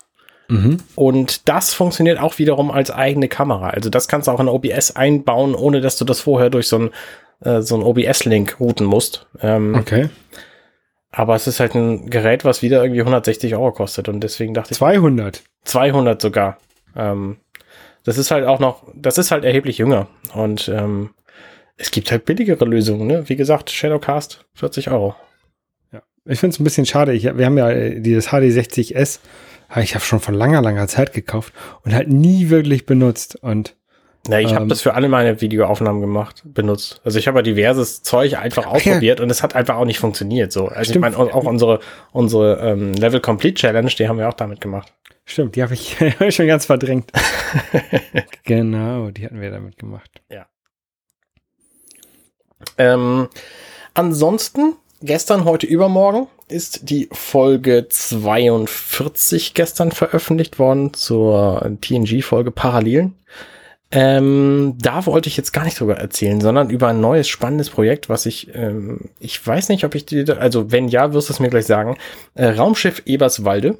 Mhm. 0.47 0.77
Und 0.95 1.47
das 1.47 1.73
funktioniert 1.73 2.19
auch 2.19 2.37
wiederum 2.37 2.71
als 2.71 2.91
eigene 2.91 3.27
Kamera. 3.29 3.69
Also 3.69 3.89
das 3.89 4.07
kannst 4.07 4.27
du 4.27 4.31
auch 4.31 4.39
in 4.39 4.49
OBS 4.49 4.95
einbauen, 4.95 5.55
ohne 5.55 5.81
dass 5.81 5.97
du 5.97 6.05
das 6.05 6.19
vorher 6.19 6.49
durch 6.49 6.67
so 6.67 6.77
ein, 6.77 6.89
äh, 7.43 7.61
so 7.61 7.75
ein 7.75 7.83
OBS-Link 7.83 8.59
routen 8.59 8.85
musst. 8.85 9.27
Ähm, 9.41 9.75
Okay. 9.75 10.09
Aber 11.13 11.35
es 11.35 11.45
ist 11.45 11.59
halt 11.59 11.75
ein 11.75 12.09
Gerät, 12.09 12.45
was 12.45 12.61
wieder 12.61 12.81
irgendwie 12.81 13.01
160 13.01 13.53
Euro 13.55 13.73
kostet. 13.73 14.07
Und 14.07 14.21
deswegen 14.21 14.53
dachte 14.53 14.71
ich, 14.71 14.77
200. 14.77 15.43
200 15.65 16.21
sogar. 16.21 16.57
Ähm, 16.95 17.37
das 18.03 18.17
ist 18.17 18.31
halt 18.31 18.45
auch 18.45 18.59
noch, 18.59 18.83
das 18.95 19.17
ist 19.17 19.31
halt 19.31 19.43
erheblich 19.43 19.77
jünger. 19.77 20.07
Und 20.33 20.69
ähm, 20.69 21.11
es 21.81 21.89
gibt 21.91 22.11
halt 22.11 22.25
billigere 22.25 22.63
Lösungen. 22.65 23.07
Ne? 23.07 23.27
Wie 23.27 23.35
gesagt, 23.35 23.71
Shadowcast 23.71 24.45
40 24.53 24.91
Euro. 24.91 25.15
Ich 26.25 26.39
finde 26.39 26.53
es 26.53 26.59
ein 26.59 26.63
bisschen 26.63 26.85
schade. 26.85 27.13
Ich, 27.13 27.23
wir 27.23 27.45
haben 27.47 27.57
ja 27.57 27.71
äh, 27.71 27.99
dieses 27.99 28.29
HD60S, 28.29 29.19
habe 29.69 29.83
ich 29.83 29.95
habe 29.95 30.05
schon 30.05 30.19
vor 30.19 30.35
langer, 30.35 30.61
langer 30.61 30.87
Zeit 30.87 31.13
gekauft 31.13 31.51
und 31.83 31.95
halt 31.95 32.09
nie 32.09 32.49
wirklich 32.51 32.85
benutzt. 32.85 33.37
Und 33.41 33.75
Na, 34.27 34.39
ich 34.39 34.53
habe 34.53 34.61
Ähm. 34.63 34.69
das 34.69 34.81
für 34.81 34.93
alle 34.93 35.09
meine 35.09 35.41
Videoaufnahmen 35.41 35.99
gemacht, 35.99 36.43
benutzt. 36.45 37.01
Also 37.03 37.17
ich 37.17 37.27
habe 37.27 37.39
ja 37.39 37.41
diverses 37.41 38.03
Zeug 38.03 38.37
einfach 38.37 38.67
Ach 38.67 38.73
ja. 38.73 38.91
ausprobiert 38.91 39.19
und 39.19 39.31
es 39.31 39.41
hat 39.41 39.55
einfach 39.55 39.77
auch 39.77 39.85
nicht 39.85 39.97
funktioniert. 39.97 40.51
So, 40.51 40.67
also 40.67 40.91
Stimmt. 40.91 41.07
ich 41.07 41.17
meine 41.17 41.17
auch 41.17 41.43
unsere 41.45 41.79
unsere 42.11 42.59
ähm, 42.59 42.93
Level 42.93 43.19
Complete 43.19 43.55
Challenge, 43.55 43.89
die 43.89 44.07
haben 44.07 44.19
wir 44.19 44.29
auch 44.29 44.35
damit 44.35 44.61
gemacht. 44.61 44.93
stimmt, 45.25 45.55
die 45.55 45.63
habe 45.63 45.73
ich 45.73 45.97
schon 46.29 46.45
ganz 46.45 46.67
verdrängt. 46.67 47.11
genau, 48.43 49.09
die 49.09 49.25
hatten 49.25 49.41
wir 49.41 49.49
damit 49.49 49.77
gemacht. 49.79 50.21
Ähm, 52.77 53.27
ansonsten, 53.93 54.75
gestern, 55.01 55.45
heute, 55.45 55.67
übermorgen 55.67 56.27
ist 56.47 56.89
die 56.89 57.09
Folge 57.11 57.87
42 57.89 59.53
gestern 59.53 59.91
veröffentlicht 59.91 60.59
worden 60.59 60.93
zur 60.93 61.77
TNG-Folge 61.81 62.51
Parallelen. 62.51 63.15
Ähm, 63.93 64.75
da 64.79 65.05
wollte 65.05 65.27
ich 65.27 65.35
jetzt 65.35 65.51
gar 65.51 65.65
nicht 65.65 65.79
drüber 65.79 65.97
erzählen, 65.97 66.39
sondern 66.39 66.69
über 66.69 66.87
ein 66.87 67.01
neues 67.01 67.27
spannendes 67.27 67.69
Projekt, 67.69 68.07
was 68.07 68.25
ich, 68.25 68.53
ähm, 68.55 69.09
ich 69.19 69.45
weiß 69.45 69.67
nicht, 69.67 69.83
ob 69.83 69.95
ich 69.95 70.05
dir, 70.05 70.39
also 70.39 70.71
wenn 70.71 70.87
ja, 70.87 71.11
wirst 71.13 71.27
du 71.27 71.33
es 71.33 71.41
mir 71.41 71.49
gleich 71.49 71.65
sagen. 71.65 71.97
Äh, 72.33 72.47
Raumschiff 72.47 73.01
Eberswalde. 73.05 73.77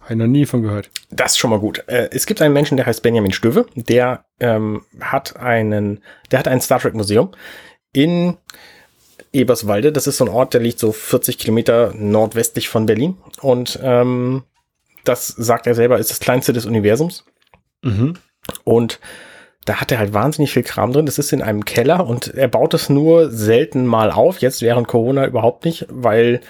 Habe 0.00 0.14
ich 0.14 0.18
noch 0.18 0.26
nie 0.26 0.46
von 0.46 0.62
gehört. 0.62 0.88
Das 1.10 1.32
ist 1.32 1.38
schon 1.38 1.50
mal 1.50 1.58
gut. 1.58 1.84
Äh, 1.86 2.08
es 2.12 2.24
gibt 2.24 2.40
einen 2.40 2.54
Menschen, 2.54 2.76
der 2.76 2.86
heißt 2.86 3.02
Benjamin 3.02 3.32
Stöwe, 3.32 3.66
der 3.74 4.24
ähm, 4.40 4.82
hat 5.00 5.36
einen, 5.36 6.00
der 6.30 6.38
hat 6.38 6.48
ein 6.48 6.60
Star 6.62 6.80
Trek 6.80 6.94
Museum 6.94 7.32
in 7.96 8.36
Eberswalde. 9.32 9.90
Das 9.92 10.06
ist 10.06 10.18
so 10.18 10.24
ein 10.24 10.30
Ort, 10.30 10.54
der 10.54 10.60
liegt 10.60 10.78
so 10.78 10.92
40 10.92 11.38
Kilometer 11.38 11.92
nordwestlich 11.94 12.68
von 12.68 12.86
Berlin. 12.86 13.16
Und 13.40 13.78
ähm, 13.82 14.44
das 15.04 15.28
sagt 15.28 15.66
er 15.66 15.74
selber, 15.74 15.98
ist 15.98 16.10
das 16.10 16.20
kleinste 16.20 16.52
des 16.52 16.66
Universums. 16.66 17.24
Mhm. 17.82 18.14
Und 18.64 19.00
da 19.64 19.80
hat 19.80 19.90
er 19.90 19.98
halt 19.98 20.12
wahnsinnig 20.12 20.52
viel 20.52 20.62
Kram 20.62 20.92
drin. 20.92 21.06
Das 21.06 21.18
ist 21.18 21.32
in 21.32 21.42
einem 21.42 21.64
Keller 21.64 22.06
und 22.06 22.28
er 22.28 22.48
baut 22.48 22.74
es 22.74 22.88
nur 22.88 23.30
selten 23.30 23.86
mal 23.86 24.12
auf. 24.12 24.38
Jetzt 24.38 24.62
während 24.62 24.86
Corona 24.86 25.26
überhaupt 25.26 25.64
nicht, 25.64 25.86
weil 25.88 26.40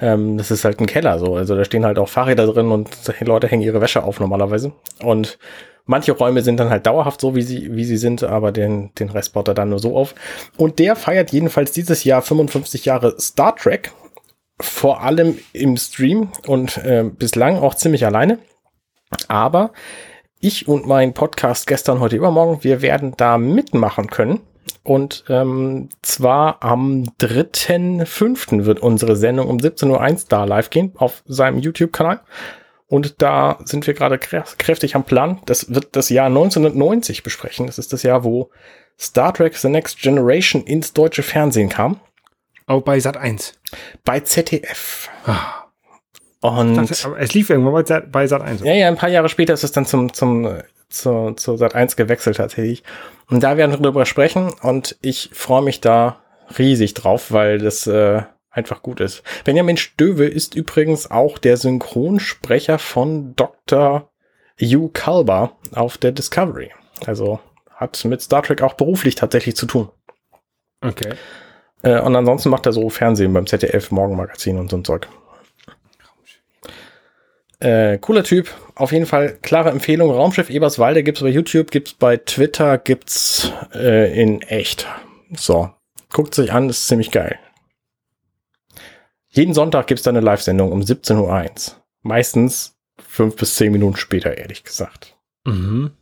ähm, 0.00 0.38
das 0.38 0.50
ist 0.50 0.64
halt 0.64 0.80
ein 0.80 0.86
Keller 0.86 1.18
so. 1.18 1.36
Also 1.36 1.54
da 1.54 1.64
stehen 1.64 1.84
halt 1.84 1.98
auch 1.98 2.08
Fahrräder 2.08 2.46
drin 2.46 2.70
und 2.70 2.90
Leute 3.20 3.48
hängen 3.48 3.62
ihre 3.62 3.80
Wäsche 3.80 4.02
auf 4.02 4.18
normalerweise. 4.18 4.72
Und 5.02 5.38
manche 5.84 6.12
Räume 6.12 6.42
sind 6.42 6.58
dann 6.58 6.70
halt 6.70 6.86
dauerhaft 6.86 7.20
so, 7.20 7.34
wie 7.34 7.42
sie, 7.42 7.74
wie 7.74 7.84
sie 7.84 7.98
sind, 7.98 8.22
aber 8.22 8.52
den, 8.52 8.94
den 8.94 9.10
Rest 9.10 9.34
baut 9.34 9.48
er 9.48 9.54
dann 9.54 9.68
nur 9.70 9.78
so 9.78 9.96
auf. 9.96 10.14
Und 10.56 10.78
der 10.78 10.96
feiert 10.96 11.32
jedenfalls 11.32 11.72
dieses 11.72 12.04
Jahr 12.04 12.22
55 12.22 12.84
Jahre 12.86 13.20
Star 13.20 13.54
Trek. 13.54 13.92
Vor 14.62 15.02
allem 15.02 15.38
im 15.54 15.78
Stream 15.78 16.32
und 16.46 16.76
äh, 16.78 17.04
bislang 17.04 17.58
auch 17.58 17.74
ziemlich 17.74 18.04
alleine. 18.04 18.38
Aber 19.28 19.72
ich 20.38 20.68
und 20.68 20.86
mein 20.86 21.14
Podcast 21.14 21.66
gestern, 21.66 22.00
heute, 22.00 22.16
übermorgen, 22.16 22.62
wir 22.62 22.82
werden 22.82 23.14
da 23.16 23.38
mitmachen 23.38 24.08
können. 24.08 24.40
Und 24.82 25.24
ähm, 25.28 25.90
zwar 26.02 26.62
am 26.62 27.04
3.5. 27.20 28.64
wird 28.64 28.80
unsere 28.80 29.16
Sendung 29.16 29.48
um 29.48 29.58
17.01 29.58 29.90
Uhr 29.90 30.18
da 30.28 30.44
live 30.44 30.70
gehen 30.70 30.92
auf 30.96 31.22
seinem 31.26 31.58
YouTube-Kanal. 31.58 32.20
Und 32.86 33.22
da 33.22 33.58
sind 33.64 33.86
wir 33.86 33.94
gerade 33.94 34.18
kräftig 34.18 34.96
am 34.96 35.04
Plan. 35.04 35.40
Das 35.46 35.72
wird 35.72 35.94
das 35.94 36.08
Jahr 36.08 36.26
1990 36.26 37.22
besprechen. 37.22 37.66
Das 37.66 37.78
ist 37.78 37.92
das 37.92 38.02
Jahr, 38.02 38.24
wo 38.24 38.50
Star 38.98 39.32
Trek 39.32 39.56
The 39.56 39.68
Next 39.68 40.00
Generation 40.00 40.64
ins 40.64 40.92
deutsche 40.92 41.22
Fernsehen 41.22 41.68
kam. 41.68 42.00
Oh, 42.66 42.80
bei 42.80 42.98
Sat 42.98 43.16
1. 43.16 43.54
Bei 44.04 44.20
ZDF. 44.20 45.08
Ah. 45.24 45.66
Und 46.40 46.78
aber 47.04 47.18
es 47.20 47.34
lief 47.34 47.50
irgendwann 47.50 47.74
bei 47.74 47.84
Sat, 47.84 48.10
bei 48.10 48.26
Sat 48.26 48.42
1. 48.42 48.62
Ja, 48.62 48.72
ja, 48.72 48.88
ein 48.88 48.96
paar 48.96 49.08
Jahre 49.08 49.28
später 49.28 49.52
ist 49.52 49.62
es 49.62 49.72
dann 49.72 49.86
zum, 49.86 50.12
zum, 50.12 50.46
äh, 50.46 50.62
zu, 50.90 51.32
zu 51.32 51.56
Sat 51.56 51.74
1 51.74 51.96
gewechselt 51.96 52.36
tatsächlich. 52.36 52.82
Und 53.28 53.42
da 53.42 53.56
werden 53.56 53.72
wir 53.72 53.78
drüber 53.78 54.06
sprechen 54.06 54.52
und 54.62 54.96
ich 55.02 55.30
freue 55.32 55.62
mich 55.62 55.80
da 55.80 56.20
riesig 56.58 56.94
drauf, 56.94 57.32
weil 57.32 57.58
das 57.58 57.86
äh, 57.86 58.22
einfach 58.50 58.82
gut 58.82 59.00
ist. 59.00 59.22
Benjamin 59.44 59.76
Stöwe 59.76 60.26
ist 60.26 60.54
übrigens 60.54 61.10
auch 61.10 61.38
der 61.38 61.56
Synchronsprecher 61.56 62.78
von 62.78 63.34
Dr. 63.36 64.10
Hugh 64.60 64.90
Kalber 64.92 65.52
auf 65.72 65.96
der 65.98 66.12
Discovery. 66.12 66.70
Also 67.06 67.40
hat 67.74 68.04
mit 68.04 68.20
Star 68.20 68.42
Trek 68.42 68.62
auch 68.62 68.74
beruflich 68.74 69.14
tatsächlich 69.14 69.56
zu 69.56 69.66
tun. 69.66 69.88
Okay. 70.82 71.14
Äh, 71.82 72.00
und 72.00 72.14
ansonsten 72.14 72.50
macht 72.50 72.66
er 72.66 72.72
so 72.72 72.90
Fernsehen 72.90 73.32
beim 73.32 73.46
ZDF, 73.46 73.90
Morgenmagazin 73.90 74.58
und 74.58 74.70
so 74.70 74.76
ein 74.76 74.84
Zeug. 74.84 75.08
Äh, 77.60 77.98
cooler 77.98 78.24
Typ. 78.24 78.48
Auf 78.74 78.92
jeden 78.92 79.06
Fall 79.06 79.38
klare 79.42 79.70
Empfehlung. 79.70 80.10
Raumschiff 80.10 80.50
Eberswalde 80.50 81.02
gibt's 81.02 81.20
bei 81.20 81.28
YouTube, 81.28 81.70
gibt's 81.70 81.92
bei 81.92 82.16
Twitter, 82.16 82.78
gibt's 82.78 83.52
äh, 83.74 84.20
in 84.20 84.42
echt. 84.42 84.86
So. 85.36 85.70
Guckt 86.12 86.34
sich 86.34 86.52
an, 86.52 86.68
ist 86.68 86.88
ziemlich 86.88 87.10
geil. 87.10 87.38
Jeden 89.28 89.54
Sonntag 89.54 89.86
gibt's 89.86 90.02
da 90.02 90.10
eine 90.10 90.20
Live-Sendung 90.20 90.72
um 90.72 90.80
17.01 90.80 91.18
Uhr. 91.20 91.76
Meistens 92.02 92.76
fünf 92.98 93.36
bis 93.36 93.54
zehn 93.54 93.70
Minuten 93.70 93.96
später, 93.96 94.36
ehrlich 94.36 94.64
gesagt. 94.64 95.16
Mhm. 95.44 95.92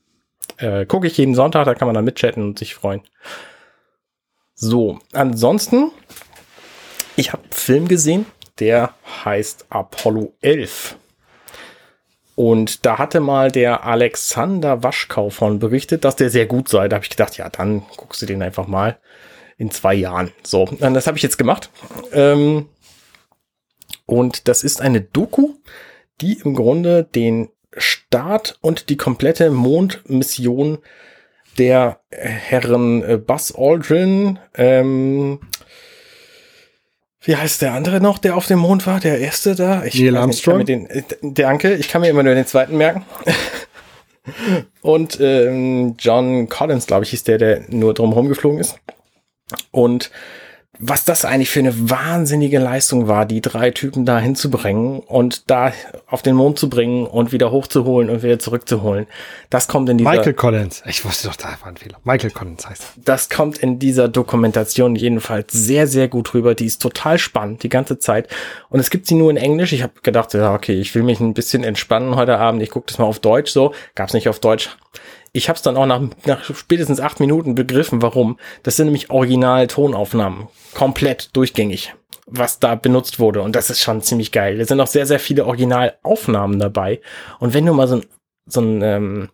Äh, 0.57 0.87
Gucke 0.87 1.09
ich 1.09 1.19
jeden 1.19 1.35
Sonntag, 1.35 1.67
da 1.67 1.75
kann 1.75 1.87
man 1.87 1.95
dann 1.95 2.05
mitchatten 2.05 2.43
und 2.43 2.59
sich 2.59 2.75
freuen. 2.75 3.03
So, 4.55 4.99
ansonsten, 5.13 5.91
ich 7.17 7.33
habe 7.33 7.43
einen 7.43 7.53
Film 7.53 7.89
gesehen, 7.89 8.27
der 8.61 8.95
heißt 9.25 9.67
Apollo 9.69 10.35
11. 10.41 10.97
Und 12.39 12.87
da 12.87 12.99
hatte 12.99 13.19
mal 13.19 13.51
der 13.51 13.83
Alexander 13.83 14.85
Waschkau 14.85 15.29
von 15.29 15.59
berichtet, 15.59 16.05
dass 16.05 16.15
der 16.15 16.31
sehr 16.31 16.47
gut 16.47 16.69
sei. 16.69 16.87
Da 16.87 16.95
habe 16.95 17.05
ich 17.05 17.11
gedacht, 17.11 17.37
ja, 17.37 17.49
dann 17.49 17.83
guckst 17.97 18.23
du 18.23 18.27
den 18.27 18.43
einfach 18.43 18.69
mal 18.69 19.01
in 19.57 19.73
zwei 19.73 19.93
Jahren. 19.95 20.31
So, 20.45 20.67
das 20.79 21.09
habe 21.09 21.17
ich 21.17 21.25
jetzt 21.25 21.37
gemacht. 21.37 21.69
Ähm, 22.13 22.69
und 24.07 24.47
das 24.47 24.63
ist 24.63 24.81
eine 24.81 25.01
Doku, 25.01 25.55
die 26.21 26.35
im 26.35 26.55
Grunde 26.55 27.03
den 27.03 27.49
Start 27.77 28.57
und 28.61 28.89
die 28.89 28.97
komplette 28.97 29.51
Mondmission 29.51 30.79
der 31.59 31.99
Herren 32.13 33.03
äh, 33.03 33.17
Buzz 33.17 33.53
Aldrin, 33.59 34.39
ähm, 34.55 35.41
wie 37.23 37.37
heißt 37.37 37.63
der 37.63 37.73
andere 37.73 38.01
noch, 38.01 38.19
der 38.19 38.37
auf 38.37 38.47
dem 38.47 38.61
Mond 38.61 38.87
war? 38.87 39.01
Der 39.01 39.19
erste 39.19 39.55
da? 39.55 39.85
Ich 39.85 40.01
Neil 40.01 40.15
weiß 40.15 40.27
nicht, 40.27 40.47
ich 40.47 40.65
Den, 40.65 40.87
äh, 40.87 41.03
danke, 41.23 41.75
ich 41.75 41.89
kann 41.89 42.01
mir 42.01 42.09
immer 42.09 42.23
nur 42.23 42.35
den 42.35 42.47
zweiten 42.47 42.77
merken. 42.77 43.05
Und 44.83 45.19
ähm, 45.21 45.97
John 45.99 46.49
Collins, 46.49 46.87
glaube 46.87 47.05
ich, 47.05 47.11
hieß 47.11 47.25
der, 47.25 47.39
der 47.39 47.63
nur 47.69 47.95
drumherum 47.95 48.29
geflogen 48.29 48.61
ist. 48.61 48.79
Und 49.71 50.11
was 50.79 51.05
das 51.05 51.25
eigentlich 51.25 51.51
für 51.51 51.61
eine 51.61 51.91
wahnsinnige 51.91 52.59
Leistung 52.59 53.09
war, 53.09 53.27
die 53.27 53.41
drei 53.41 53.71
Typen 53.71 54.05
da 54.05 54.19
hinzubringen 54.19 55.01
und 55.01 55.51
da 55.51 55.73
auf 56.07 56.23
den 56.23 56.37
Mond 56.37 56.59
zu 56.59 56.69
bringen 56.71 57.07
und 57.07 57.33
wieder 57.33 57.51
hochzuholen 57.51 58.11
und 58.11 58.23
wieder 58.23 58.39
zurückzuholen. 58.39 59.07
Das 59.51 59.67
kommt 59.67 59.89
in 59.89 59.99
dieser 59.99 60.11
Michael 60.11 60.35
Collins. 60.35 60.83
Ich 60.87 61.05
wusste 61.05 61.29
doch, 61.29 61.37
da 61.37 61.49
war 61.61 61.69
ein 61.69 61.77
Fehler. 61.77 61.99
Michael 62.05 62.31
Collins 62.31 62.69
heißt 62.69 62.85
das 62.97 63.29
kommt 63.29 63.59
in 63.59 63.79
dieser 63.79 64.09
Dokumentation 64.09 64.95
jedenfalls 64.95 65.53
sehr, 65.53 65.87
sehr 65.87 66.09
gut 66.09 66.35
rüber. 66.35 66.55
Die 66.55 66.67
ist 66.67 66.81
total 66.81 67.19
spannend, 67.19 67.63
die 67.63 67.69
ganze 67.69 67.99
Zeit. 67.99 68.29
Und 68.69 68.81
es 68.81 68.91
gibt 68.91 69.07
sie 69.07 69.15
nur 69.15 69.31
in 69.31 69.37
Englisch. 69.37 69.73
Ich 69.73 69.83
habe 69.83 69.95
gedacht, 70.03 70.35
ja, 70.35 70.55
okay, 70.55 70.75
ich 70.75 70.95
will 70.95 71.03
mich 71.03 71.21
ein 71.21 71.35
bisschen 71.35 71.65
entspannen 71.65 72.17
heute 72.17 72.39
Abend. 72.39 72.63
Ich 72.63 72.71
gucke 72.71 72.87
das 72.87 72.99
mal 72.99 73.07
auf 73.07 73.19
Deutsch 73.19 73.51
so. 73.51 73.73
Gab's 73.95 74.13
nicht 74.15 74.29
auf 74.29 74.41
Deutsch. 74.41 74.71
Ich 75.39 75.49
habe 75.49 75.57
es 75.57 75.63
dann 75.63 75.77
auch 75.77 75.87
nach, 75.87 76.03
nach 76.27 76.43
spätestens 76.43 76.99
acht 76.99 77.21
Minuten 77.21 77.55
begriffen, 77.55 78.03
warum. 78.03 78.39
Das 78.65 78.75
sind 78.75 78.87
nämlich 78.87 79.11
Original-Tonaufnahmen. 79.11 80.49
Komplett 80.75 81.37
durchgängig, 81.37 81.95
was 82.27 82.59
da 82.59 82.75
benutzt 82.75 83.21
wurde. 83.21 83.43
Und 83.43 83.55
das 83.55 83.71
ist 83.71 83.81
schon 83.81 84.03
ziemlich 84.03 84.33
geil. 84.33 84.59
Da 84.59 84.65
sind 84.65 84.81
auch 84.81 84.89
sehr, 84.89 85.07
sehr 85.07 85.21
viele 85.21 85.47
Originalaufnahmen 85.47 86.59
dabei. 86.59 87.01
Und 87.39 87.55
wenn 87.55 87.65
du 87.65 87.73
mal 87.73 87.87
so 87.87 87.97
ein, 87.97 88.07
so 88.47 88.61
ein 88.61 88.83
ähm, 88.83 89.29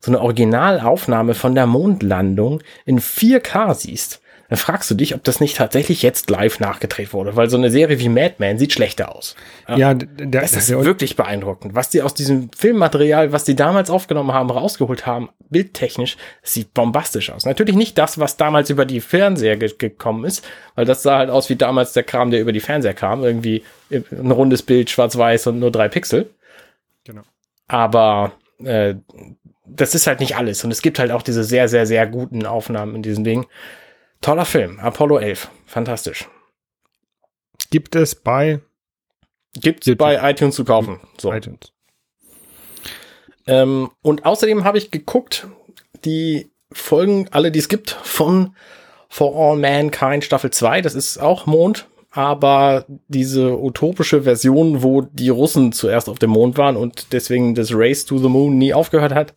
so 0.00 0.12
eine 0.12 0.20
Originalaufnahme 0.20 1.34
von 1.34 1.56
der 1.56 1.66
Mondlandung 1.66 2.62
in 2.84 3.00
4K 3.00 3.74
siehst, 3.74 4.20
dann 4.48 4.58
fragst 4.58 4.90
du 4.90 4.94
dich, 4.94 5.14
ob 5.14 5.22
das 5.24 5.40
nicht 5.40 5.56
tatsächlich 5.56 6.02
jetzt 6.02 6.30
live 6.30 6.58
nachgedreht 6.58 7.12
wurde, 7.12 7.36
weil 7.36 7.50
so 7.50 7.58
eine 7.58 7.70
Serie 7.70 7.98
wie 7.98 8.08
Mad 8.08 8.36
Men 8.38 8.58
sieht 8.58 8.72
schlechter 8.72 9.14
aus. 9.14 9.36
Ja, 9.68 9.92
der, 9.92 10.26
Das 10.26 10.54
ist 10.54 10.70
der, 10.70 10.82
wirklich 10.84 11.16
beeindruckend. 11.16 11.74
Was 11.74 11.90
die 11.90 12.00
aus 12.00 12.14
diesem 12.14 12.50
Filmmaterial, 12.56 13.32
was 13.32 13.44
die 13.44 13.54
damals 13.54 13.90
aufgenommen 13.90 14.32
haben, 14.32 14.50
rausgeholt 14.50 15.04
haben, 15.04 15.28
bildtechnisch, 15.50 16.16
sieht 16.42 16.72
bombastisch 16.72 17.30
aus. 17.30 17.44
Natürlich 17.44 17.76
nicht 17.76 17.98
das, 17.98 18.18
was 18.18 18.38
damals 18.38 18.70
über 18.70 18.86
die 18.86 19.00
Fernseher 19.00 19.56
ge 19.56 19.68
gekommen 19.76 20.24
ist, 20.24 20.46
weil 20.74 20.86
das 20.86 21.02
sah 21.02 21.18
halt 21.18 21.30
aus 21.30 21.50
wie 21.50 21.56
damals 21.56 21.92
der 21.92 22.04
Kram, 22.04 22.30
der 22.30 22.40
über 22.40 22.52
die 22.52 22.60
Fernseher 22.60 22.94
kam. 22.94 23.22
Irgendwie 23.22 23.64
ein 23.90 24.30
rundes 24.30 24.62
Bild, 24.62 24.88
schwarz-weiß 24.88 25.48
und 25.48 25.58
nur 25.58 25.70
drei 25.70 25.88
Pixel. 25.88 26.30
Genau. 27.04 27.22
Aber 27.66 28.32
äh, 28.64 28.94
das 29.66 29.94
ist 29.94 30.06
halt 30.06 30.20
nicht 30.20 30.36
alles. 30.36 30.64
Und 30.64 30.70
es 30.70 30.80
gibt 30.80 30.98
halt 30.98 31.10
auch 31.10 31.22
diese 31.22 31.44
sehr, 31.44 31.68
sehr, 31.68 31.86
sehr 31.86 32.06
guten 32.06 32.46
Aufnahmen 32.46 32.96
in 32.96 33.02
diesem 33.02 33.24
Ding. 33.24 33.46
Toller 34.20 34.44
Film, 34.44 34.78
Apollo 34.80 35.18
11. 35.18 35.50
Fantastisch. 35.66 36.28
gibt 37.70 37.94
es 37.94 38.14
bei 38.14 38.60
Gibt's 39.54 39.86
YouTube. 39.86 39.98
bei 39.98 40.30
iTunes 40.30 40.54
zu 40.56 40.64
kaufen. 40.64 41.00
So. 41.18 41.32
iTunes. 41.32 41.72
Ähm, 43.46 43.90
und 44.02 44.26
außerdem 44.26 44.64
habe 44.64 44.78
ich 44.78 44.90
geguckt, 44.90 45.48
die 46.04 46.50
Folgen, 46.70 47.28
alle, 47.30 47.50
die 47.50 47.58
es 47.58 47.68
gibt, 47.68 47.90
von 47.90 48.54
For 49.08 49.34
All 49.34 49.56
Mankind 49.56 50.24
Staffel 50.24 50.50
2. 50.50 50.82
Das 50.82 50.94
ist 50.94 51.18
auch 51.18 51.46
Mond, 51.46 51.88
aber 52.10 52.84
diese 53.08 53.58
utopische 53.58 54.22
Version, 54.22 54.82
wo 54.82 55.00
die 55.00 55.30
Russen 55.30 55.72
zuerst 55.72 56.08
auf 56.08 56.18
dem 56.18 56.30
Mond 56.30 56.58
waren 56.58 56.76
und 56.76 57.12
deswegen 57.12 57.54
das 57.54 57.70
Race 57.72 58.04
to 58.04 58.18
the 58.18 58.28
Moon 58.28 58.58
nie 58.58 58.74
aufgehört 58.74 59.14
hat. 59.14 59.34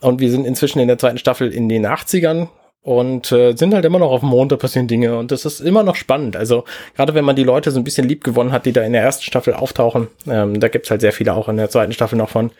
Und 0.00 0.20
wir 0.20 0.30
sind 0.30 0.46
inzwischen 0.46 0.80
in 0.80 0.88
der 0.88 0.98
zweiten 0.98 1.18
Staffel 1.18 1.52
in 1.52 1.68
den 1.68 1.86
80ern 1.86 2.48
und 2.84 3.32
äh, 3.32 3.56
sind 3.56 3.72
halt 3.72 3.86
immer 3.86 3.98
noch 3.98 4.10
auf 4.10 4.20
dem 4.20 4.28
Mond, 4.28 4.52
da 4.52 4.56
passieren 4.56 4.86
Dinge 4.86 5.16
und 5.16 5.30
das 5.30 5.46
ist 5.46 5.60
immer 5.60 5.82
noch 5.82 5.96
spannend. 5.96 6.36
Also 6.36 6.64
gerade 6.94 7.14
wenn 7.14 7.24
man 7.24 7.34
die 7.34 7.42
Leute 7.42 7.70
so 7.70 7.80
ein 7.80 7.84
bisschen 7.84 8.06
lieb 8.06 8.22
gewonnen 8.22 8.52
hat, 8.52 8.66
die 8.66 8.72
da 8.72 8.82
in 8.82 8.92
der 8.92 9.02
ersten 9.02 9.22
Staffel 9.22 9.54
auftauchen, 9.54 10.08
ähm, 10.26 10.60
da 10.60 10.68
gibt's 10.68 10.90
halt 10.90 11.00
sehr 11.00 11.12
viele 11.12 11.32
auch 11.32 11.48
in 11.48 11.56
der 11.56 11.70
zweiten 11.70 11.92
Staffel 11.92 12.16
noch 12.16 12.28
von. 12.28 12.50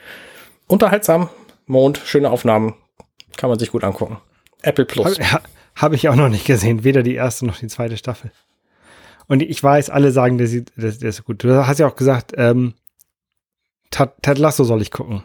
Unterhaltsam, 0.67 1.29
Mond, 1.67 2.01
schöne 2.05 2.31
Aufnahmen, 2.31 2.75
Kann 3.37 3.51
man 3.51 3.59
sich 3.59 3.71
gut 3.71 3.85
angucken. 3.85 4.17
Apple 4.63 4.87
Plus. 4.87 5.19
Habe 5.21 5.45
hab 5.77 5.93
ich 5.93 6.09
auch 6.09 6.17
noch 6.17 6.31
nicht 6.31 6.47
gesehen, 6.47 6.85
weder 6.85 7.03
die 7.03 7.17
erste 7.17 7.45
noch 7.45 7.59
die 7.59 7.67
zweite 7.67 7.99
Staffel. 7.99 8.33
Und 9.27 9.43
ich 9.43 9.63
weiß, 9.63 9.91
alle 9.91 10.11
sagen, 10.11 10.39
der, 10.39 10.47
sieht, 10.47 10.73
der, 10.77 10.91
der 10.93 11.09
ist 11.11 11.25
gut. 11.25 11.45
Du 11.45 11.67
hast 11.67 11.81
ja 11.81 11.87
auch 11.87 11.97
gesagt, 11.97 12.33
ähm, 12.37 12.73
Ted, 13.91 14.11
Ted 14.23 14.39
Lasso 14.39 14.65
soll 14.65 14.81
ich 14.81 14.91
gucken. 14.91 15.23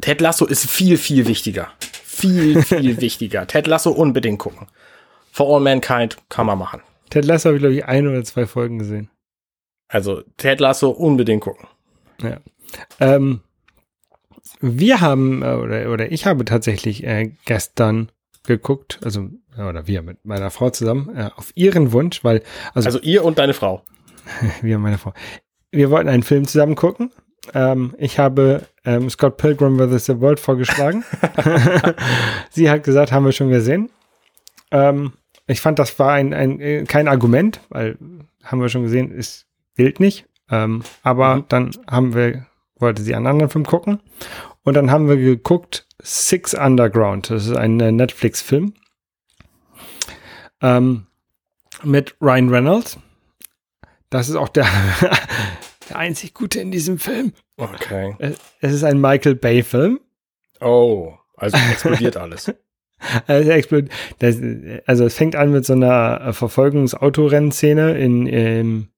Ted 0.00 0.20
Lasso 0.20 0.44
ist 0.44 0.68
viel, 0.68 0.96
viel 0.96 1.28
wichtiger. 1.28 1.68
Viel, 2.14 2.62
viel 2.62 3.00
wichtiger. 3.00 3.46
Ted 3.46 3.66
Lasso 3.66 3.90
unbedingt 3.90 4.38
gucken. 4.38 4.68
For 5.32 5.54
All 5.54 5.60
Mankind 5.60 6.16
kann 6.28 6.46
man 6.46 6.58
machen. 6.58 6.80
Ted 7.10 7.24
Lasso 7.24 7.48
habe 7.48 7.56
ich, 7.56 7.60
glaube 7.62 7.74
ich, 7.74 7.84
ein 7.84 8.06
oder 8.06 8.22
zwei 8.24 8.46
Folgen 8.46 8.78
gesehen. 8.78 9.10
Also 9.88 10.22
Ted 10.36 10.60
Lasso 10.60 10.90
unbedingt 10.90 11.42
gucken. 11.42 11.68
Ja. 12.22 12.38
Ähm, 13.00 13.40
wir 14.60 15.00
haben, 15.00 15.42
äh, 15.42 15.54
oder, 15.54 15.90
oder 15.90 16.10
ich 16.10 16.26
habe 16.26 16.44
tatsächlich 16.44 17.04
äh, 17.04 17.32
gestern 17.44 18.10
geguckt, 18.46 18.98
also, 19.04 19.28
oder 19.56 19.86
wir 19.86 20.02
mit 20.02 20.24
meiner 20.24 20.50
Frau 20.50 20.70
zusammen, 20.70 21.14
äh, 21.16 21.30
auf 21.36 21.52
ihren 21.54 21.92
Wunsch, 21.92 22.24
weil, 22.24 22.42
also, 22.74 22.86
Also 22.86 23.00
ihr 23.00 23.24
und 23.24 23.38
deine 23.38 23.54
Frau. 23.54 23.82
wir 24.62 24.76
und 24.76 24.82
meine 24.82 24.98
Frau, 24.98 25.12
wir 25.70 25.90
wollten 25.90 26.08
einen 26.08 26.22
Film 26.22 26.46
zusammen 26.46 26.76
gucken. 26.76 27.10
Ähm, 27.52 27.94
ich 27.98 28.18
habe 28.18 28.62
ähm, 28.84 29.10
Scott 29.10 29.36
Pilgrim 29.36 29.78
vs. 29.78 30.06
The 30.06 30.20
World 30.20 30.40
vorgeschlagen. 30.40 31.04
Sie 32.50 32.70
hat 32.70 32.84
gesagt, 32.84 33.12
haben 33.12 33.24
wir 33.24 33.32
schon 33.32 33.50
gesehen. 33.50 33.90
Ähm, 34.70 35.12
ich 35.46 35.60
fand, 35.60 35.78
das 35.78 35.98
war 35.98 36.12
ein, 36.12 36.32
ein 36.32 36.60
äh, 36.60 36.84
kein 36.84 37.06
Argument, 37.08 37.60
weil 37.68 37.98
haben 38.42 38.60
wir 38.60 38.68
schon 38.68 38.82
gesehen, 38.84 39.10
ist 39.10 39.46
gilt 39.76 40.00
nicht. 40.00 40.26
Ähm, 40.50 40.82
aber 41.02 41.36
Mhm. 41.36 41.44
dann 41.48 41.70
haben 41.90 42.14
wir, 42.14 42.46
wollte 42.76 43.02
sie 43.02 43.14
einen 43.14 43.26
anderen 43.26 43.50
Film 43.50 43.66
gucken. 43.66 44.00
Und 44.62 44.74
dann 44.74 44.90
haben 44.90 45.08
wir 45.08 45.16
geguckt 45.16 45.86
Six 46.02 46.54
Underground. 46.54 47.30
Das 47.30 47.46
ist 47.46 47.56
ein 47.56 47.78
äh, 47.80 47.92
Netflix-Film. 47.92 48.72
Ähm, 50.62 51.06
mit 51.82 52.14
Ryan 52.20 52.48
Reynolds. 52.48 52.98
Das 54.10 54.28
ist 54.28 54.36
auch 54.36 54.48
der, 54.48 54.66
der 55.94 56.00
einzig 56.00 56.34
Gute 56.34 56.60
in 56.60 56.70
diesem 56.70 56.98
Film. 56.98 57.32
Okay. 57.56 58.14
Es 58.18 58.36
es 58.60 58.72
ist 58.74 58.84
ein 58.84 59.00
Michael 59.00 59.34
Bay-Film. 59.36 60.00
Oh, 60.60 61.14
also 61.36 61.56
explodiert 61.70 62.16
alles. 62.16 62.52
Also, 63.26 63.50
explod- 63.50 63.90
das, 64.20 64.38
also 64.86 65.04
es 65.04 65.14
fängt 65.14 65.36
an 65.36 65.50
mit 65.50 65.66
so 65.66 65.74
einer 65.74 66.20
äh, 66.28 66.32
Verfolgungs-Autorennszene 66.32 67.98
in 67.98 68.26
ähm, 68.26 68.88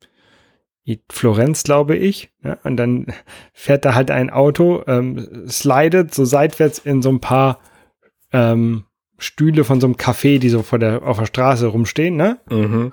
in 0.85 1.01
Florenz, 1.11 1.65
glaube 1.65 1.97
ich. 1.97 2.31
Ja, 2.45 2.59
und 2.63 2.77
dann 2.77 3.07
fährt 3.53 3.85
da 3.85 3.95
halt 3.95 4.13
ein 4.13 4.31
Auto, 4.31 4.85
ähm, 4.87 5.49
slidet 5.49 6.15
so 6.15 6.25
seitwärts 6.25 6.79
in 6.79 7.03
so 7.03 7.09
ein 7.09 7.19
paar 7.21 7.59
ähm, 8.33 8.85
Stühle 9.19 9.65
von 9.65 9.81
so 9.81 9.89
einem 9.89 9.97
Café, 9.97 10.39
die 10.39 10.51
so 10.51 10.63
vor 10.63 10.79
der, 10.79 11.03
auf 11.03 11.19
der 11.19 11.27
Straße 11.27 11.67
rumstehen, 11.67 12.15
ne? 12.15 12.39
Mhm. 12.49 12.93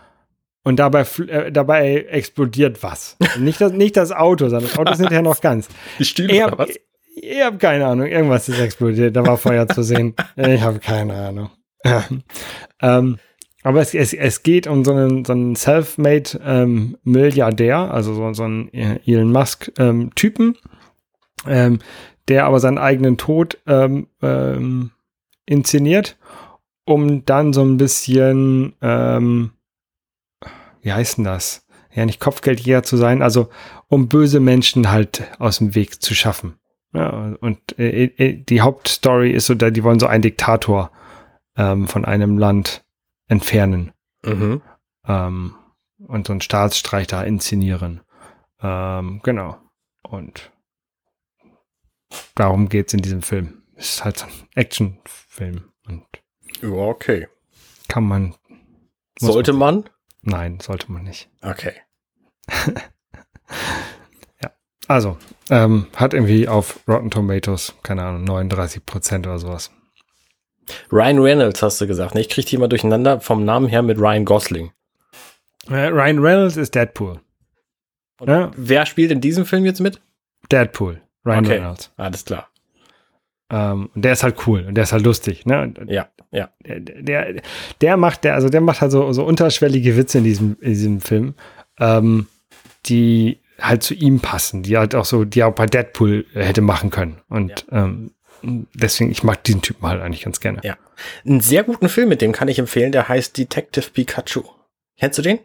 Und 0.63 0.77
dabei, 0.77 1.05
äh, 1.27 1.51
dabei 1.51 2.05
explodiert 2.09 2.81
was. 2.83 3.17
nicht, 3.37 3.59
das, 3.59 3.73
nicht 3.73 3.97
das 3.97 4.11
Auto, 4.11 4.47
sondern 4.47 4.69
das 4.69 4.79
Auto 4.79 4.91
ist 4.93 4.99
hinterher 4.99 5.21
noch 5.21 5.41
ganz. 5.41 5.67
Die 5.99 6.05
Stühle 6.05 6.33
Ich 6.33 6.41
hab, 6.41 6.57
was? 6.57 6.69
ich 7.15 7.41
hab 7.41 7.59
keine 7.59 7.85
Ahnung. 7.85 8.07
Irgendwas 8.07 8.47
ist 8.47 8.59
explodiert. 8.59 9.15
Da 9.15 9.25
war 9.25 9.37
Feuer 9.37 9.67
zu 9.67 9.83
sehen. 9.83 10.15
Ich 10.35 10.61
habe 10.61 10.79
keine 10.79 11.13
Ahnung. 11.13 11.49
ähm, 12.81 13.17
aber 13.63 13.81
es, 13.81 13.93
es, 13.93 14.13
es 14.13 14.43
geht 14.43 14.67
um 14.67 14.83
so 14.83 14.93
einen, 14.93 15.25
so 15.25 15.33
einen 15.33 15.55
self-made 15.55 16.39
ähm, 16.43 16.97
Milliardär, 17.03 17.91
also 17.91 18.13
so, 18.13 18.33
so 18.33 18.43
einen 18.43 18.73
äh, 18.73 18.99
Elon 19.05 19.31
Musk-Typen, 19.31 20.57
ähm, 21.47 21.79
der 22.27 22.45
aber 22.45 22.59
seinen 22.59 22.77
eigenen 22.77 23.17
Tod 23.17 23.57
ähm, 23.65 24.07
ähm, 24.21 24.91
inszeniert, 25.45 26.17
um 26.85 27.23
dann 27.25 27.53
so 27.53 27.63
ein 27.63 27.77
bisschen, 27.77 28.75
ähm, 28.81 29.52
wie 30.83 30.93
heißt 30.93 31.17
denn 31.17 31.23
das? 31.25 31.65
Ja, 31.91 32.05
nicht 32.05 32.19
Kopfgeldjäger 32.19 32.83
zu 32.83 32.97
sein, 32.97 33.21
also 33.21 33.49
um 33.87 34.07
böse 34.09 34.39
Menschen 34.39 34.91
halt 34.91 35.23
aus 35.39 35.57
dem 35.59 35.75
Weg 35.75 36.01
zu 36.01 36.13
schaffen. 36.15 36.59
Ja, 36.93 37.35
und 37.39 37.77
äh, 37.79 38.05
äh, 38.05 38.43
die 38.43 38.61
Hauptstory 38.61 39.31
ist 39.31 39.47
so, 39.47 39.55
da 39.55 39.69
die 39.71 39.83
wollen 39.83 39.99
so 39.99 40.05
einen 40.07 40.21
Diktator 40.21 40.91
ähm, 41.55 41.87
von 41.87 42.05
einem 42.05 42.37
Land 42.37 42.83
entfernen 43.27 43.91
Mhm. 44.25 44.61
ähm, 45.07 45.55
und 46.07 46.27
so 46.27 46.33
einen 46.33 46.41
Staatsstreich 46.41 47.07
da 47.07 47.23
inszenieren. 47.23 48.01
Ähm, 48.61 49.19
genau. 49.23 49.57
Und 50.03 50.51
darum 52.35 52.69
geht's 52.69 52.93
in 52.93 53.01
diesem 53.01 53.21
Film. 53.21 53.63
Es 53.75 53.95
ist 53.95 54.05
halt 54.05 54.17
so 54.17 54.25
ein 54.25 54.31
Actionfilm 54.55 55.71
und 55.87 56.05
Ja, 56.61 56.69
okay. 56.69 57.27
kann 57.87 58.03
man. 58.05 58.35
Sollte 59.19 59.53
man? 59.53 59.89
Nein, 60.23 60.59
sollte 60.59 60.91
man 60.91 61.03
nicht. 61.03 61.29
Okay. 61.41 61.73
Also, 64.87 65.17
ähm, 65.49 65.87
hat 65.95 66.13
irgendwie 66.13 66.47
auf 66.49 66.81
Rotten 66.89 67.09
Tomatoes, 67.09 67.73
keine 67.83 68.03
Ahnung, 68.03 68.25
39 68.25 68.85
Prozent 68.85 69.25
oder 69.25 69.39
sowas. 69.39 69.71
Ryan 70.91 71.19
Reynolds 71.19 71.61
hast 71.63 71.79
du 71.79 71.87
gesagt. 71.87 72.15
Ne? 72.15 72.21
Ich 72.21 72.27
kriege 72.29 72.47
die 72.47 72.55
immer 72.55 72.67
durcheinander 72.67 73.21
vom 73.21 73.45
Namen 73.45 73.67
her 73.67 73.81
mit 73.81 73.97
Ryan 73.97 74.25
Gosling. 74.25 74.71
Äh, 75.69 75.87
Ryan 75.87 76.19
Reynolds 76.19 76.57
ist 76.57 76.75
Deadpool. 76.75 77.21
Ja, 78.25 78.51
Wer 78.57 78.85
spielt 78.85 79.11
in 79.11 79.21
diesem 79.21 79.45
Film 79.45 79.65
jetzt 79.65 79.79
mit? 79.79 80.01
Deadpool. 80.51 81.01
Ryan 81.25 81.45
Okay. 81.45 81.57
Reynolds. 81.59 81.91
Alles 81.95 82.25
klar. 82.25 82.49
Ähm, 83.53 83.91
und 83.93 84.03
der 84.03 84.13
ist 84.13 84.23
halt 84.23 84.47
cool 84.47 84.65
und 84.67 84.73
der 84.73 84.83
ist 84.83 84.93
halt 84.93 85.05
lustig. 85.05 85.45
Ne? 85.45 85.71
Ja, 85.85 86.09
ja. 86.31 86.49
der, 86.65 86.79
der, 86.79 87.41
der 87.81 87.97
macht, 87.97 88.23
der, 88.23 88.33
also 88.33 88.49
der 88.49 88.61
macht 88.61 88.81
halt 88.81 88.91
so, 88.91 89.13
so 89.13 89.23
unterschwellige 89.23 89.95
Witze 89.95 90.17
in 90.17 90.23
diesem, 90.23 90.57
in 90.59 90.69
diesem 90.69 91.01
Film, 91.01 91.35
ähm, 91.79 92.25
die 92.87 93.41
halt 93.59 93.83
zu 93.83 93.93
ihm 93.93 94.21
passen, 94.21 94.63
die 94.63 94.75
halt 94.75 94.95
auch 94.95 95.05
so, 95.05 95.23
die 95.23 95.43
auch 95.43 95.53
bei 95.53 95.67
Deadpool 95.67 96.25
hätte 96.33 96.61
machen 96.61 96.89
können. 96.89 97.21
Und 97.29 97.67
ähm, 97.71 98.11
deswegen, 98.41 99.11
ich 99.11 99.23
mag 99.23 99.43
diesen 99.43 99.61
Typen 99.61 99.87
halt 99.87 100.01
eigentlich 100.01 100.23
ganz 100.23 100.39
gerne. 100.39 100.59
Ja. 100.63 100.75
Einen 101.23 101.39
sehr 101.39 101.63
guten 101.63 101.89
Film 101.89 102.09
mit 102.09 102.21
dem 102.21 102.31
kann 102.31 102.47
ich 102.47 102.57
empfehlen, 102.57 102.91
der 102.91 103.07
heißt 103.07 103.37
Detective 103.37 103.91
Pikachu. 103.91 104.43
Kennst 104.97 105.19
du 105.19 105.21
den? 105.21 105.37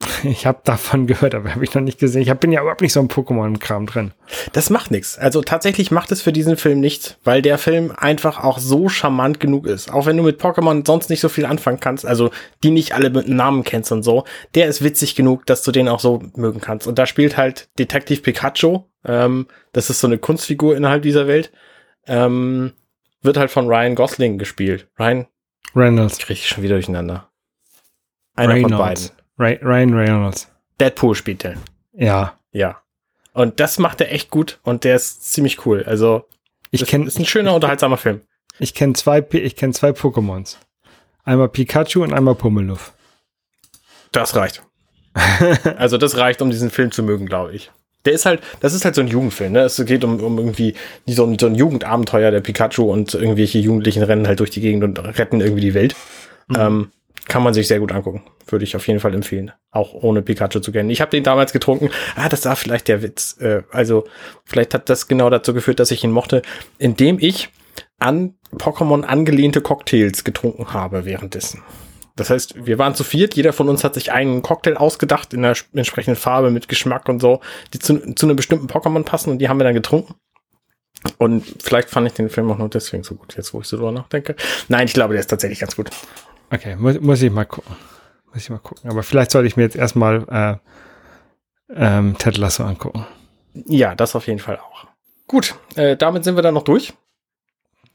Ich 0.24 0.46
habe 0.46 0.60
davon 0.64 1.06
gehört, 1.06 1.34
aber 1.34 1.54
habe 1.54 1.64
ich 1.64 1.74
noch 1.74 1.82
nicht 1.82 1.98
gesehen. 1.98 2.22
Ich 2.22 2.30
hab, 2.30 2.40
bin 2.40 2.52
ja 2.52 2.60
überhaupt 2.60 2.80
nicht 2.80 2.92
so 2.92 3.00
im 3.00 3.08
Pokémon-Kram 3.08 3.86
drin. 3.86 4.12
Das 4.52 4.70
macht 4.70 4.90
nichts. 4.90 5.18
Also 5.18 5.42
tatsächlich 5.42 5.90
macht 5.90 6.12
es 6.12 6.22
für 6.22 6.32
diesen 6.32 6.56
Film 6.56 6.80
nicht, 6.80 7.18
weil 7.24 7.42
der 7.42 7.58
Film 7.58 7.92
einfach 7.96 8.42
auch 8.42 8.58
so 8.58 8.88
charmant 8.88 9.40
genug 9.40 9.66
ist. 9.66 9.92
Auch 9.92 10.06
wenn 10.06 10.16
du 10.16 10.22
mit 10.22 10.40
Pokémon 10.40 10.86
sonst 10.86 11.10
nicht 11.10 11.20
so 11.20 11.28
viel 11.28 11.46
anfangen 11.46 11.80
kannst, 11.80 12.06
also 12.06 12.30
die 12.62 12.70
nicht 12.70 12.94
alle 12.94 13.10
mit 13.10 13.28
Namen 13.28 13.64
kennst 13.64 13.92
und 13.92 14.02
so, 14.02 14.24
der 14.54 14.66
ist 14.66 14.82
witzig 14.82 15.14
genug, 15.14 15.46
dass 15.46 15.62
du 15.62 15.72
den 15.72 15.88
auch 15.88 16.00
so 16.00 16.22
mögen 16.36 16.60
kannst. 16.60 16.86
Und 16.86 16.98
da 16.98 17.06
spielt 17.06 17.36
halt 17.36 17.68
Detective 17.78 18.22
Pikachu. 18.22 18.84
Ähm, 19.04 19.46
das 19.72 19.90
ist 19.90 20.00
so 20.00 20.06
eine 20.06 20.18
Kunstfigur 20.18 20.76
innerhalb 20.76 21.02
dieser 21.02 21.26
Welt. 21.26 21.52
Ähm, 22.06 22.72
wird 23.22 23.36
halt 23.36 23.50
von 23.50 23.66
Ryan 23.66 23.94
Gosling 23.94 24.38
gespielt. 24.38 24.88
Ryan 24.98 25.26
Reynolds. 25.74 26.18
kriege 26.18 26.38
ich 26.38 26.48
schon 26.48 26.62
wieder 26.62 26.76
durcheinander. 26.76 27.30
Einer 28.36 28.60
von 28.60 28.70
beiden. 28.70 29.10
Ray, 29.38 29.58
Ryan 29.62 29.94
Reynolds. 29.94 30.48
Deadpool 30.80 31.14
spielt 31.14 31.44
den. 31.44 31.58
Ja. 31.92 32.38
Ja. 32.52 32.80
Und 33.32 33.58
das 33.60 33.78
macht 33.78 34.00
er 34.00 34.12
echt 34.12 34.30
gut 34.30 34.58
und 34.62 34.84
der 34.84 34.96
ist 34.96 35.32
ziemlich 35.32 35.66
cool. 35.66 35.82
Also, 35.86 36.24
Ich 36.70 36.80
das 36.80 36.88
kenne 36.88 37.06
ist 37.06 37.18
ein 37.18 37.26
schöner, 37.26 37.54
unterhaltsamer 37.54 37.96
Film. 37.96 38.20
ich 38.58 38.74
kenn 38.74 38.94
zwei, 38.94 39.20
P- 39.20 39.40
ich 39.40 39.56
kenn 39.56 39.72
zwei 39.72 39.90
Pokémons. 39.90 40.56
Einmal 41.24 41.48
Pikachu 41.48 42.02
und 42.02 42.12
einmal 42.12 42.34
Pummeluff. 42.34 42.92
Das 44.12 44.36
reicht. 44.36 44.62
also, 45.76 45.96
das 45.98 46.16
reicht, 46.16 46.42
um 46.42 46.50
diesen 46.50 46.70
Film 46.70 46.90
zu 46.92 47.02
mögen, 47.02 47.26
glaube 47.26 47.54
ich. 47.54 47.70
Der 48.04 48.12
ist 48.12 48.26
halt, 48.26 48.42
das 48.60 48.74
ist 48.74 48.84
halt 48.84 48.94
so 48.94 49.00
ein 49.00 49.08
Jugendfilm, 49.08 49.52
ne? 49.52 49.60
Es 49.60 49.82
geht 49.86 50.04
um, 50.04 50.20
um 50.20 50.38
irgendwie 50.38 50.74
so 51.06 51.24
ein, 51.24 51.38
so 51.38 51.46
ein 51.46 51.54
Jugendabenteuer 51.54 52.30
der 52.30 52.40
Pikachu 52.42 52.84
und 52.92 53.14
irgendwelche 53.14 53.58
Jugendlichen 53.58 54.02
rennen 54.02 54.26
halt 54.28 54.40
durch 54.40 54.50
die 54.50 54.60
Gegend 54.60 54.84
und 54.84 54.98
retten 54.98 55.40
irgendwie 55.40 55.62
die 55.62 55.72
Welt. 55.74 55.96
Ähm, 56.54 56.90
kann 57.26 57.42
man 57.42 57.54
sich 57.54 57.68
sehr 57.68 57.80
gut 57.80 57.92
angucken. 57.92 58.22
Würde 58.46 58.64
ich 58.64 58.76
auf 58.76 58.86
jeden 58.86 59.00
Fall 59.00 59.14
empfehlen. 59.14 59.52
Auch 59.70 59.94
ohne 59.94 60.22
Pikachu 60.22 60.60
zu 60.60 60.72
kennen. 60.72 60.90
Ich 60.90 61.00
habe 61.00 61.10
den 61.10 61.24
damals 61.24 61.52
getrunken. 61.52 61.90
Ah, 62.16 62.28
das 62.28 62.44
war 62.44 62.56
vielleicht 62.56 62.88
der 62.88 63.02
Witz. 63.02 63.38
Äh, 63.40 63.62
also, 63.70 64.04
vielleicht 64.44 64.74
hat 64.74 64.88
das 64.88 65.08
genau 65.08 65.30
dazu 65.30 65.54
geführt, 65.54 65.80
dass 65.80 65.90
ich 65.90 66.04
ihn 66.04 66.10
mochte, 66.10 66.42
indem 66.78 67.18
ich 67.18 67.48
an 67.98 68.34
Pokémon 68.52 69.02
angelehnte 69.02 69.60
Cocktails 69.60 70.24
getrunken 70.24 70.72
habe 70.72 71.04
währenddessen. 71.04 71.62
Das 72.16 72.30
heißt, 72.30 72.66
wir 72.66 72.78
waren 72.78 72.94
zu 72.94 73.02
viert, 73.02 73.34
jeder 73.34 73.52
von 73.52 73.68
uns 73.68 73.82
hat 73.82 73.94
sich 73.94 74.12
einen 74.12 74.42
Cocktail 74.42 74.76
ausgedacht 74.76 75.34
in 75.34 75.42
der 75.42 75.56
entsprechenden 75.72 76.16
Farbe 76.16 76.50
mit 76.50 76.68
Geschmack 76.68 77.08
und 77.08 77.20
so, 77.20 77.40
die 77.72 77.80
zu, 77.80 78.14
zu 78.14 78.26
einem 78.26 78.36
bestimmten 78.36 78.68
Pokémon 78.68 79.02
passen 79.02 79.30
und 79.30 79.38
die 79.38 79.48
haben 79.48 79.58
wir 79.58 79.64
dann 79.64 79.74
getrunken. 79.74 80.14
Und 81.18 81.44
vielleicht 81.60 81.90
fand 81.90 82.06
ich 82.06 82.14
den 82.14 82.30
Film 82.30 82.50
auch 82.50 82.58
nur 82.58 82.68
deswegen 82.68 83.02
so 83.02 83.14
gut, 83.14 83.36
jetzt 83.36 83.52
wo 83.52 83.60
ich 83.60 83.66
so 83.66 83.76
drüber 83.76 83.92
nachdenke. 83.92 84.36
Nein, 84.68 84.86
ich 84.86 84.94
glaube, 84.94 85.14
der 85.14 85.20
ist 85.20 85.26
tatsächlich 85.26 85.58
ganz 85.58 85.76
gut. 85.76 85.90
Okay, 86.54 86.76
muss, 86.76 87.00
muss 87.00 87.22
ich 87.22 87.30
mal 87.30 87.44
gucken. 87.44 87.74
Muss 88.32 88.42
ich 88.42 88.50
mal 88.50 88.58
gucken. 88.58 88.90
Aber 88.90 89.02
vielleicht 89.02 89.30
sollte 89.30 89.46
ich 89.46 89.56
mir 89.56 89.62
jetzt 89.64 89.76
erstmal 89.76 90.60
äh, 91.70 91.74
ähm, 91.74 92.16
Ted 92.18 92.36
Lasso 92.38 92.64
angucken. 92.64 93.06
Ja, 93.66 93.94
das 93.94 94.14
auf 94.16 94.26
jeden 94.26 94.40
Fall 94.40 94.58
auch. 94.58 94.86
Gut, 95.26 95.54
äh, 95.76 95.96
damit 95.96 96.24
sind 96.24 96.36
wir 96.36 96.42
dann 96.42 96.54
noch 96.54 96.64
durch. 96.64 96.92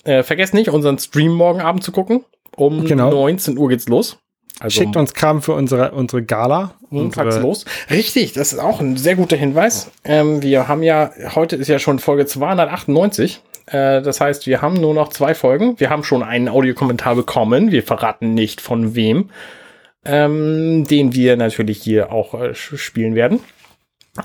Äh, 0.03 0.23
vergesst 0.23 0.53
nicht, 0.53 0.69
unseren 0.69 0.97
Stream 0.97 1.33
morgen 1.33 1.61
Abend 1.61 1.83
zu 1.83 1.91
gucken. 1.91 2.23
Um 2.55 2.85
Genau. 2.85 3.09
19 3.11 3.57
Uhr 3.57 3.69
geht's 3.69 3.87
los. 3.87 4.17
Also 4.59 4.81
Schickt 4.81 4.97
uns 4.97 5.13
Kram 5.13 5.41
für 5.41 5.53
unsere, 5.53 5.91
unsere 5.91 6.23
Gala. 6.23 6.75
montags 6.89 7.37
los. 7.37 7.65
Richtig, 7.89 8.33
das 8.33 8.51
ist 8.51 8.59
auch 8.59 8.81
ein 8.81 8.97
sehr 8.97 9.15
guter 9.15 9.37
Hinweis. 9.37 9.89
Ähm, 10.03 10.41
wir 10.41 10.67
haben 10.67 10.83
ja, 10.83 11.11
heute 11.35 11.55
ist 11.55 11.69
ja 11.69 11.79
schon 11.79 11.99
Folge 11.99 12.25
298. 12.25 13.41
Äh, 13.71 14.01
das 14.01 14.21
heißt, 14.21 14.47
wir 14.47 14.61
haben 14.61 14.75
nur 14.75 14.93
noch 14.93 15.09
zwei 15.09 15.33
Folgen. 15.33 15.79
Wir 15.79 15.89
haben 15.89 16.03
schon 16.03 16.23
einen 16.23 16.49
Audiokommentar 16.49 17.15
bekommen. 17.15 17.71
Wir 17.71 17.83
verraten 17.83 18.33
nicht 18.33 18.61
von 18.61 18.95
wem. 18.95 19.29
Ähm, 20.05 20.85
den 20.85 21.13
wir 21.13 21.35
natürlich 21.35 21.83
hier 21.83 22.11
auch 22.11 22.33
äh, 22.33 22.55
spielen 22.55 23.15
werden. 23.15 23.41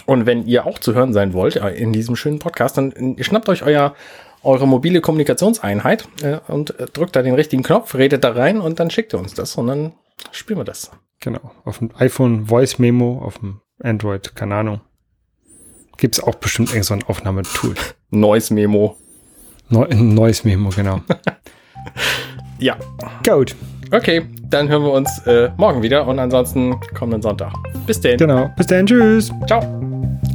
Und 0.06 0.26
wenn 0.26 0.46
ihr 0.46 0.66
auch 0.66 0.78
zu 0.78 0.94
hören 0.94 1.12
sein 1.12 1.32
wollt 1.32 1.56
äh, 1.56 1.70
in 1.70 1.92
diesem 1.92 2.16
schönen 2.16 2.38
Podcast, 2.38 2.78
dann 2.78 2.92
äh, 2.92 3.22
schnappt 3.24 3.48
euch 3.48 3.64
euer, 3.64 3.94
eure 4.42 4.66
mobile 4.66 5.00
Kommunikationseinheit 5.00 6.08
äh, 6.22 6.38
und 6.48 6.78
äh, 6.78 6.86
drückt 6.86 7.16
da 7.16 7.22
den 7.22 7.34
richtigen 7.34 7.62
Knopf, 7.62 7.94
redet 7.94 8.22
da 8.22 8.30
rein 8.32 8.60
und 8.60 8.78
dann 8.80 8.90
schickt 8.90 9.14
ihr 9.14 9.18
uns 9.18 9.34
das 9.34 9.56
und 9.56 9.66
dann 9.66 9.92
spielen 10.30 10.60
wir 10.60 10.64
das. 10.64 10.92
Genau. 11.20 11.52
Auf 11.64 11.78
dem 11.78 11.90
iPhone 11.96 12.46
Voice 12.46 12.78
Memo, 12.78 13.20
auf 13.24 13.38
dem 13.38 13.60
Android, 13.82 14.34
keine 14.34 14.54
Ahnung. 14.56 14.80
Gibt 15.96 16.16
es 16.16 16.22
auch 16.22 16.34
bestimmt 16.34 16.70
irgend 16.70 16.84
so 16.84 16.94
ein 16.94 17.04
Aufnahmetool. 17.04 17.74
Neues 18.10 18.50
Memo. 18.50 18.96
Neu, 19.74 19.86
ein 19.90 20.14
neues 20.14 20.44
Memo, 20.44 20.70
genau. 20.70 21.00
Ja, 22.60 22.76
Gut. 23.24 23.56
okay, 23.90 24.22
dann 24.48 24.68
hören 24.68 24.84
wir 24.84 24.92
uns 24.92 25.18
äh, 25.26 25.50
morgen 25.56 25.82
wieder 25.82 26.06
und 26.06 26.20
ansonsten 26.20 26.76
kommenden 26.96 27.20
Sonntag. 27.20 27.52
Bis 27.84 28.00
denn. 28.00 28.16
Genau. 28.16 28.48
Bis 28.56 28.68
dann. 28.68 28.86
Tschüss. 28.86 29.32
Ciao. 29.48 29.60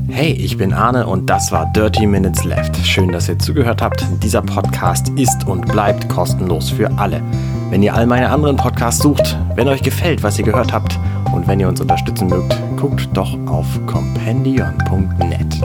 Hey, 0.10 0.34
ich 0.34 0.58
bin 0.58 0.74
Arne 0.74 1.08
und 1.08 1.30
das 1.30 1.54
war 1.54 1.72
Dirty 1.72 2.06
Minutes 2.06 2.44
Left. 2.44 2.76
Schön, 2.86 3.14
dass 3.14 3.30
ihr 3.30 3.40
zugehört 3.40 3.82
habt. 3.82 4.06
Dieser 4.22 4.42
Podcast 4.42 5.08
ist 5.16 5.48
und 5.48 5.66
bleibt 5.72 6.10
kostenlos 6.10 6.70
für 6.70 6.92
alle. 7.00 7.22
Wenn 7.70 7.82
ihr 7.82 7.96
all 7.96 8.06
meine 8.06 8.30
anderen 8.30 8.58
Podcasts 8.58 9.02
sucht, 9.02 9.38
wenn 9.56 9.70
euch 9.70 9.82
gefällt, 9.82 10.22
was 10.22 10.38
ihr 10.38 10.44
gehört 10.44 10.74
habt 10.74 11.00
und 11.34 11.48
wenn 11.48 11.62
ihr 11.62 11.70
uns 11.70 11.80
unterstützen 11.80 12.28
mögt, 12.28 12.54
guckt 12.76 13.08
doch 13.14 13.34
auf 13.48 13.66
compendion.net. 13.88 15.62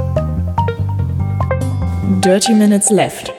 Dirty 2.25 2.55
Minutes 2.55 2.91
Left. 2.91 3.35